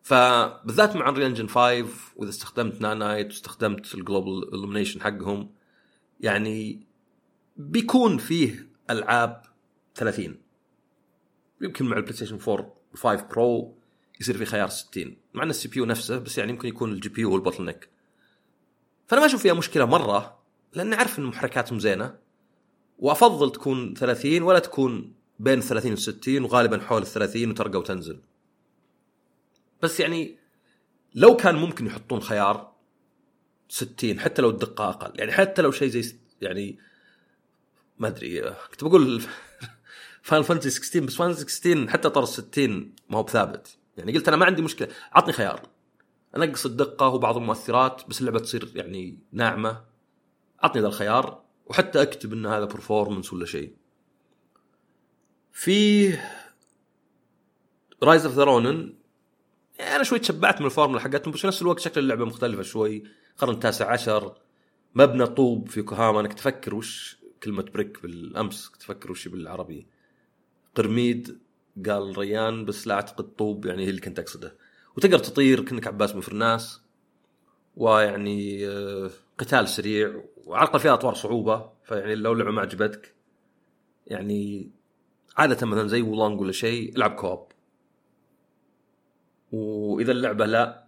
[0.03, 5.49] فبالذات مع Unreal Engine 5 وإذا استخدمت Nanite واستخدمت ال global illumination حقهم
[6.19, 6.85] يعني
[7.57, 9.41] بيكون فيه ألعاب
[9.95, 10.37] 30
[11.61, 13.75] يمكن مع ال PlayStation 4 5 Pro
[14.19, 17.29] يصير في خيار 60 مع إن ال CPU نفسه بس يعني يمكن يكون ال GPU
[17.29, 17.89] هو ال bottleneck.
[19.07, 20.39] فأنا ما أشوف فيها مشكلة مرة
[20.73, 22.17] لأن أعرف إن محركاتهم زينة
[22.99, 28.21] وأفضل تكون 30 ولا تكون بين 30 و 60 وغالبا حول ال 30 وترقى وتنزل.
[29.81, 30.39] بس يعني
[31.15, 32.75] لو كان ممكن يحطون خيار
[33.69, 36.79] 60 حتى لو الدقة أقل يعني حتى لو شيء زي يعني
[37.99, 38.41] ما أدري
[38.71, 39.23] كنت بقول
[40.21, 43.77] Final Fantasy 16 بس Final 16 حتى طور 60 ما هو بثابت.
[43.97, 44.87] يعني قلت أنا ما عندي مشكلة.
[45.11, 45.61] عطني خيار.
[46.37, 49.83] انقص الدقة وبعض المؤثرات بس اللعبة تصير يعني ناعمة.
[50.59, 53.75] عطني ذا الخيار وحتى أكتب إن هذا performance ولا شيء.
[55.51, 56.09] في
[58.03, 58.43] Rise of the
[59.79, 63.03] أنا شوي تشبعت من الفورمولا حقتهم بس في نفس الوقت شكل اللعبة مختلفة شوي.
[63.31, 64.37] القرن التاسع عشر
[64.95, 69.87] مبنى طوب في يوكوهاما أنا كنت أفكر وش كلمة brick بالأمس كنت أفكر وش بالعربي.
[70.75, 71.39] قرميد
[71.85, 74.64] قال ريان بس لا أعتقد طوب يعني هي اللي كنت أقصده.
[74.97, 76.81] وتقدر تطير كأنك عباس بن فرناس
[77.75, 83.15] ويعني آه، قتال سريع وعلى الأقل فيها أطوار صعوبة فيعني لو اللعبه ما عجبتك
[84.07, 84.71] يعني
[85.37, 87.47] عادة مثلا زي Wo Long ولا شيء العب co-op.
[89.51, 90.85] وإذا اللعبة لا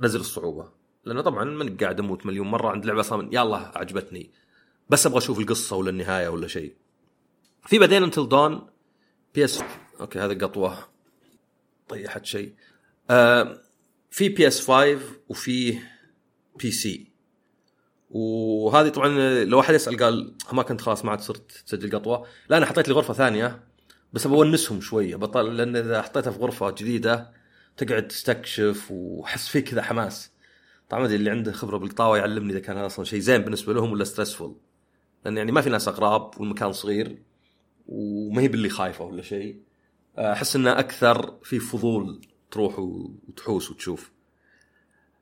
[0.00, 0.72] نزل الصعوبة.
[1.04, 4.30] لأنه طبعا مني قاعد أموت مليون مرة عند لعبة أصلا يلا عجبتني
[4.90, 6.74] بس أبغى أشوف القصة ولا النهاية ولا شيء.
[7.66, 8.66] في بعدين Until Dawn
[9.34, 9.62] PS
[10.00, 10.78] okay هذا قطوة
[11.88, 12.54] طيحت شيء.
[13.10, 13.62] آه
[14.10, 14.98] في PS 5
[15.28, 15.78] وفي
[16.58, 17.12] PC
[18.10, 22.26] وهذه طبعا لو أحد يسأل قال ما كنت خلاص ما عاد صرت تسجل قطوة.
[22.48, 23.64] لا أنا حطيت لي غرفة ثانية
[24.12, 25.16] بس بونسهم شوية.
[25.16, 27.32] بطل لأن إذا حطيتها في غرفة جديدة
[27.76, 30.30] تقعد تستكشف وحس فيه كذا حماس.
[30.88, 33.72] طبعا ما أدري اللي عنده خبرة بالقطاوة يعلمني إذا كان هذا أصلا شيء زين بالنسبة
[33.72, 34.56] لهم ولا stressful
[35.24, 37.22] لأن يعني ما في ناس اغراب والمكان صغير
[37.86, 39.60] وما هي باللي خايفة ولا شيء.
[40.18, 42.20] أحس إنه أكثر في فضول
[42.52, 44.10] تروح وتحوس وتشوف.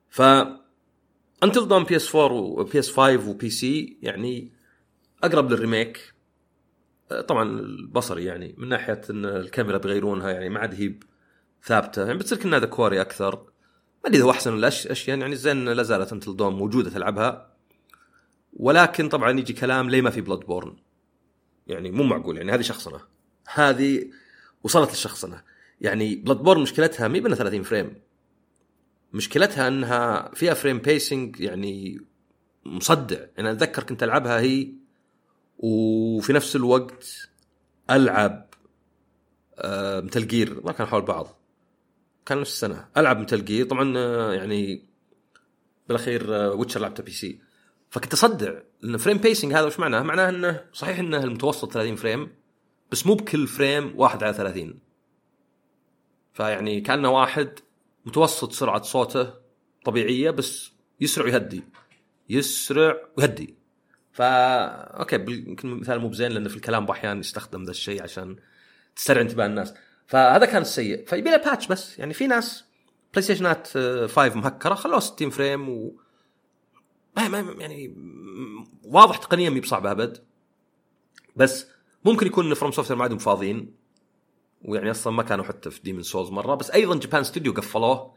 [0.09, 0.21] ف
[1.43, 4.51] Until Dawn PS 4 و PS 5 و PC يعني
[5.23, 6.13] أقرب لل remake.
[7.27, 10.93] طبعا البصري يعني من ناحية إن الكاميرا بيغيرونها يعني ما عاد هي
[11.63, 12.05] ثابتة.
[12.05, 13.35] يعني بتصير كنها Quarry أكثر.
[13.35, 15.19] ما أدري إذا هو أحسن ولا أشياء.
[15.19, 17.53] يعني زين لا زالت Until Dawn موجودة تلعبها.
[18.53, 20.75] ولكن طبعا يجي كلام ليه ما في Bloodborne
[21.67, 22.37] يعني مو معقول.
[22.37, 22.99] يعني هذه شخصنة.
[23.53, 24.09] هذه
[24.63, 25.43] وصلت للشخصنه
[25.81, 28.01] يعني Bloodborne مشكلتها مي بانها 30 frame.
[29.13, 32.01] مشكلتها إنها فيها frame pacing يعني
[32.65, 33.17] مصدع.
[33.19, 34.73] يعني أنا أتذكر كنت ألعبها هي
[35.57, 37.29] وفي نفس الوقت
[37.89, 38.49] ألعب
[39.57, 41.27] آه Metal Gear ما كان حول بعض.
[42.25, 42.87] كان نفس السنة.
[42.97, 44.85] ألعب Metal Gear طبعا آه يعني
[45.87, 47.39] بالأخير آه Witcher لعبته PC.
[47.89, 48.53] فكنت أصدع.
[48.81, 52.29] لأن frame pacing هذا وش معناه؟ معناه إنه صحيح إنه المتوسط 30 frame
[52.91, 54.90] بس مو بكل frame واحد على 30
[56.33, 57.59] فيعني كأنه واحد
[58.05, 59.33] متوسط سرعة صوته
[59.85, 60.71] طبيعية بس
[61.01, 61.63] يسرع ويهدي.
[62.29, 63.55] يسرع ويهدي.
[64.11, 64.25] فا
[64.99, 68.35] okay يمكن مثال مو بزين لأنه في الكلام باحيان يستخدم ذا الشيء عشان
[68.95, 69.73] تسترعي انتباه الناس.
[70.07, 71.05] فهذا كان السيء.
[71.05, 71.99] فيبي له patch بس.
[71.99, 72.65] يعني في ناس
[73.13, 76.01] PlayStation ات 5 مهكرة خلوها 60 frame و
[77.17, 77.95] ما ما يعني
[78.83, 80.23] واضح تقنيا مي بصعبة أبد.
[81.35, 81.67] بس
[82.05, 83.80] ممكن يكون FromSoft ما عندهم فاضيين.
[84.65, 88.13] ويعني أصلا ما كانوا حتى في Demon's Souls مرة بس أيضا Japan Studio قفلوه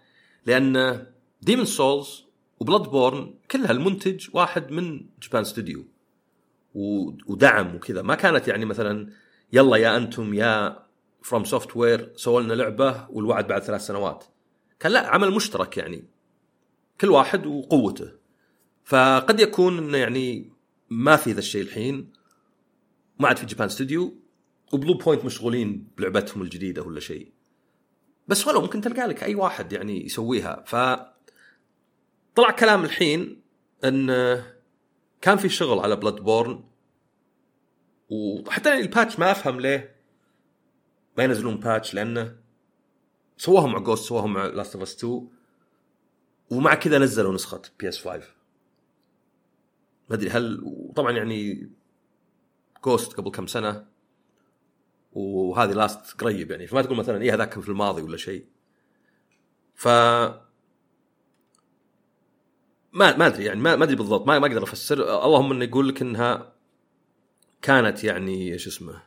[0.46, 1.06] لأن
[1.42, 2.24] Demon's Souls
[2.60, 5.84] و Bloodborne كلها المنتج واحد من Japan Studio
[6.74, 8.02] ودعم وكذا.
[8.02, 9.12] ما كانت يعني مثلا
[9.52, 10.84] يلا يا أنتم يا
[11.22, 14.24] FromSoftware سووا لنا لعبة والوعد بعد ثلاث سنوات.
[14.80, 16.04] كان لا عمل مشترك يعني
[17.00, 18.12] كل واحد وقوته.
[18.84, 20.52] فقد يكون إنه يعني
[20.90, 22.12] ما في ذا الشيء الحين.
[23.18, 24.23] ما عاد في Japan Studio
[24.72, 27.32] و Bluepoint مشغولين بلعبتهم الجديدة ولا شيء.
[28.28, 30.64] بس ولو ممكن تلقى لك أي واحد يعني يسويها.
[30.66, 30.76] ف
[32.34, 33.42] طلع كلام الحين
[33.84, 34.06] إن
[35.20, 36.64] كان في شغل على Bloodborne
[38.10, 39.96] وحتى يعني ال patch ما أفهم ليه
[41.18, 42.36] ما ينزلون patch لأنه
[43.36, 45.28] سواهم مع Ghost سواهم مع Last of Us 2
[46.50, 48.26] ومع كذا نزلوا نسخة PS 5
[50.08, 51.70] ما أدري هل وطبعا يعني
[52.84, 53.86] Ghost قبل كم سنة
[55.14, 58.46] وهذه Last قريب يعني فما تقول مثلا إيه هذاك في الماضي ولا شيء.
[59.74, 59.88] ف
[62.92, 65.24] ما ما أدري يعني ما أدري بالضبط ما ما أقدر أفسر.
[65.24, 66.52] اللهم إنه يقول لك إنها
[67.62, 69.02] كانت يعني شو اسمه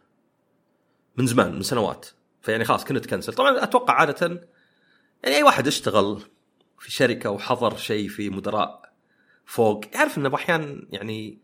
[1.17, 2.07] من زمان من سنوات.
[2.41, 4.47] فيعني خلاص كنت ت cancel طبعا أتوقع عادة
[5.23, 6.21] يعني أي واحد اشتغل
[6.79, 8.93] في شركة وحضر شيء في مدراء
[9.45, 11.41] فوق يعرف إنه أحيانا يعني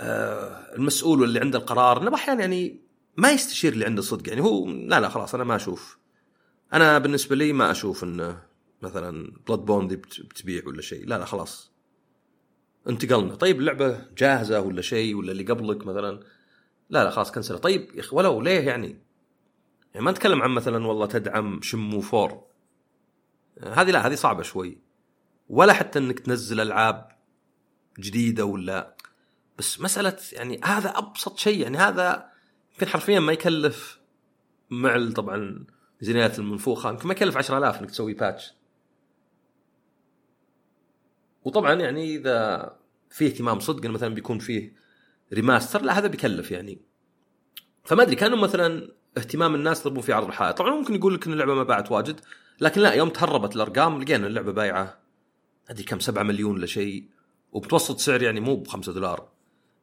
[0.00, 2.83] آه المسؤول واللي عنده القرار إنه أحيانا يعني
[3.16, 4.28] ما يستشير اللي عنده صدق.
[4.28, 5.98] يعني هو لا لا خلاص أنا ما أشوف.
[6.72, 8.42] أنا بالنسبة لي ما أشوف انه
[8.82, 11.06] مثلا بلاد بوند بتبيع ولا شيء.
[11.06, 11.72] لا لا خلاص.
[12.88, 13.34] انتقلنا.
[13.34, 16.20] طيب اللعبة جاهزة ولا شيء؟ ولا اللي قبلك مثلا؟
[16.90, 17.58] لا لا خلاص كنسلها.
[17.58, 18.98] طيب يا أخي ولو ليه يعني؟
[19.94, 22.44] يعني ما نتكلم عن مثلا والله تدعم شمو فور.
[23.62, 24.78] هذه لا هذه صعبة شوي.
[25.48, 27.08] ولا حتى إنك تنزل ألعاب
[27.98, 28.96] جديدة ولا.
[29.58, 31.60] بس مسألة يعني هذا أبسط شيء.
[31.60, 32.33] يعني هذا
[32.74, 34.00] يمكن حرفيا ما يكلف
[34.70, 35.64] مع طبعا
[36.00, 38.54] الميزانيات المنفوخه يمكن ما يكلف 10000 إنك تسوي باتش
[41.44, 42.70] وطبعا يعني إذا
[43.10, 44.72] في اهتمام صدق مثلا بيكون فيه
[45.32, 46.78] remaster لا هذا بيكلف يعني.
[47.84, 50.58] فما أدري كانوا مثلا اهتمام الناس يضربون في عرض الحائط.
[50.58, 52.20] طبعا ممكن يقول لك إن اللعبة ما باعت واجد
[52.60, 54.98] لكن لا يوم تسربت الأرقام لقينا اللعبة بايعة
[55.70, 57.08] أدري كم 7 مليون ولا شيء
[57.52, 59.28] وبتوسط سعر يعني مو ب 5 دولار.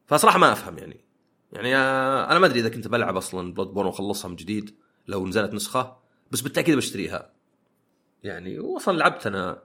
[0.06, 1.11] فصراحة ما أفهم يعني.
[1.52, 4.76] يعني آه، أنا ما أدري إذا كنت بلعب أصلا Bloodborne وأخلصها من جديد
[5.08, 5.96] لو نزلت نسخة
[6.30, 7.32] بس بالتأكيد بشتريها.
[8.22, 9.62] يعني واصلا لعبت أنا.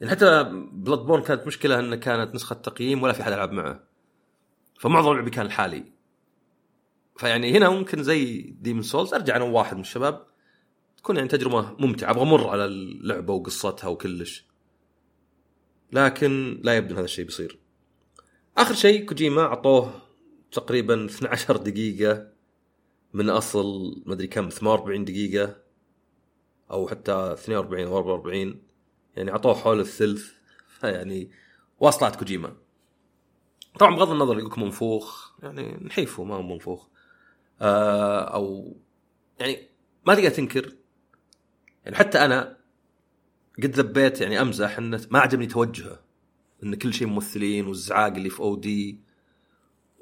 [0.00, 3.84] يعني حتى Bloodborne كانت مشكلة انه كانت نسخة تقييم ولا في حد يلعب معه.
[4.78, 5.84] فمعظم لعبي كان لحالي.
[7.16, 10.26] فيعني هنا ممكن زي Demon's Souls أرجع أنا وواحد من الشباب
[10.96, 14.46] تكون يعني تجربة ممتعة أبغى أمر على اللعبة وقصتها وكلش.
[15.92, 17.58] لكن لا يبدو هذا الشيء بيصير.
[18.58, 20.02] آخر شيء كوجيما أعطوه
[20.52, 22.28] تقريبا 12 دقيقة
[23.12, 25.56] من أصل ما أدري كم 48 دقيقة
[26.70, 28.62] أو حتى 42 أو 44
[29.16, 30.30] يعني اعطوه حول الثلث
[30.68, 31.30] فيعني
[31.80, 32.56] واصلات كوجيما.
[33.78, 36.86] طبعا بغض النظر يقول منفوخ يعني نحيفه ما هو منفوخ.
[37.60, 38.76] آه أو
[39.38, 39.68] يعني
[40.06, 40.76] ما تقدر تنكر.
[41.84, 42.56] يعني حتى أنا
[43.58, 46.00] قد ذبيت يعني أمزح إنه ما عجبني توجهه
[46.62, 49.11] إن كل شيء ممثلين والزعاق اللي في أو دي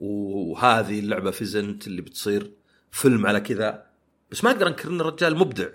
[0.01, 2.52] وهذه اللعبة فيزنت اللي بتصير
[2.90, 3.86] فيلم على كذا.
[4.31, 5.68] بس ما أقدر أنكر إن الرجال مبدع.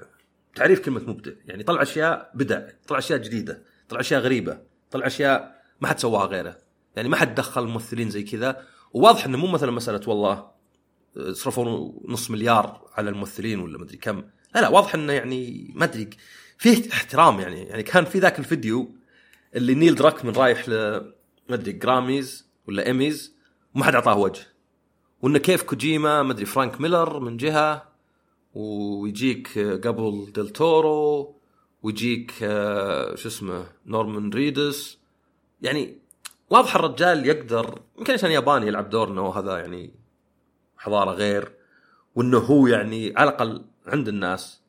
[0.55, 1.31] تعريف كلمة مبدع.
[1.45, 4.59] يعني طلع أشياء بدع طلع أشياء جديدة طلع أشياء غريبة
[4.91, 6.57] طلع أشياء ما حد سواها غيره.
[6.95, 8.61] يعني ما حد دخل ممثلين زي كذا.
[8.93, 10.51] وواضح إنه مو مثلا مسألة والله
[11.31, 14.23] صرفوا نص مليار على الممثلين ولا مدري كم.
[14.55, 16.09] لا لا واضح إنه يعني ما أدري.
[16.57, 17.63] فيه احترام يعني.
[17.63, 18.95] يعني كان في ذاك الفيديو
[19.55, 20.73] اللي نيل دراكمن رايح ل
[21.49, 23.34] ما أدري Grammys ولا ايميز
[23.75, 24.47] وما حد أعطاه وجه.
[25.21, 27.89] وإنه كيف كوجيما ما أدري فرانك ميلر من جهة
[28.53, 31.35] ويجيك قبل ديل تورو
[31.83, 34.97] ويجيك آه، شو اسمه نورمان ريدس.
[35.61, 35.97] يعني
[36.49, 39.93] واضح الرجال يقدر يمكن عشان ياباني يلعب دور انه هذا يعني
[40.77, 41.51] حضارة غير
[42.15, 44.61] وإنه هو يعني على الأقل عند الناس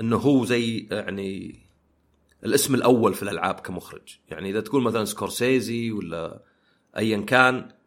[0.00, 1.60] إنه هو زي يعني
[2.44, 4.18] الاسم الأول في الألعاب كمخرج.
[4.28, 6.42] يعني إذا تقول مثلا سكورسيزي ولا
[6.96, 7.79] ايا كان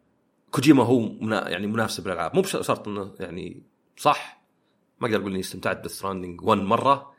[0.54, 2.34] كوجيما هو منا يعني منافسة بالألعاب.
[2.34, 3.62] مو بشرط إنه يعني
[3.96, 4.44] صح.
[5.00, 7.14] ما أقدر أقول إني استمتعت Stranding 1 مرة.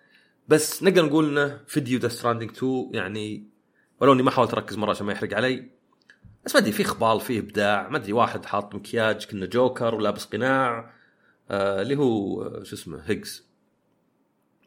[0.48, 3.50] بس نقدر نقول إنه فيديو Death Stranding 2 يعني
[4.02, 5.70] ولو إني ما حاولت أركز مرة عشان ما يحرق علي.
[6.46, 7.90] بس ما أدري في اخبال في إبداع.
[7.90, 10.94] ما أدري واحد حاط مكياج كنا جوكر ولابس قناع
[11.52, 13.48] آه اللي هو آه، شو اسمه هيجز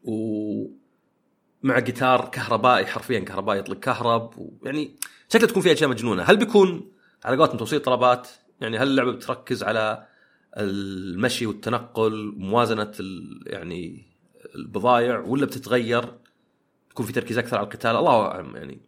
[0.03, 4.33] ومع جيتار كهربائي حرفيا كهربائي يطلق كهرب.
[4.37, 4.95] ويعني
[5.29, 6.23] شكله تكون فيها أشياء مجنونة.
[6.23, 6.91] هل بيكون
[7.25, 8.29] على قولتهم توصيل طلبات؟
[8.61, 10.07] يعني هل اللعبة بتركز على
[10.57, 12.91] المشي والتنقل وموازنه
[13.45, 14.05] يعني
[14.55, 16.13] البضائع ولا بتتغير؟
[16.89, 18.81] تكون في تركيز أكثر على القتال؟ الله أعلم يعني.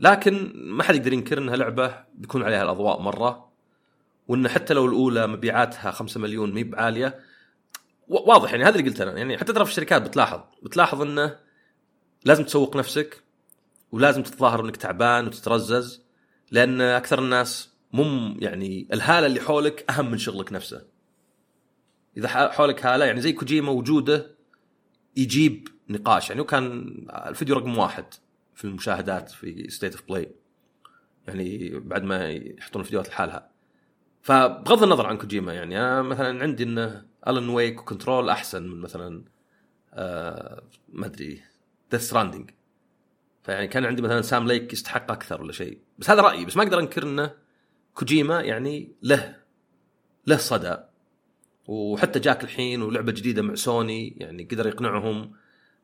[0.00, 3.52] لكن ما حد يقدر ينكر إنها لعبة بيكون عليها الأضواء مرة
[4.28, 7.20] وإن حتى لو الأولى مبيعاتها 5 مليون مي بعاليه
[8.08, 9.18] واضح يعني هذا اللي قلت أنا.
[9.18, 11.36] يعني حتى ترى في الشركات بتلاحظ بتلاحظ إنه
[12.24, 13.22] لازم تسوق نفسك
[13.92, 16.02] ولازم تتظاهر إنك تعبان وتترزز
[16.50, 20.86] لأن أكثر الناس مم يعني الهالة اللي حولك أهم من شغلك نفسه.
[22.16, 24.36] إذا حولك هالة يعني زي كوجيما وجوده
[25.16, 26.28] يجيب نقاش.
[26.28, 28.04] يعني وكان الفيديو رقم واحد
[28.54, 30.34] في المشاهدات في State of Play
[31.28, 33.50] يعني بعد ما يحطون الفيديوهات لحالها.
[34.22, 38.80] فبغض النظر عن كوجيما يعني أنا مثلا عندي إنه Alan Wake و Control أحسن من
[38.80, 39.24] مثلا
[39.94, 41.42] آه ما أدري
[41.90, 42.50] ديث ستراندنج
[43.42, 45.78] فيعني كان عندي مثلا سام ليك يستحق أكثر ولا شيء.
[45.98, 46.44] بس هذا رأيي.
[46.44, 47.30] بس ما أقدر أنكر إنه
[47.96, 49.36] كوجيما يعني له
[50.26, 50.76] له صدى.
[51.66, 55.32] وحتى جاك الحين ولعبة جديدة مع سوني يعني قدر يقنعهم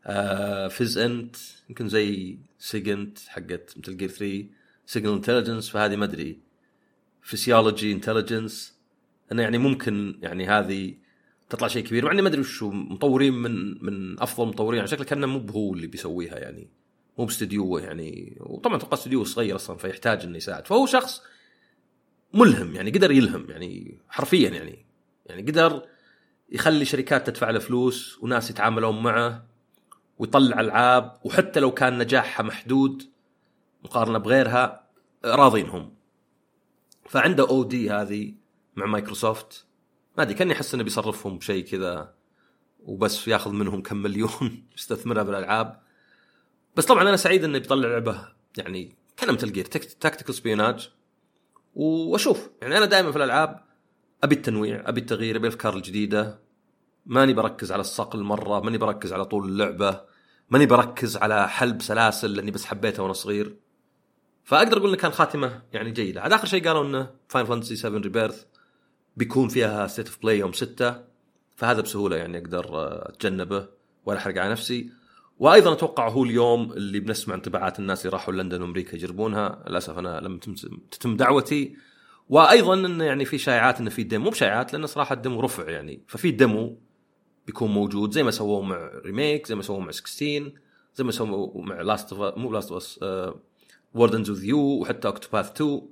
[0.06, 1.36] آه فيز انت
[1.68, 4.44] يمكن زي سيجنت حقت مثل جير 3
[4.86, 6.40] سيجنال انتليجنس فهذه ما أدري.
[7.22, 8.78] فيسيولوجي انتليجنس
[9.32, 10.94] انه يعني ممكن يعني هذه
[11.50, 15.04] تطلع شيء كبير مع إني ما أدري وش مطورين من من أفضل مطورين يعني شكله
[15.04, 16.68] كأنه مو هو اللي بيسويها يعني
[17.18, 18.36] مو باستديو يعني.
[18.40, 20.66] وطبعا أتوقع استديو صغير أصلا فيحتاج إنه يساعد.
[20.66, 21.22] فهو شخص
[22.34, 24.86] ملهم يعني قدر يلهم يعني حرفيا يعني.
[25.26, 25.82] يعني قدر
[26.50, 29.46] يخلي شركات تدفع له فلوس وناس يتعاملون معه
[30.18, 33.02] ويطلع ألعاب وحتى لو كان نجاحها محدود
[33.84, 34.88] مقارنة بغيرها
[35.24, 35.94] راضين هم.
[37.06, 38.34] فعنده OD هذه
[38.76, 39.66] مع مايكروسوفت.
[40.18, 42.14] ما أدري كأني أحس إنه بيصرفهم بشيء كذا
[42.84, 45.82] وبس ياخذ منهم كم مليون يستثمرها بالألعاب.
[46.76, 48.28] بس طبعا أنا سعيد إنه بيطلع لعبة
[48.58, 50.90] يعني كان Metal Gear tactical espionage
[51.74, 52.50] وأشوف.
[52.62, 53.60] يعني أنا دائما في الألعاب
[54.22, 56.38] أبي التنويع أبي التغيير أبي الأفكار الجديدة.
[57.06, 60.00] ماني بركز على الصقل مرة ماني بركز على طول اللعبة
[60.50, 63.56] ماني بركز على حلب سلاسل لأني بس حبيتها وأنا صغير.
[64.44, 66.20] فأقدر أقول انه كان خاتمة يعني جيدة.
[66.20, 68.44] عاد آخر شيء قالوا انه Final Fantasy 7 Rebirth
[69.16, 71.04] بيكون فيها State of Play يوم 6
[71.56, 72.66] فهذا بسهولة يعني أقدر
[73.08, 73.68] أتجنبه
[74.06, 74.90] ولا أحرق على نفسي.
[75.42, 79.64] وأيضا أتوقع هو اليوم اللي بنسمع انطباعات الناس اللي راحوا لندن وأمريكا يجربونها.
[79.68, 80.38] للأسف أنا لم
[80.90, 81.76] تتم دعوتي.
[82.28, 85.70] وأيضا انه يعني في شائعات انه في demo مو بشائعات لأنه صراحة ال demo رفع
[85.70, 86.02] يعني.
[86.08, 86.78] ففي demo
[87.46, 90.52] بيكون موجود زي ما سووه مع Remake زي ما سووه مع 16
[90.94, 92.98] زي ما سووا مع Last مو Last of Us
[94.28, 95.82] of يو وحتى Octopath 2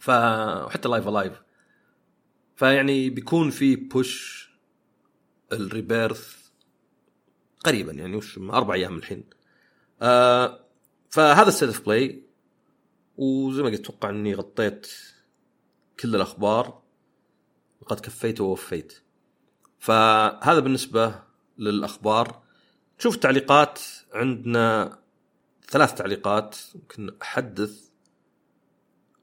[0.00, 0.10] ف
[0.66, 1.42] وحتى Live A Live
[2.56, 4.50] فيعني بيكون في ب وش
[5.52, 6.39] ال Rebirth
[7.64, 9.24] قريبا يعني وش أربع أيام الحين.
[10.02, 10.64] آه
[11.10, 12.24] فهذا ال State of Play
[13.16, 14.88] وزي ما قلت أتوقع إني غطيت
[16.00, 16.82] كل الأخبار
[17.80, 19.02] وقد كفيت ووفيت.
[19.78, 21.22] فهذا بالنسبة
[21.58, 22.42] للأخبار.
[22.98, 23.80] شوف التعليقات
[24.12, 24.98] عندنا
[25.68, 27.90] ثلاث تعليقات يمكن أحدث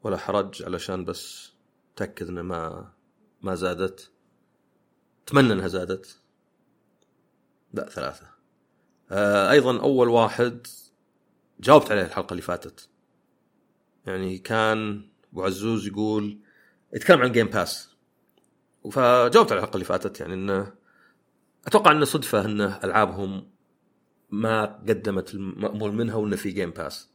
[0.03, 1.53] ولا حرج علشان بس
[1.95, 2.93] تاكد انها ما
[3.41, 4.11] ما زادت.
[5.23, 6.21] أتمنى إنها زادت.
[7.73, 8.25] لا ثلاثة.
[9.11, 10.67] آه أيضا أول واحد
[11.59, 12.89] جاوبت عليه الحلقة اللي فاتت.
[14.05, 16.37] يعني كان أبو عزوز يقول
[16.93, 17.89] يتكلم عن Game Pass
[18.91, 20.73] فجاوبت على الحلقة اللي فاتت يعني إنه
[21.67, 23.47] أتوقع انه صدفة انه ألعابهم
[24.29, 27.09] ما قدمت المأمول منها وإنه في Game Pass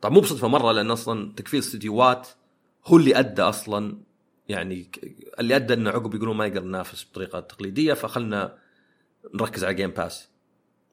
[0.00, 2.28] طبعا مو بصدفة مرة لأن أصلا تكفيل استديوهات
[2.86, 3.98] هو اللي أدى أصلا
[4.48, 4.90] يعني
[5.40, 8.58] اللي أدى انه عقب يقولون ما يقدر ننافس بطريقة تقليدية فخلنا
[9.34, 10.28] نركز على Game Pass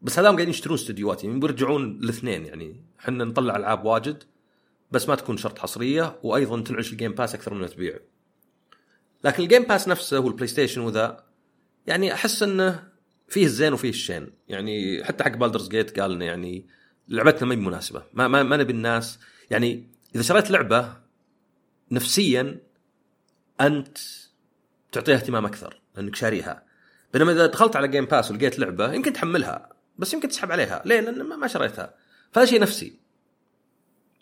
[0.01, 4.23] بس هذول قاعدين يشترون استديوهات يعني بيرجعون الاثنين يعني إحنا نطلع ألعاب واجد
[4.91, 7.99] بس ما تكون شرط حصرية وأيضا تنعش ال Game Pass أكثر من تبيع.
[9.23, 11.23] لكن ال Game Pass نفسه وال PlayStation وذا
[11.87, 12.91] يعني أحس إنه
[13.27, 14.33] فيه الزين وفيه الشين.
[14.47, 16.67] يعني حتى حق Baldur's Gate قال انه يعني
[17.07, 18.03] لعبتنا ما هي مناسبة.
[18.13, 20.97] ما ما, ما نبي الناس يعني إذا شريت لعبة
[21.91, 22.59] نفسيا
[23.61, 23.97] أنت
[24.91, 26.70] تعطيها اهتمام أكثر لانك شاريها.
[27.13, 30.81] بينما إذا دخلت على Game Pass ولقيت لعبة يمكن تحملها بس يمكن تسحب عليها.
[30.85, 31.93] ليه؟ لأن ما شريتها.
[32.31, 32.99] فهذا شيء نفسي.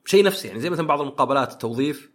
[0.06, 0.48] شيء نفسي.
[0.48, 2.11] يعني زي مثلا بعض المقابلات التوظيف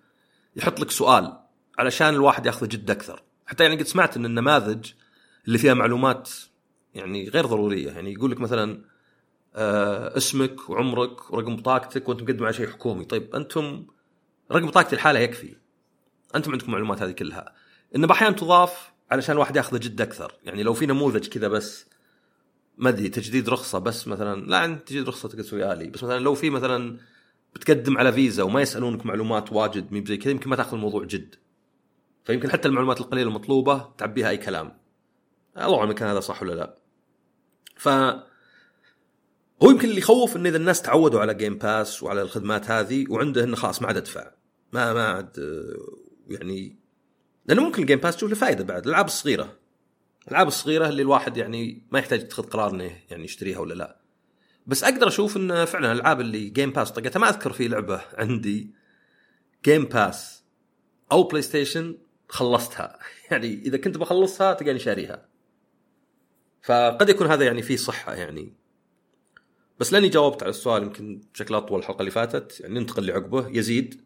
[0.56, 1.38] يحط لك سؤال
[1.78, 3.22] علشان الواحد ياخذه جد أكثر.
[3.46, 4.92] حتى يعني قد سمعت إن النماذج
[5.46, 6.30] اللي فيها معلومات
[6.94, 7.90] يعني غير ضرورية.
[7.90, 8.84] يعني يقول لك مثلا
[9.54, 13.04] آه اسمك وعمرك ورقم بطاقتك وانت مقدم على شيء حكومي.
[13.04, 13.86] طيب أنتم
[14.52, 15.56] رقم بطاقتي الحالة يكفي.
[16.34, 17.54] أنتم عندكم المعلومات هذه كلها.
[17.96, 20.32] انه أحيانا تضاف علشان الواحد ياخذه جد أكثر.
[20.44, 21.86] يعني لو في نموذج كذا بس
[22.78, 25.86] ما أدري تجديد رخصة بس مثلا لا عند تجديد رخصة تقدر تسويها لي.
[25.86, 26.98] بس مثلا لو في مثلا
[27.54, 31.34] بتقدم على فيزا وما يسألونك معلومات واجد مي زي كذا يمكن ما تأخذ الموضوع جد.
[32.24, 34.78] فيمكن حتى المعلومات القليلة المطلوبة تعبيها أي كلام.
[35.58, 36.78] الله أعلم كان هذا صح ولا لا.
[37.76, 37.88] ف
[39.62, 43.44] هو يمكن اللي يخوف انه إذا الناس تعودوا على Game Pass وعلى الخدمات هذه وعنده
[43.44, 44.30] إنه خلاص ما عاد أدفع.
[44.72, 45.36] ما ما عاد
[46.28, 46.83] يعني
[47.46, 49.56] لأنه ممكن ال Game Pass تشوف له فائده بعد الألعاب الصغيرة.
[50.24, 54.00] الألعاب الصغيرة اللي الواحد يعني ما يحتاج يتخذ قرار إنه يعني يشتريها ولا لا.
[54.66, 58.70] بس أقدر أشوف انه فعلا الألعاب اللي Game Pass طقتها ما أذكر في لعبة عندي
[59.64, 60.44] Game Pass
[61.12, 61.98] أو PlayStation
[62.28, 62.98] خلصتها.
[63.30, 65.28] يعني إذا كنت بخلصها تلقاني شاريها.
[66.62, 68.54] فقد يكون هذا يعني فيه صحة يعني.
[69.80, 73.48] بس لأني جاوبت على السؤال يمكن بشكل أطول الحلقة اللي فاتت يعني ننتقل لعقبه.
[73.48, 74.03] يزيد.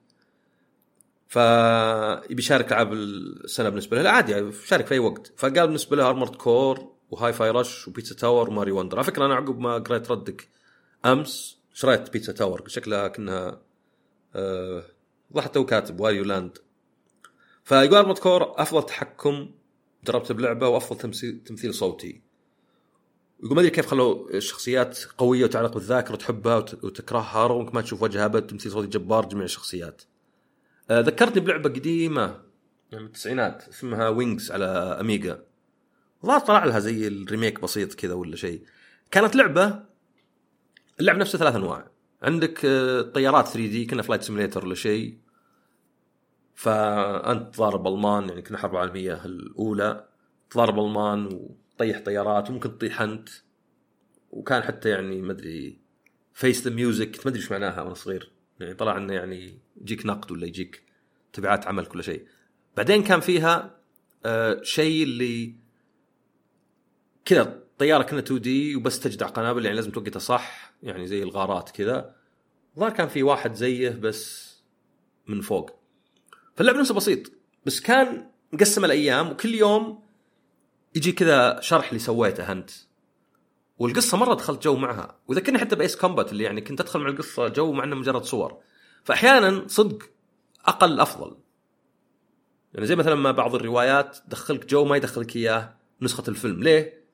[1.28, 4.10] فيبي يشارك العاب السنة بالنسبة له.
[4.10, 5.32] عادي يعني شارك في أي وقت.
[5.36, 8.96] فقال بالنسبة له Armored Core و Hi-Fi Rush و Pizza Tower و Mario Wonder.
[8.96, 10.48] على فكرة أنا عقب ما قريت ردك
[11.06, 12.62] أمس شريت Pizza Tower.
[12.66, 13.60] شكلها كأنها
[14.36, 14.84] أه
[15.52, 16.58] تو كاتب Wario Land
[17.64, 19.50] فيقول Armored Core أفضل تحكم
[20.04, 22.20] جربته بلعبة وأفضل تمثيل تمثيل صوتي.
[23.42, 28.24] يقول ما أدري كيف خلوا الشخصيات قوية وتعلق بالذاكرة وتحبها وتكرهها رغم ما تشوف وجهها
[28.24, 30.02] أبد تمثيل صوتي جبار جميع الشخصيات.
[30.92, 32.40] ذكرتني بلعبة قديمة
[32.92, 34.66] من التسعينات اسمها Wings على
[35.00, 35.44] Amiga
[36.26, 38.62] ظهر طلع لها زي ال remake بسيط كذا ولا شيء.
[39.10, 39.84] كانت لعبة
[41.00, 41.90] اللعبة نفسها ثلاث أنواع.
[42.22, 45.18] عندك آه، طيارات 3D كنا flight simulator ولا شيء.
[46.54, 50.08] فأنت تضارب ألمان يعني كنا حرب عالمية الأولى.
[50.50, 53.28] تضارب ألمان وتطيح طيارات وممكن تطيح أنت.
[54.30, 55.80] وكان حتى يعني ما أدري
[56.34, 58.32] face the music ما أدري إيش معناها وأنا صغير.
[58.60, 60.82] يعني طلع إنه يعني يجيك نقد ولا يجيك
[61.32, 62.26] تبعات عمل كل شيء.
[62.76, 63.78] بعدين كان فيها
[64.26, 65.54] آه شيء اللي
[67.24, 72.14] كذا طيارة كنا 2D وبس تجدع قنابل يعني لازم توقتها صح يعني زي الغارات كذا.
[72.74, 74.54] الظاهر كان في واحد زيه بس
[75.26, 75.70] من فوق.
[76.56, 77.32] فاللعبه نفسه بسيط
[77.66, 80.02] بس كان مقسم الأيام وكل يوم
[80.94, 82.70] يجي كذا شرح اللي سويته أنت.
[83.78, 85.18] والقصة مرة دخلت جو معها.
[85.28, 88.24] وذكرني حتى ب Ace Combat اللي يعني كنت أدخل مع القصة جو مع إنه مجرد
[88.24, 88.58] صور.
[89.04, 90.02] فأحيانا صدق
[90.64, 91.36] أقل أفضل.
[92.74, 96.62] يعني زي مثلا ما بعض الروايات تدخلك جو ما يدخلك إياه نسخة الفيلم.
[96.62, 97.04] ليه؟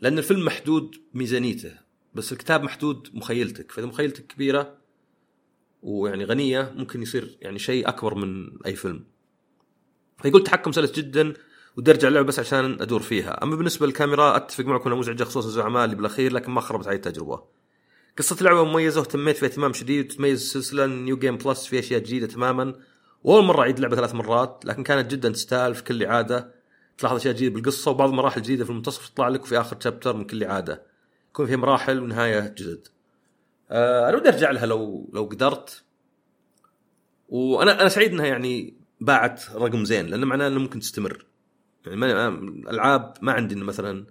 [0.00, 1.72] لأن الفيلم محدود ميزانيته
[2.14, 3.72] بس الكتاب محدود مخيلتك.
[3.72, 4.76] فإذا مخيلتك كبيرة
[5.82, 9.04] ويعني غنية ممكن يصير يعني شيء أكبر من أي فيلم.
[10.22, 11.34] فيقول تحكم سلس جدا
[11.80, 13.42] ودي ارجع اللعبة بس عشان أدور فيها.
[13.42, 16.96] أما بالنسبة للكاميرا أتفق معكم إنها مزعجة خصوصا الزعماء اللي بالأخير لكن ما خربت علي
[16.96, 17.42] التجربة.
[18.18, 22.26] قصة اللعبة مميزة واهتميت فيها اهتمام شديد وتميز السلسلة New Game Plus في أشياء جديدة
[22.26, 22.74] تماما.
[23.24, 26.54] وأول مرة أعيد اللعبة ثلاث مرات لكن كانت جدا تستاهل في كل اعادة
[26.98, 30.24] تلاحظ أشياء جديدة بالقصة وبعض المراحل جديدة في المنتصف تطلع لك وفي آخر chapter من
[30.24, 30.82] كل اعادة
[31.30, 32.88] يكون فيها مراحل ونهاية جدد.
[33.70, 35.82] آه أنا ودي أرجع لها لو لو قدرت.
[37.28, 41.29] وأنا أنا سعيد إنها يعني باعت رقم زين لأنه معناه إنه ممكن تستمر.
[41.86, 42.28] يعني ما
[42.70, 44.06] العاب ما عندي إنه مثلا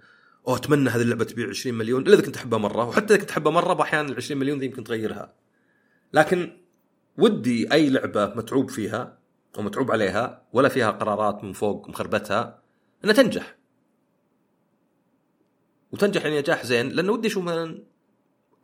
[0.48, 3.32] أوه أتمنى هذه اللعبة تبيع 20 مليون إلا إذا كنت أحبها مرة وحتى إذا كنت
[3.32, 5.34] أحبها مرة باحيانا ال 20 مليون ذي يمكن تغيرها.
[6.14, 6.58] لكن
[7.18, 9.18] ودي أي لعبة متعوب فيها
[9.58, 12.62] أو متعوب عليها ولا فيها قرارات من فوق مخربتها
[13.04, 13.58] إنها تنجح.
[15.91, 17.84] وتنجح يعني نجاح زين لأنه ودي أشوف مثلا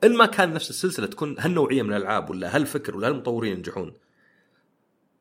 [0.04, 3.94] إن ما كان نفس السلسلة تكون هالنوعية من الألعاب ولا هالفكر ولا هالمطورين ينجحون.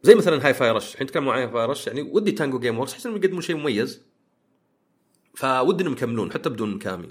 [0.05, 3.19] زي مثلا Hi-Fi Rush الحين نتكلم عن Hi-Fi Rush يعني ودي Tango Gameworks أحس إنهم
[3.19, 4.03] يقدمون شيء مميز.
[5.35, 7.09] فودي إنهم يكملون حتى بدون ميكامي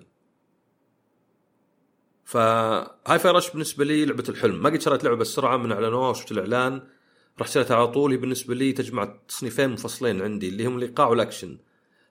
[2.24, 4.64] ف Hi-Fi Rush بالنسبة لي لعبة الحلم.
[4.64, 6.82] ما قد شريت لعبة بسرعة من اعلنوها وشفت الإعلان
[7.41, 8.11] رحت شريتها على طول.
[8.11, 11.57] هي بالنسبة لي تجمع تصنيفين منفصلين عندي اللي هم الايقاع والأكشن.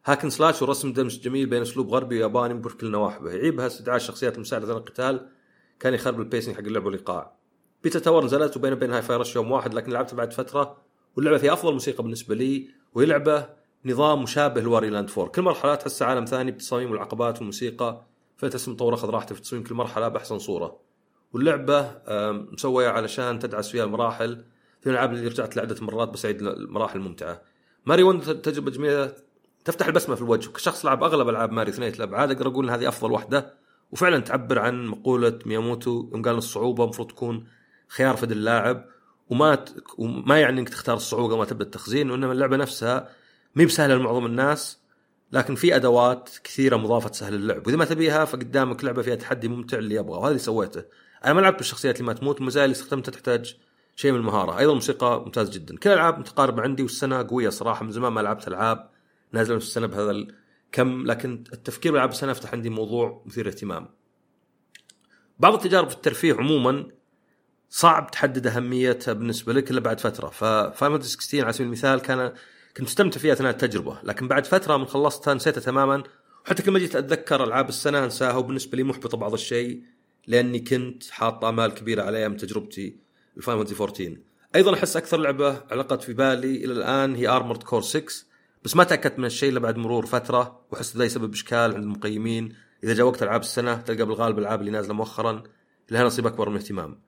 [0.04, 4.36] hack and slash ورسم دمج جميل بين أسلوب غربي وياباني بكل نواحيه يعيبها استدعاء الشخصيات
[4.36, 5.28] المساعده على القتال
[5.80, 7.41] كان يخرب ال pacing حق اللعبه والإيقاع.
[7.82, 10.76] Pizza Tower نزلت وبين وبين Hi-Fi Rush يوم واحد لكن لعبتها بعد فترة
[11.16, 13.48] واللعبة فيها أفضل موسيقى بالنسبة لي وهي لعبة
[13.84, 18.02] نظام مشابه ل Wario Land 4 كل مرحله تحسها عالم ثاني بالتصاميم والعقبات والموسيقى
[18.36, 20.76] فتحس المطور أخذ راحته في تصميم كل مرحلة بأحسن صورة.
[21.32, 21.90] واللعبة
[22.52, 24.44] مسوية علشان تدعس فيها المراحل
[24.80, 27.42] في الالعاب اللي رجعت لعدة مرات بس أعيد المراحل ممتعه
[27.86, 29.12] Mario Wonder تجربة جميلة
[29.64, 30.50] تفتح البسمة في الوجه.
[30.50, 33.54] كشخص لعب أغلب ألعاب ماري ثنائيه الابعاد أقدر أقول إن هذه أفضل واحدة
[33.92, 37.46] وفعلا تعبر عن مقولة مياموتو يوم قال الصعوبة المفروض تكون
[37.92, 38.84] خيار فد اللاعب
[39.30, 39.64] وما
[39.98, 43.08] وما يعني إنك تختار الصعوبة ما تبدأ التخزين وإنما اللعبة نفسها
[43.56, 44.82] مي بسهلة لمعظم الناس
[45.32, 47.66] لكن في أدوات كثيرة مضافة تسهل اللعب.
[47.66, 50.84] وإذا ما تبيها فقدامك لعبة فيها تحدي ممتع اللي يبغى وهذا اللي سويته.
[51.24, 53.56] أنا ما لعبت بالشخصيات اللي ما تموت المزايا اللي استخدمتها تحتاج
[53.96, 54.58] شيء من المهارة.
[54.58, 55.76] أيضا الموسيقى ممتاز جدا.
[55.76, 57.84] كل الالعاب متقاربة عندي والسنة قوية صراحة.
[57.84, 58.90] من زمان ما لعبت ألعاب
[59.32, 63.88] نازلة في السنة بهذا الكم لكن التفكير بالعاب السنة فتح عندي موضوع مثير اهتمام.
[65.38, 66.88] بعض التجارب في الترفيه عموما
[67.74, 70.28] صعب تحدد أهميتها بالنسبة لك إلا بعد فترة.
[70.28, 72.32] ف Final 16 على سبيل المثال كان
[72.76, 73.98] كنت مستمتع فيها أثناء التجربة.
[74.02, 76.02] لكن بعد فترة من خلصتها نسيتها تماما.
[76.46, 79.82] وحتى كل ما جيت أتذكر ألعاب السنة أنساها وبالنسبة لي محبطة بعض الشيء
[80.26, 82.96] لأني كنت حاط أمال كبيرة عليها من تجربتي
[83.36, 84.16] ل Final 14
[84.54, 88.26] أيضا أحس أكثر لعبة علقت في بالي إلى الآن هي Armored Core 6
[88.64, 92.54] بس ما تأكدت من الشيء إلا بعد مرور فترة وأحس ذا يسبب إشكال عند المقيمين.
[92.84, 95.42] إذا جاء وقت ألعاب السنة تلقى بالغالب الألعاب اللي نازلة مؤخرا
[95.90, 96.98] لها نصيب أكبر من الاهتمام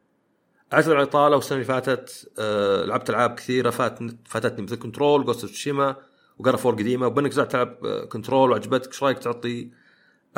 [0.73, 5.43] اعتذر عن الاطاله والسنة اللي فاتت آه لعبت ألعاب كثيرة فات فاتتني مثل Control Ghost
[5.45, 5.97] of Tsushima
[6.39, 7.07] و God of War قديمة.
[7.07, 9.71] وبما أنك رجعت تلعب Control وعجبتك إيش رأيك تعطي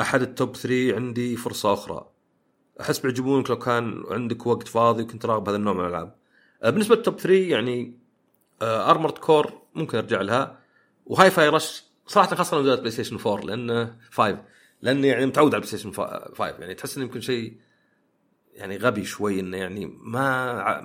[0.01, 2.09] أحد ال top 3 عندي فرصة أخرى؟
[2.81, 6.15] أحس بيعجبونك لو كان عندك وقت فاضي وكنت راغب هذا النوع من الألعاب.
[6.63, 7.97] آه بالنسبة لل top 3 يعني
[8.61, 10.59] آه Armored Core ممكن أرجع لها.
[11.05, 14.41] و Hi-Fi Rush صراحة خاصة لو PlayStation 4 لأن 5
[14.81, 17.57] لأني يعني متعود على PlayStation 5 يعني تحس إنه يمكن شيء
[18.57, 20.81] يعني غبي شوي إنه يعني ما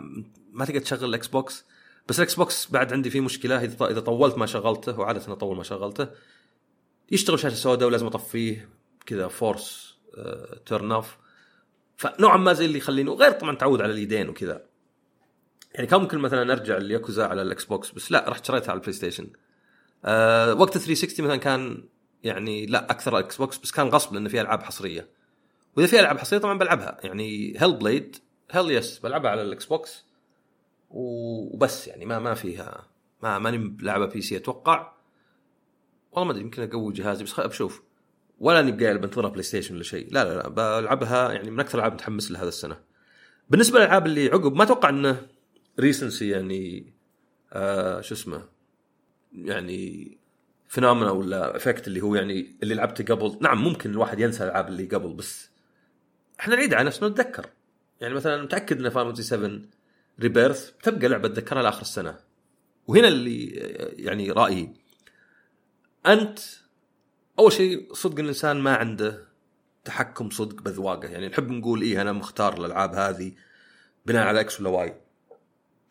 [0.52, 1.64] ما تقدر تشغل ال Xbox
[2.08, 6.08] بس ال Xbox بعد عندي فيه مشكلة إذا طولت ما شغلته وعادة أطول ما شغلته
[7.10, 8.68] يشتغل شاشة سوداء ولازم أطفيه
[9.06, 9.96] كذا force
[10.66, 11.16] turn off
[11.96, 14.62] فنوعا ما زي اللي يخليني وغير طبعا تعود على اليدين وكذا.
[15.74, 18.92] يعني كان ممكن مثلا أرجع الياكوزا على ال Xbox بس لا رحت شريتها على ال
[18.92, 19.30] PlayStation
[20.04, 21.84] أه وقت 360 مثلا كان
[22.22, 25.08] يعني لا أكثر Xbox بس كان غصب لأنه فيها ألعاب حصرية.
[25.76, 26.98] وإذا في ألعاب حصرية طبعا بلعبها.
[27.04, 28.16] يعني Hellblade
[28.50, 30.04] hell yes بلعبها على ال Xbox.
[30.90, 32.86] وبس يعني ما ما فيها
[33.22, 34.92] ما ماني بلعبها PC أتوقع.
[36.12, 37.82] والله ما أدري يمكن أقوي جهازي بس بشوف.
[38.40, 40.12] ولا أني بقايل بنتظرها PlayStation ولا شيء.
[40.12, 42.80] لا لا لا بلعبها يعني من أكثر الالعاب متحمس لها هذا السنة.
[43.50, 45.26] بالنسبة للألعاب اللي عقب ما أتوقع إنه
[45.80, 46.92] recency يعني
[47.52, 48.48] آه شو اسمه
[49.32, 50.18] يعني
[50.68, 53.38] phenomena ولا effect اللي هو يعني اللي لعبته قبل.
[53.40, 55.51] نعم ممكن الواحد ينسى الألعاب اللي قبل بس
[56.42, 57.46] إحنا نعيد على نفسنا نتذكر
[58.00, 59.60] يعني مثلا متأكد إن Final 7
[60.20, 62.18] Rebirth تبقى لعبة تذكرها لآخر السنة.
[62.86, 63.46] وهنا اللي
[63.96, 64.74] يعني رأيي.
[66.06, 66.38] أنت
[67.38, 69.28] أول شيء صدق الإنسان ما عنده
[69.84, 71.08] تحكم صدق بأذواقه.
[71.08, 73.32] يعني نحب نقول إيه أنا مختار الألعاب هذه
[74.06, 75.00] بناء على X ولا Y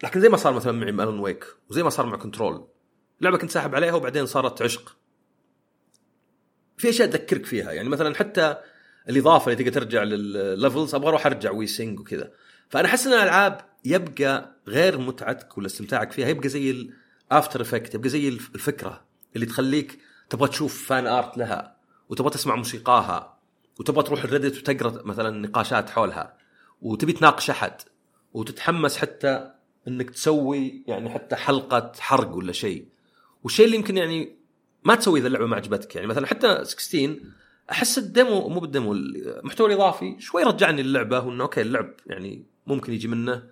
[0.03, 2.67] لكن زي ما صار مثلا مع Alan Wake وزي ما صار مع Control
[3.21, 4.97] لعبة كنت ساحب عليها وبعدين صارت عشق.
[6.77, 7.71] في أشياء تذكرك فيها.
[7.71, 8.57] يعني مثلا حتى
[9.09, 12.31] الإضافة اللي تقدر ترجع للل levels أبغى أروح أرجع ويسنج وكذا.
[12.69, 16.71] فأنا أحس إن الألعاب يبقى غير متعتك ولا استمتاعك فيها يبقى زي
[17.31, 19.01] ال after effect يبقى زي الفكرة
[19.35, 19.99] اللي تخليك
[20.29, 21.75] تبغى تشوف fan art لها
[22.09, 23.37] وتبغى تسمع موسيقاها
[23.79, 26.37] وتبغى تروح ال Reddit وتقرأ مثلا نقاشات حولها
[26.81, 27.73] وتبي تناقش أحد
[28.33, 29.51] وتتحمس حتى
[29.87, 32.85] إنك تسوي يعني حتى حلقة حرق ولا شيء.
[33.43, 34.35] والشيء اللي يمكن يعني
[34.83, 37.19] ما تسوي إذا اللعبة ما عجبتك يعني مثلا حتى 16
[37.71, 42.45] أحس ال demo مو بال demo المحتوى الإضافي شوي رجعني للعبة وإنه okay اللعب يعني
[42.67, 43.43] ممكن يجي منه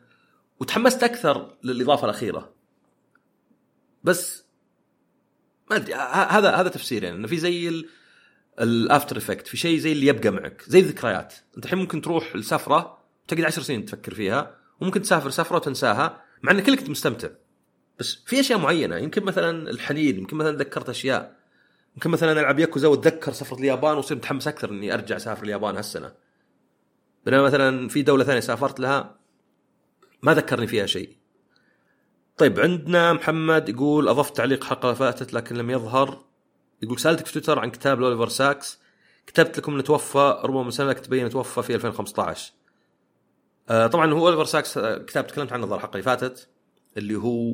[0.59, 2.53] وتحمست أكثر للإضافة الأخيرة.
[4.03, 4.45] بس
[5.69, 7.85] ما أدري هذا هذا تفسير يعني إنه في زي
[8.59, 11.33] ال after effect في شيء زي اللي يبقى معك زي الذكريات.
[11.57, 16.51] أنت الحين ممكن تروح لسفره وتقعد عشر سنين تفكر فيها وممكن تسافر سفرة وتنساها مع
[16.51, 17.29] إن كلك مستمتع.
[17.99, 21.38] بس في أشياء معينة يمكن مثلا الحنين يمكن مثلا تذكرت أشياء.
[21.95, 26.11] يمكن مثلا ألعب ياكوزا وأتذكر سفرة اليابان وأصير متحمس أكثر إني أرجع أسافر اليابان هالسنة.
[27.25, 29.15] بينما مثلا في دولة ثانية سافرت لها
[30.21, 31.17] ما ذكرني فيها شيء.
[32.37, 36.25] طيب عندنا محمد يقول أضفت تعليق حلقة فاتت لكن لم يظهر.
[36.81, 38.79] يقول سألتك في تويتر عن كتاب لأوليفر ساكس.
[39.29, 42.53] كتبت لكم إنه توفى ربما من سنة تبين توفى في 2015
[43.69, 46.49] آه طبعا هو أوليفر ساكس آه، كتاب تكلمت عنه الحلقة اللي فاتت
[46.97, 47.53] اللي هو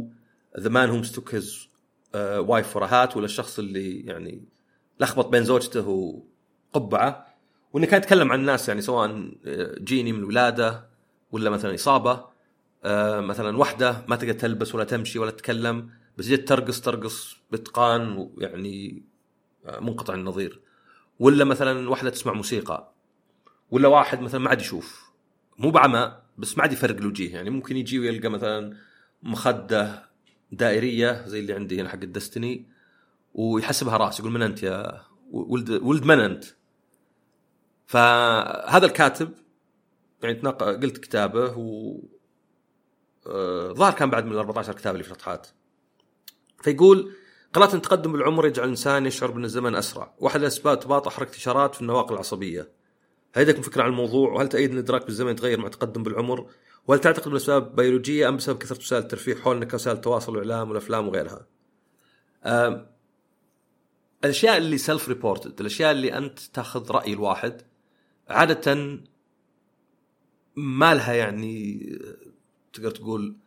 [0.59, 1.69] The Man Who Mistook His
[2.39, 4.45] Wife for a Hat ولا الشخص اللي يعني
[4.99, 5.87] لخبط بين زوجته
[6.73, 7.35] وقبعة
[7.73, 10.89] وإنه كان يتكلم عن الناس يعني سواء آه، جيني من ولادة
[11.31, 12.25] ولا مثلا إصابة
[12.83, 18.17] آه مثلا وحدة ما تقدر تلبس ولا تمشي ولا تتكلم بس جت ترقص ترقص بإتقان
[18.17, 19.03] ويعني
[19.65, 20.61] آه منقطع النظير.
[21.19, 22.93] ولا مثلا واحدة تسمع موسيقى
[23.71, 25.11] ولا واحد مثلا ما عاد يشوف.
[25.57, 28.77] مو بعمى بس ما عاد يفرق الوجيه يعني ممكن يجي ويلقى مثلا
[29.23, 30.09] مخدة
[30.51, 32.65] دائرية زي اللي عندي هنا حق الدستني
[33.33, 35.01] ويحسبها رأس يقول من أنت يا
[35.31, 36.45] ولد ولد من أنت؟
[37.85, 39.33] فهذا الكاتب
[40.23, 41.99] يعني قلت كتابه و
[43.27, 45.47] آه، ظهر كان بعد من ال 14 كتاب اللي في شطحات
[46.63, 47.13] فيقول
[47.53, 50.13] قرأت أن تقدم بالعمر يجعل الإنسان يشعر بأن الزمن أسرع.
[50.19, 52.71] واحد الأسباب تباطؤ حركة إشارات في النواقل العصبية.
[53.33, 56.49] هل عندكم فكرة عن الموضوع؟ وهل تأيد أن الإدراك بالزمن يتغير مع التقدم بالعمر؟
[56.87, 61.07] وهل تعتقد من أسباب بيولوجية أم بسبب كثرة وسائل الترفيه حولنا كوسائل التواصل والإعلام والأفلام
[61.07, 61.47] وغيرها؟
[64.25, 67.61] الأشياء اللي self reported الأشياء اللي أنت تأخذ رأي الواحد
[68.29, 68.99] عادة
[70.55, 71.79] ما لها يعني
[72.73, 73.37] تقدر تقول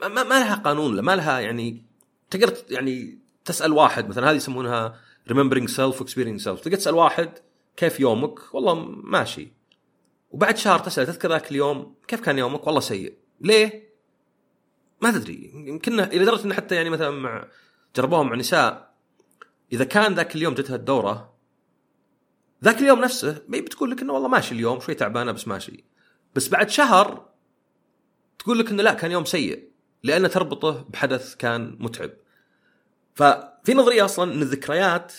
[0.00, 1.84] ما, ما لها قانون ما لها يعني
[2.30, 7.38] تقدر يعني تسأل واحد مثلا هذه يسمونها remembering self و experiencing self تقدر تسأل واحد
[7.76, 8.74] كيف يومك؟ والله
[9.04, 9.52] ماشي.
[10.30, 13.18] وبعد شهر تسال تذكر ذاك اليوم؟ كيف كان يومك؟ والله سيء.
[13.40, 13.88] ليه؟
[15.02, 15.52] ما تدري.
[15.54, 17.48] يمكن إلى درجة إنه حتى يعني مثلا مع
[17.96, 18.94] جربوها مع نساء
[19.72, 21.34] إذا كان ذاك اليوم جتها الدورة
[22.64, 25.84] ذاك اليوم نفسه بتقول لك إنه والله ماشي اليوم شوي تعبانة بس ماشي.
[26.34, 27.28] بس بعد شهر
[28.38, 29.68] تقول لك إنه لا كان يوم سيء
[30.02, 32.10] لأنه تربطه بحدث كان متعب.
[33.14, 35.12] ففي نظرية أصلا إن الذكريات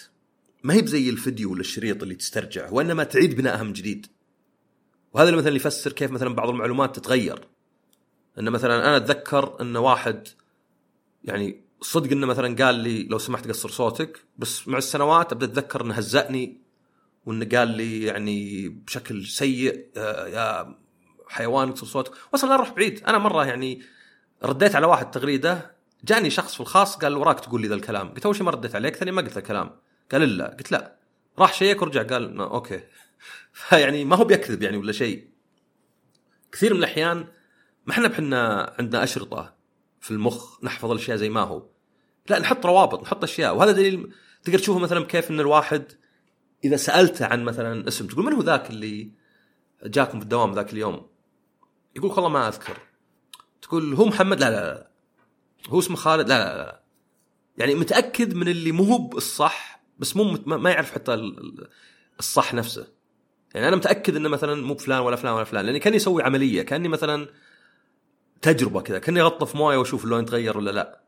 [0.64, 4.08] ما هي بزي الفيديو ولا الشريط اللي تسترجعه وإنما تعيد بناءها من جديد.
[5.14, 7.48] وهذا اللي مثلا يفسر كيف مثلا بعض المعلومات تتغير.
[8.40, 10.28] إن مثلا أنا أتذكر إن واحد
[11.24, 15.82] يعني صدق إنه مثلا قال لي لو سمحت قصر صوتك بس مع السنوات أبدأ أتذكر
[15.82, 16.62] إنه هزأني
[17.26, 20.76] وإنه قال لي يعني بشكل سيء يا
[21.28, 22.12] حيوان يكسر صوتك.
[22.34, 23.04] وصل لا نروح بعيد.
[23.08, 23.82] أنا مرة يعني
[24.44, 28.10] رديت على واحد تغريدة جاني شخص في الخاص قال وراك تقول لي ذا الكلام.
[28.10, 29.72] قلت أول شيء ما رديت عليك ثاني ما قلت الكلام.
[30.12, 30.96] قال لا قلت لا.
[31.40, 32.80] راح check ورجع قال okay.
[33.54, 35.30] فيعني ما هو بيكذب يعني ولا شيء.
[36.52, 37.18] كثير من الأحيان
[37.86, 39.56] ما إحنا بحنا عندنا أشرطة
[40.00, 41.70] في المخ نحفظ الأشياء زي ما هو.
[42.30, 44.14] لا نحط روابط نحط أشياء وهذا دليل
[44.44, 45.92] تقدر تشوفه مثلا كيف إن الواحد
[46.64, 49.12] إذا سألته عن مثلا اسم تقول من هو ذاك اللي
[49.84, 51.10] جاكم في الدوام ذاك اليوم؟
[51.96, 52.78] يقول والله ما أذكر.
[53.62, 54.92] تقول هو محمد؟ لا لا لا.
[55.70, 56.84] هو اسمه خالد؟ لا لا لا.
[57.58, 59.08] يعني متأكد من اللي مو هو
[60.00, 60.38] بس مو.
[60.46, 61.34] ما يعرف حتى
[62.20, 62.88] الصح نفسه.
[63.56, 66.62] يعني أنا متأكد إنه مثلا مو فلان ولا فلان ولا فلان لأني كأني أسوي عملية
[66.62, 67.28] كأني مثلا
[68.42, 71.02] تجربة كذا كأني أغطف موية وأشوف اللون يتغير ولا لا.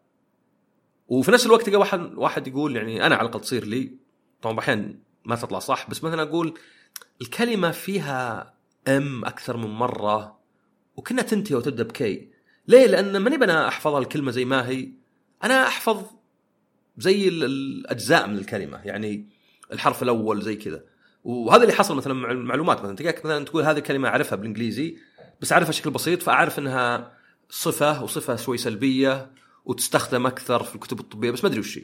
[1.07, 3.97] وفي نفس الوقت واحد واحد يقول يعني أنا على الأقل تصير لي
[4.41, 6.53] طبعا أحيانا ما تطلع صح بس مثلا أقول
[7.21, 8.53] الكلمة فيها
[8.87, 10.39] أم أكثر من مرة
[10.95, 12.31] وكنا تنتهي وتبدأ بكي.
[12.67, 14.91] ليه؟ لأن ماني أنا أحفظ الكلمة زي ما هي
[15.43, 16.03] أنا أحفظ
[16.97, 19.29] زي ال- الأجزاء من الكلمة يعني
[19.71, 20.83] الحرف الأول زي كذا.
[21.23, 22.81] وهذا اللي حصل مثلا مع المعلومات.
[22.81, 24.97] مثلا تلقاك مثلا تقول هذه الكلمة أعرفها بالإنجليزي
[25.41, 27.17] بس أعرفها بشكل بسيط فأعرف إنها
[27.49, 29.31] صفة وصفة شوي سلبية
[29.65, 31.83] وتستخدم أكثر في الكتب الطبية بس ما أدري وش هي.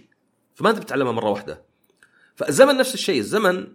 [0.55, 1.61] فما أنت بتتعلمها مرة واحدة.
[2.35, 3.19] فالزمن نفس الشيء.
[3.19, 3.67] الزمن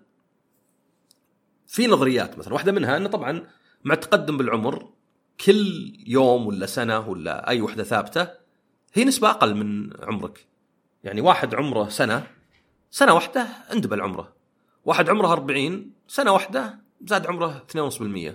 [1.67, 2.55] في نظريات مثلا.
[2.55, 3.47] واحدة منها إنه طبعا
[3.85, 4.93] مع التقدم بالعمر
[5.47, 8.29] كل يوم ولا سنة ولا أي وحدة ثابتة
[8.95, 10.47] هي نسبة أقل من عمرك.
[11.05, 12.27] يعني واحد عمره سنة
[12.91, 14.42] سنة واحدة اندبل عمره
[14.85, 18.33] واحد عمره 40 سنة واحدة زاد عمره 2.5%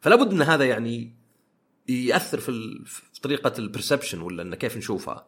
[0.00, 1.14] فلا بد إن هذا يعني
[1.88, 2.82] يأثر في.
[2.86, 5.26] في طريقة البرسبشن ولا انه كيف نشوفها.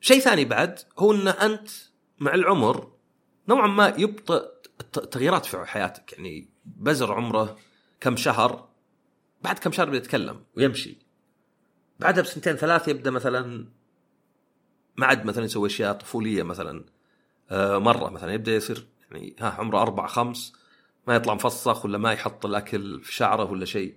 [0.00, 1.68] شيء ثاني بعد هو إن أنت
[2.18, 2.92] مع العمر
[3.48, 4.42] نوعا ما يبطئ
[4.80, 6.12] الت- التغييرات في حياتك.
[6.12, 7.56] يعني بزر عمره
[8.00, 8.68] كم شهر
[9.42, 10.96] بعد كم شهر بيتكلم ويمشي.
[12.00, 13.68] بعدها بسنتين ثلاث يبدأ مثلا
[14.96, 16.84] ما عاد مثلا يسوي أشياء طفولية مثلا
[17.50, 20.52] آه، مرة مثلا يبدأ يصير يعني ها عمره أربع خمس
[21.06, 23.96] ما يطلع مفصخ ولا ما يحط الأكل في شعره ولا شيء.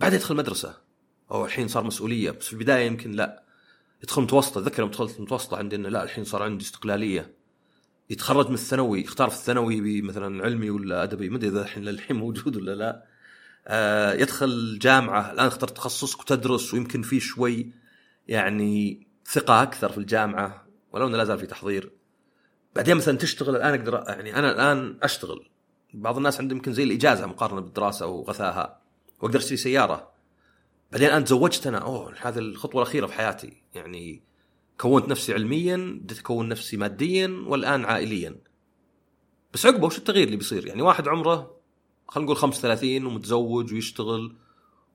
[0.00, 0.76] بعد يدخل مدرسة.
[1.30, 3.42] أو الحين صار مسؤولية بس في البداية يمكن لا.
[4.02, 7.34] يدخل متوسطة اتذكر يوم دخلت متوسطة عندي انه لا الحين صار عندي استقلالية.
[8.10, 12.16] يتخرج من الثانوي يختار في الثانوي مثلا علمي ولا أدبي ما أدري إذا الحين للحين
[12.16, 13.04] موجود ولا لا.
[13.66, 17.72] آه يدخل جامعة الآن اخترت تخصصك وتدرس ويمكن في شوي
[18.28, 21.97] يعني ثقة أكثر في الجامعة ولو إنه لا زال في تحضير.
[22.76, 25.48] بعدين مثلا تشتغل الآن أقدر يعني أنا الآن أشتغل.
[25.94, 28.80] بعض الناس عندهم يمكن زي الإجازة مقارنة بالدراسة وغثاها
[29.20, 30.10] وأقدر أشتري سيارة.
[30.92, 33.62] بعدين الان تزوجت أنا أوه هذه الخطوة الأخيرة في حياتي.
[33.74, 34.22] يعني
[34.80, 38.36] كونت نفسي علميا بديت أكون نفسي ماديا والآن عائليا.
[39.54, 41.58] بس عقبه وش التغيير اللي بيصير؟ يعني واحد عمره
[42.08, 44.36] خلينا نقول 35 ومتزوج ويشتغل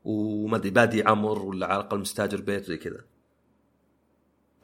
[0.03, 3.05] وما أدري بادي يعمر ولا على الأقل مستاجر بيت زي كذا.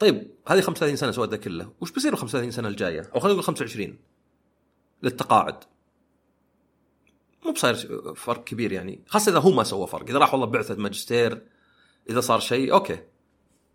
[0.00, 1.72] طيب هذه 35 سنة سويت ذا كله.
[1.80, 3.98] وش بيصير ال 35 سنة الجاية؟ أو خلينا نقول 25
[5.02, 5.64] للتقاعد.
[7.46, 7.74] مو بصاير
[8.14, 9.00] فرق كبير يعني.
[9.06, 10.08] خاصة إذا هو ما سوى فرق.
[10.08, 11.42] إذا راح والله بعثة ماجستير
[12.10, 12.98] إذا صار شيء أوكي.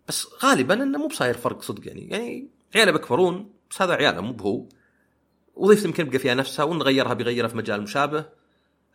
[0.08, 2.08] بس غالبا إنه مو بصاير فرق صدق يعني.
[2.08, 4.66] يعني عياله بيكبرون بس هذا عياله مو بهو.
[5.54, 8.26] وظيفته يمكن يبقى فيها نفسها وإن غيرها بيغيرها في مجال مشابه.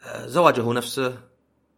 [0.04, 1.20] آه، زواجه هو نفسه.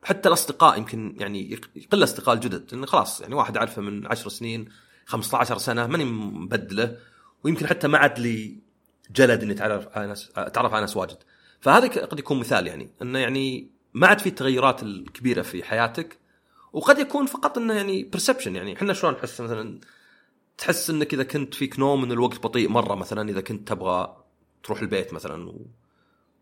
[0.04, 2.74] حتى الأصدقاء يمكن يعني يق- يقل أصدقاء الجدد.
[2.74, 4.70] إنه خلاص يعني واحد اعرفه من 10 سنين.
[5.06, 6.98] 15 سنة ماني مبدله
[7.44, 8.58] ويمكن حتى ما عاد لي
[9.12, 11.18] جلد إني أتعرف على ناس أتعرف على ناس واجد.
[11.60, 16.18] فهذا قد يكون مثال يعني إنه يعني ما عاد في التغيرات الكبيرة في حياتك
[16.74, 18.74] وقد يكون فقط إنه يعني برسبشن يعني.
[18.74, 19.80] إحنا شلون نحس؟ مثلا
[20.58, 24.24] تحس إنك إذا كنت فيك نوم إن الوقت بطيء مرة مثلا إذا كنت تبغى
[24.64, 25.54] تروح البيت مثلا.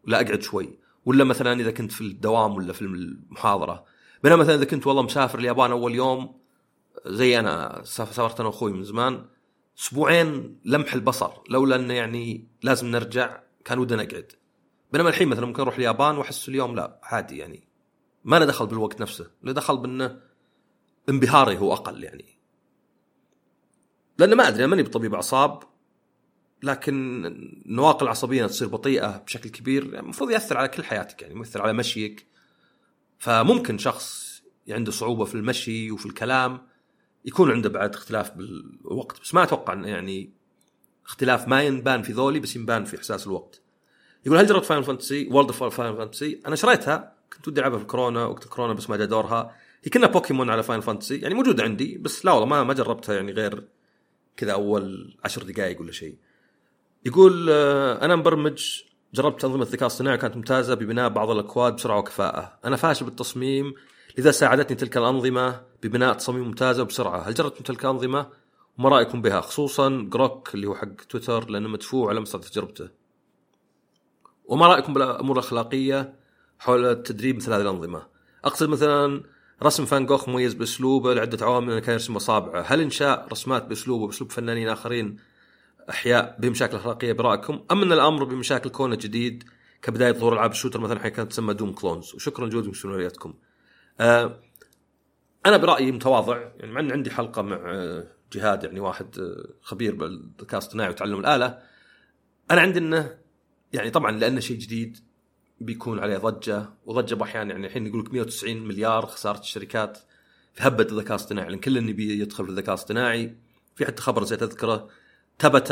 [0.08, 0.80] ولا أقعد شوي.
[1.06, 3.86] ولا مثلا إذا كنت في الدوام ولا في المحاضرة.
[4.24, 6.41] بينما مثلا إذا كنت والله مسافر اليابان أول يوم
[7.06, 9.26] زي أنا سافرت أنا وأخوي من زمان
[9.80, 14.32] أسبوعين لمح البصر لولا إنه يعني لازم نرجع كان ودنا نقعد.
[14.92, 17.68] بينما الحين مثلا ممكن أروح اليابان وأحس اليوم لا عادي يعني.
[18.24, 20.20] ما له دخل بالوقت نفسه له دخل بإنه
[21.10, 22.26] انبهاري هو أقل يعني.
[24.18, 25.64] لأن ما أدري ماني بطبيب أعصاب
[26.64, 27.26] لكن
[27.66, 31.74] النواقل العصبيه تصير بطيئة بشكل كبير يعني المفروض يأثر على كل حياتك يعني يؤثر على
[31.74, 32.28] مشيك.
[33.20, 36.71] فممكن شخص عنده صعوبة في المشي وفي الكلام
[37.26, 40.34] يكون عنده بعد اختلاف بالوقت بس ما أتوقع يعني
[41.06, 43.62] اختلاف ما ينبان في ذولي بس ينبان في إحساس الوقت.
[44.26, 47.84] يقول هل جربت Final Fantasy World of Final Fantasy أنا شريتها كنت ودي ألعبها في
[47.84, 49.56] الكورونا وقت الكورونا بس ما جاء دورها.
[49.84, 53.16] هي كنا بوكيمون على Final Fantasy يعني موجوده عندي بس لا والله ما ما جربتها
[53.16, 53.68] يعني غير
[54.38, 56.16] كذا أول عشر دقائق ولا شيء.
[57.06, 58.82] يقول آه، أنا مبرمج
[59.14, 62.60] جربت أنظمة الذكاء الصناعي كانت ممتازة ببناء بعض الأكواد بسرعة وكفاءة.
[62.66, 63.74] أنا فاشل بالتصميم
[64.18, 65.71] لذا ساعدتني تلك الأنظمة.
[65.84, 67.20] ببناء تصاميم ممتازة وبسرعة.
[67.20, 68.28] هل جربتم تلك الانظمه
[68.78, 72.90] وما رأيكم بها؟ خصوصا جروك اللي هو حق تويتر لأنه مدفوع على مستوى تجربته.
[74.46, 76.16] وما رأيكم بالأمور الأخلاقية
[76.60, 78.08] حول التدريب مثل هذه الأنظمة؟
[78.46, 79.24] أقصد مثلا
[79.64, 84.32] رسم فان جوخ مميز بأسلوبه لعدة عوامل كان يرسم اصابعه هل إنشاء رسمات باسلوبه باسلوب
[84.32, 85.18] فنانين آخرين
[85.90, 89.44] أحياء بمشاكل أخلاقية برأيكم؟ أم إن الأمر بمشاكل كونه جديد
[89.82, 93.34] كبداية ظهور ألعاب الشوتر مثلا حين كانت تسمى دوم كلونز؟ وشكرا لجودكم وسينارياتكم
[94.00, 94.40] آه
[95.46, 99.96] أنا برأيي متواضع يعني مع إن عندي حلقة مع آه، جهاد يعني واحد آه، خبير
[99.96, 101.60] بالذكاء الاصطناعي وتعلم الآلة.
[102.52, 103.18] أنا عندي إنه
[103.74, 104.98] يعني طبعا لأنه شيء جديد
[105.62, 109.98] بيكون عليه ضجة وضجة باحيان يعني الحين يقول لك 190 مليار خسارة الشركات
[110.54, 113.36] في هبة الذكاء الاصطناعي لأن كل اللي بيدخل في الذكاء الاصطناعي
[113.76, 114.90] في حتى خبر نسيت أذكره
[115.40, 115.70] تبت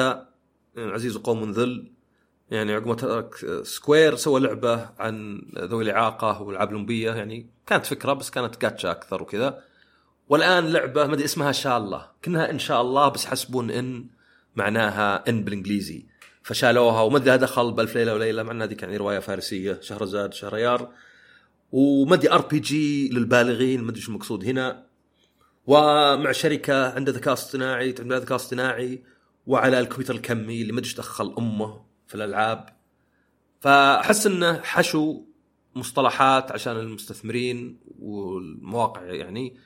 [0.75, 1.91] يعني عزيز قوم ذل
[2.51, 8.13] يعني عقب ما ترك سكوير سوى لعبة عن ذوي الإعاقة والألعاب الأولمبية يعني كانت فكرة
[8.13, 9.63] بس كانت جاتشا أكثر وكذا.
[10.29, 14.05] والآن لعبة ما أدري اسمها شاء الله كأنها إن شاء الله بس حسبون إن
[14.55, 16.05] معناها إن بالإنجليزي.
[16.43, 20.91] فشالوها وما أدري دخل بالف ليلة وليلة مع ان هذيك يعني رواية فارسية شهرزاد شهريار
[21.71, 24.85] وما أدري ار بي جي للبالغين ما أدري شو المقصود هنا.
[25.67, 29.03] ومع شركة عندها ذكاء اصطناعي تعمل ذكاء اصطناعي
[29.47, 31.88] وعلى الكمبيوتر الكمي اللي ما أدري دخل أمه.
[32.09, 32.69] في الألعاب.
[33.59, 35.21] فأحس إنه حشو
[35.75, 39.57] مصطلحات عشان المستثمرين والمواقع يعني.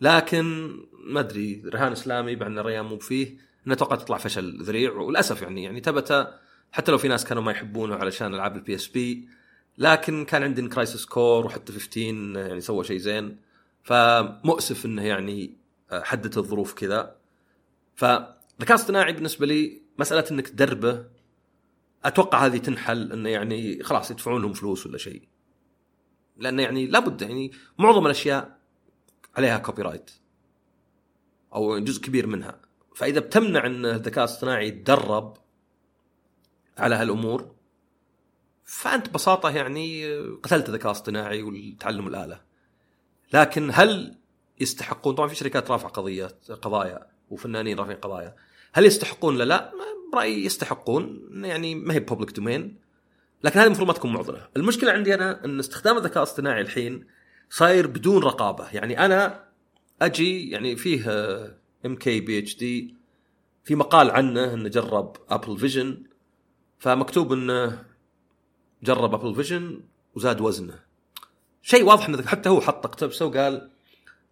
[0.00, 3.36] لكن ما أدري رهان إسلامي بعد الريان مو فيه
[3.66, 4.92] إنه أتوقع تطلع فشل ذريع.
[4.92, 6.34] وللأسف يعني يعني ثبت
[6.72, 9.28] حتى لو في ناس كانوا ما يحبونه علشان ألعاب البي اس بي
[9.78, 12.00] لكن كان عندي كرايسس كور وحتى 15
[12.36, 13.36] يعني سوى شيء زين.
[13.82, 15.56] فمؤسف إنه يعني
[15.92, 17.16] حدت الظروف كذا.
[17.94, 18.36] فالذكاء
[18.68, 21.04] الاصطناعي بالنسبة لي مسألة إنك تدربه
[22.04, 25.28] أتوقع هذه تنحل انه يعني خلاص يدفعون لهم فلوس ولا شيء.
[26.36, 28.58] لأنه يعني لابد يعني معظم الأشياء
[29.36, 30.10] عليها copyright
[31.54, 32.60] أو جزء كبير منها.
[32.94, 35.36] فإذا بتمنع إن الذكاء الاصطناعي يتدرب
[36.78, 37.54] على هالأمور
[38.64, 42.40] فأنت ببساطة يعني قتلت الذكاء الاصطناعي والتعلم الآلة.
[43.32, 44.18] لكن هل
[44.60, 48.36] يستحقون؟ طبعا في شركات رافعة قضيات قضايا وفنانين رافعين قضايا.
[48.72, 49.72] هل يستحقون لا؟ لا
[50.12, 52.76] برايي يستحقون يعني ما هي public domain
[53.44, 54.48] لكن هذه المفروض ما تكون معضلة.
[54.56, 57.06] المشكلة عندي أنا إن استخدام الذكاء الاصطناعي الحين
[57.50, 58.68] صاير بدون رقابة.
[58.72, 59.44] يعني أنا
[60.02, 61.10] أجي يعني فيه
[61.86, 62.94] ام كي بي اتش دي
[63.64, 66.02] في مقال عنه إنه جرب Apple Vision
[66.78, 67.84] فمكتوب إنه
[68.82, 69.80] جرب Apple Vision
[70.14, 70.78] وزاد وزنه.
[71.62, 73.70] شيء واضح انه حتى هو حط اقتبسه وقال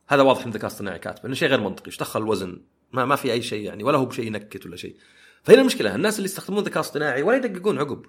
[0.09, 1.87] هذا واضح إن الذكاء الاصطناعي كاتبه إنه شيء غير منطقي.
[1.87, 4.97] إيش دخل الوزن؟ ما ما في أي شيء يعني ولا هو بشيء ينكت ولا شيء.
[5.49, 8.07] فهنا المشكلة الناس اللي يستخدمون الذكاء الاصطناعي ولا يدققون عقب.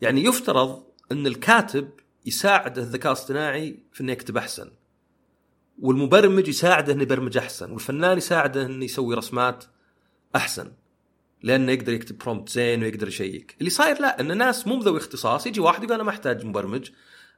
[0.00, 0.82] يعني يفترض
[1.12, 1.90] إن الكاتب
[2.26, 4.70] يساعد الذكاء الاصطناعي في إنه يكتب أحسن
[5.78, 9.64] والمبرمج يساعده إنه يبرمج أحسن والفنان يساعده إنه يسوي رسمات
[10.36, 10.72] أحسن
[11.42, 13.56] لأنه يقدر يكتب prompt زين ويقدر يشيك.
[13.58, 16.90] اللي صاير لا إن الناس مو ذوي اختصاص يجي واحد يقول أنا ما أحتاج مبرمج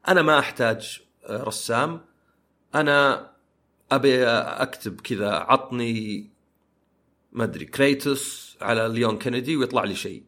[0.09, 2.01] أنا ما أحتاج آه، رسام
[2.75, 3.31] أنا
[3.93, 6.31] أبي أكتب كذا عطني
[7.33, 10.25] ما أدري Kratos على Leon Kennedy ويطلع لي شيء.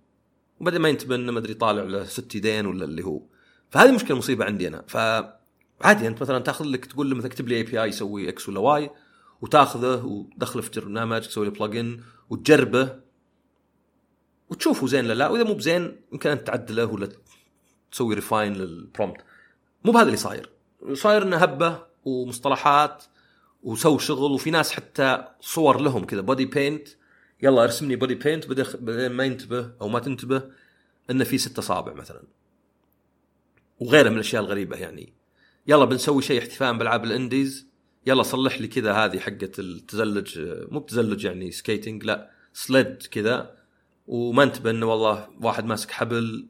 [0.60, 3.22] وبعدين ما ينتبه إنه ما أدري طالع له ست يدين ولا اللي هو.
[3.70, 4.84] فهذه مشكلة مصيبة عندي أنا.
[4.88, 8.90] فعادي أنت مثلا تأخذ لك تقول له مثلا اكتب لي API يسوي X ولا Y
[9.40, 12.00] وتأخذه وتدخله في برنامج تسوي له plugin
[12.30, 13.00] وتجربه
[14.48, 15.28] وتشوفه زين ولا لا.
[15.28, 17.08] وإذا مو بزين يمكن أنت تعدله ولا
[17.92, 19.20] تسوي refine لل prompt
[19.84, 20.50] مو بهذا اللي صاير.
[20.92, 23.04] صاير إنه هبة ومصطلحات
[23.62, 26.88] وسووا شغل وفي ناس حتى صور لهم كذا body paint
[27.42, 30.42] يلا ارسمني body paint بعدين ما ينتبه أو ما تنتبه
[31.10, 32.22] إنه في ست اصابع مثلا.
[33.80, 35.12] وغيرها من الأشياء الغريبة يعني.
[35.66, 37.66] يلا بنسوي شيء احتفاء بالعاب ال indies.
[38.06, 40.38] يلا صلح لي كذا هذه حقه التزلج
[40.70, 43.56] مو بتزلج يعني skating لا sled كذا.
[44.06, 46.48] وما انتبه إنه والله واحد ماسك حبل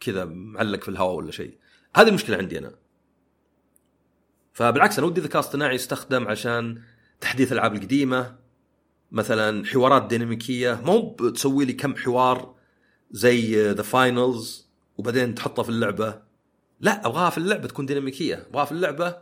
[0.00, 1.56] كذا معلق في الهواء ولا شيء.
[1.96, 2.74] هذه المشكلة عندي أنا.
[4.52, 6.82] فبالعكس أنا ودي الذكاء الاصطناعي يستخدم عشان
[7.20, 8.41] تحديث الألعاب القديمة.
[9.12, 12.54] مثلا حوارات ديناميكية مو بتسوي لي كم حوار
[13.10, 14.68] زي The Finals
[14.98, 16.22] وبعدين تحطها في اللعبة.
[16.80, 18.46] لا أبغاها في اللعبة تكون ديناميكية.
[18.50, 19.16] أبغاها في اللعبة.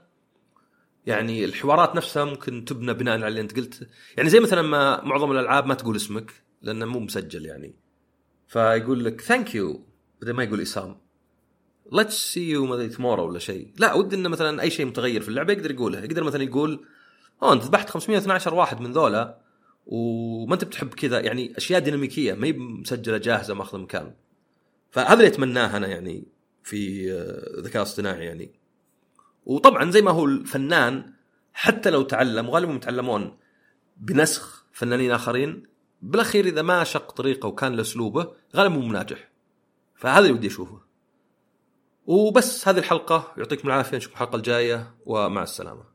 [1.07, 3.89] يعني الحوارات نفسها ممكن تبنى بناء على اللي أنت قلت.
[4.17, 7.75] يعني زي مثلا ما معظم الألعاب ما تقول اسمك لأنه مو مسجل يعني.
[8.49, 9.85] فيقول لك thank you
[10.23, 10.97] بدل ما يقول إسام.
[11.93, 13.73] let's see you مدري ولا شيء.
[13.79, 16.85] لا ودي إنه مثلا أي شيء متغير في اللعبة يقدر يقولها يقدر مثلا يقول
[17.43, 19.50] أوه أنت ذبحت 512 واحد من ذولا.
[19.87, 24.15] وما انت بتحب كذا يعني أشياء ديناميكية ما هي مسجلة جاهزة ماخذة مكان.
[24.91, 26.25] فهذا اللي أتمناه أنا يعني
[26.63, 28.51] في آه، ذكاء اصطناعي يعني.
[29.47, 31.13] وطبعا زي ما هو الفنان
[31.53, 33.37] حتى لو تعلم وغالبا يتعلمون
[33.97, 35.67] بنسخ فنانين آخرين
[36.03, 39.31] بالأخير إذا ما شق طريقه وكان له اسلوبه غالبا مو ناجح.
[39.95, 40.81] فهذا اللي ودي أشوفه.
[42.07, 45.90] وبس هذه الحلقة يعطيكم العافية نشوفكم الحلقة الجاية ومع السلامة.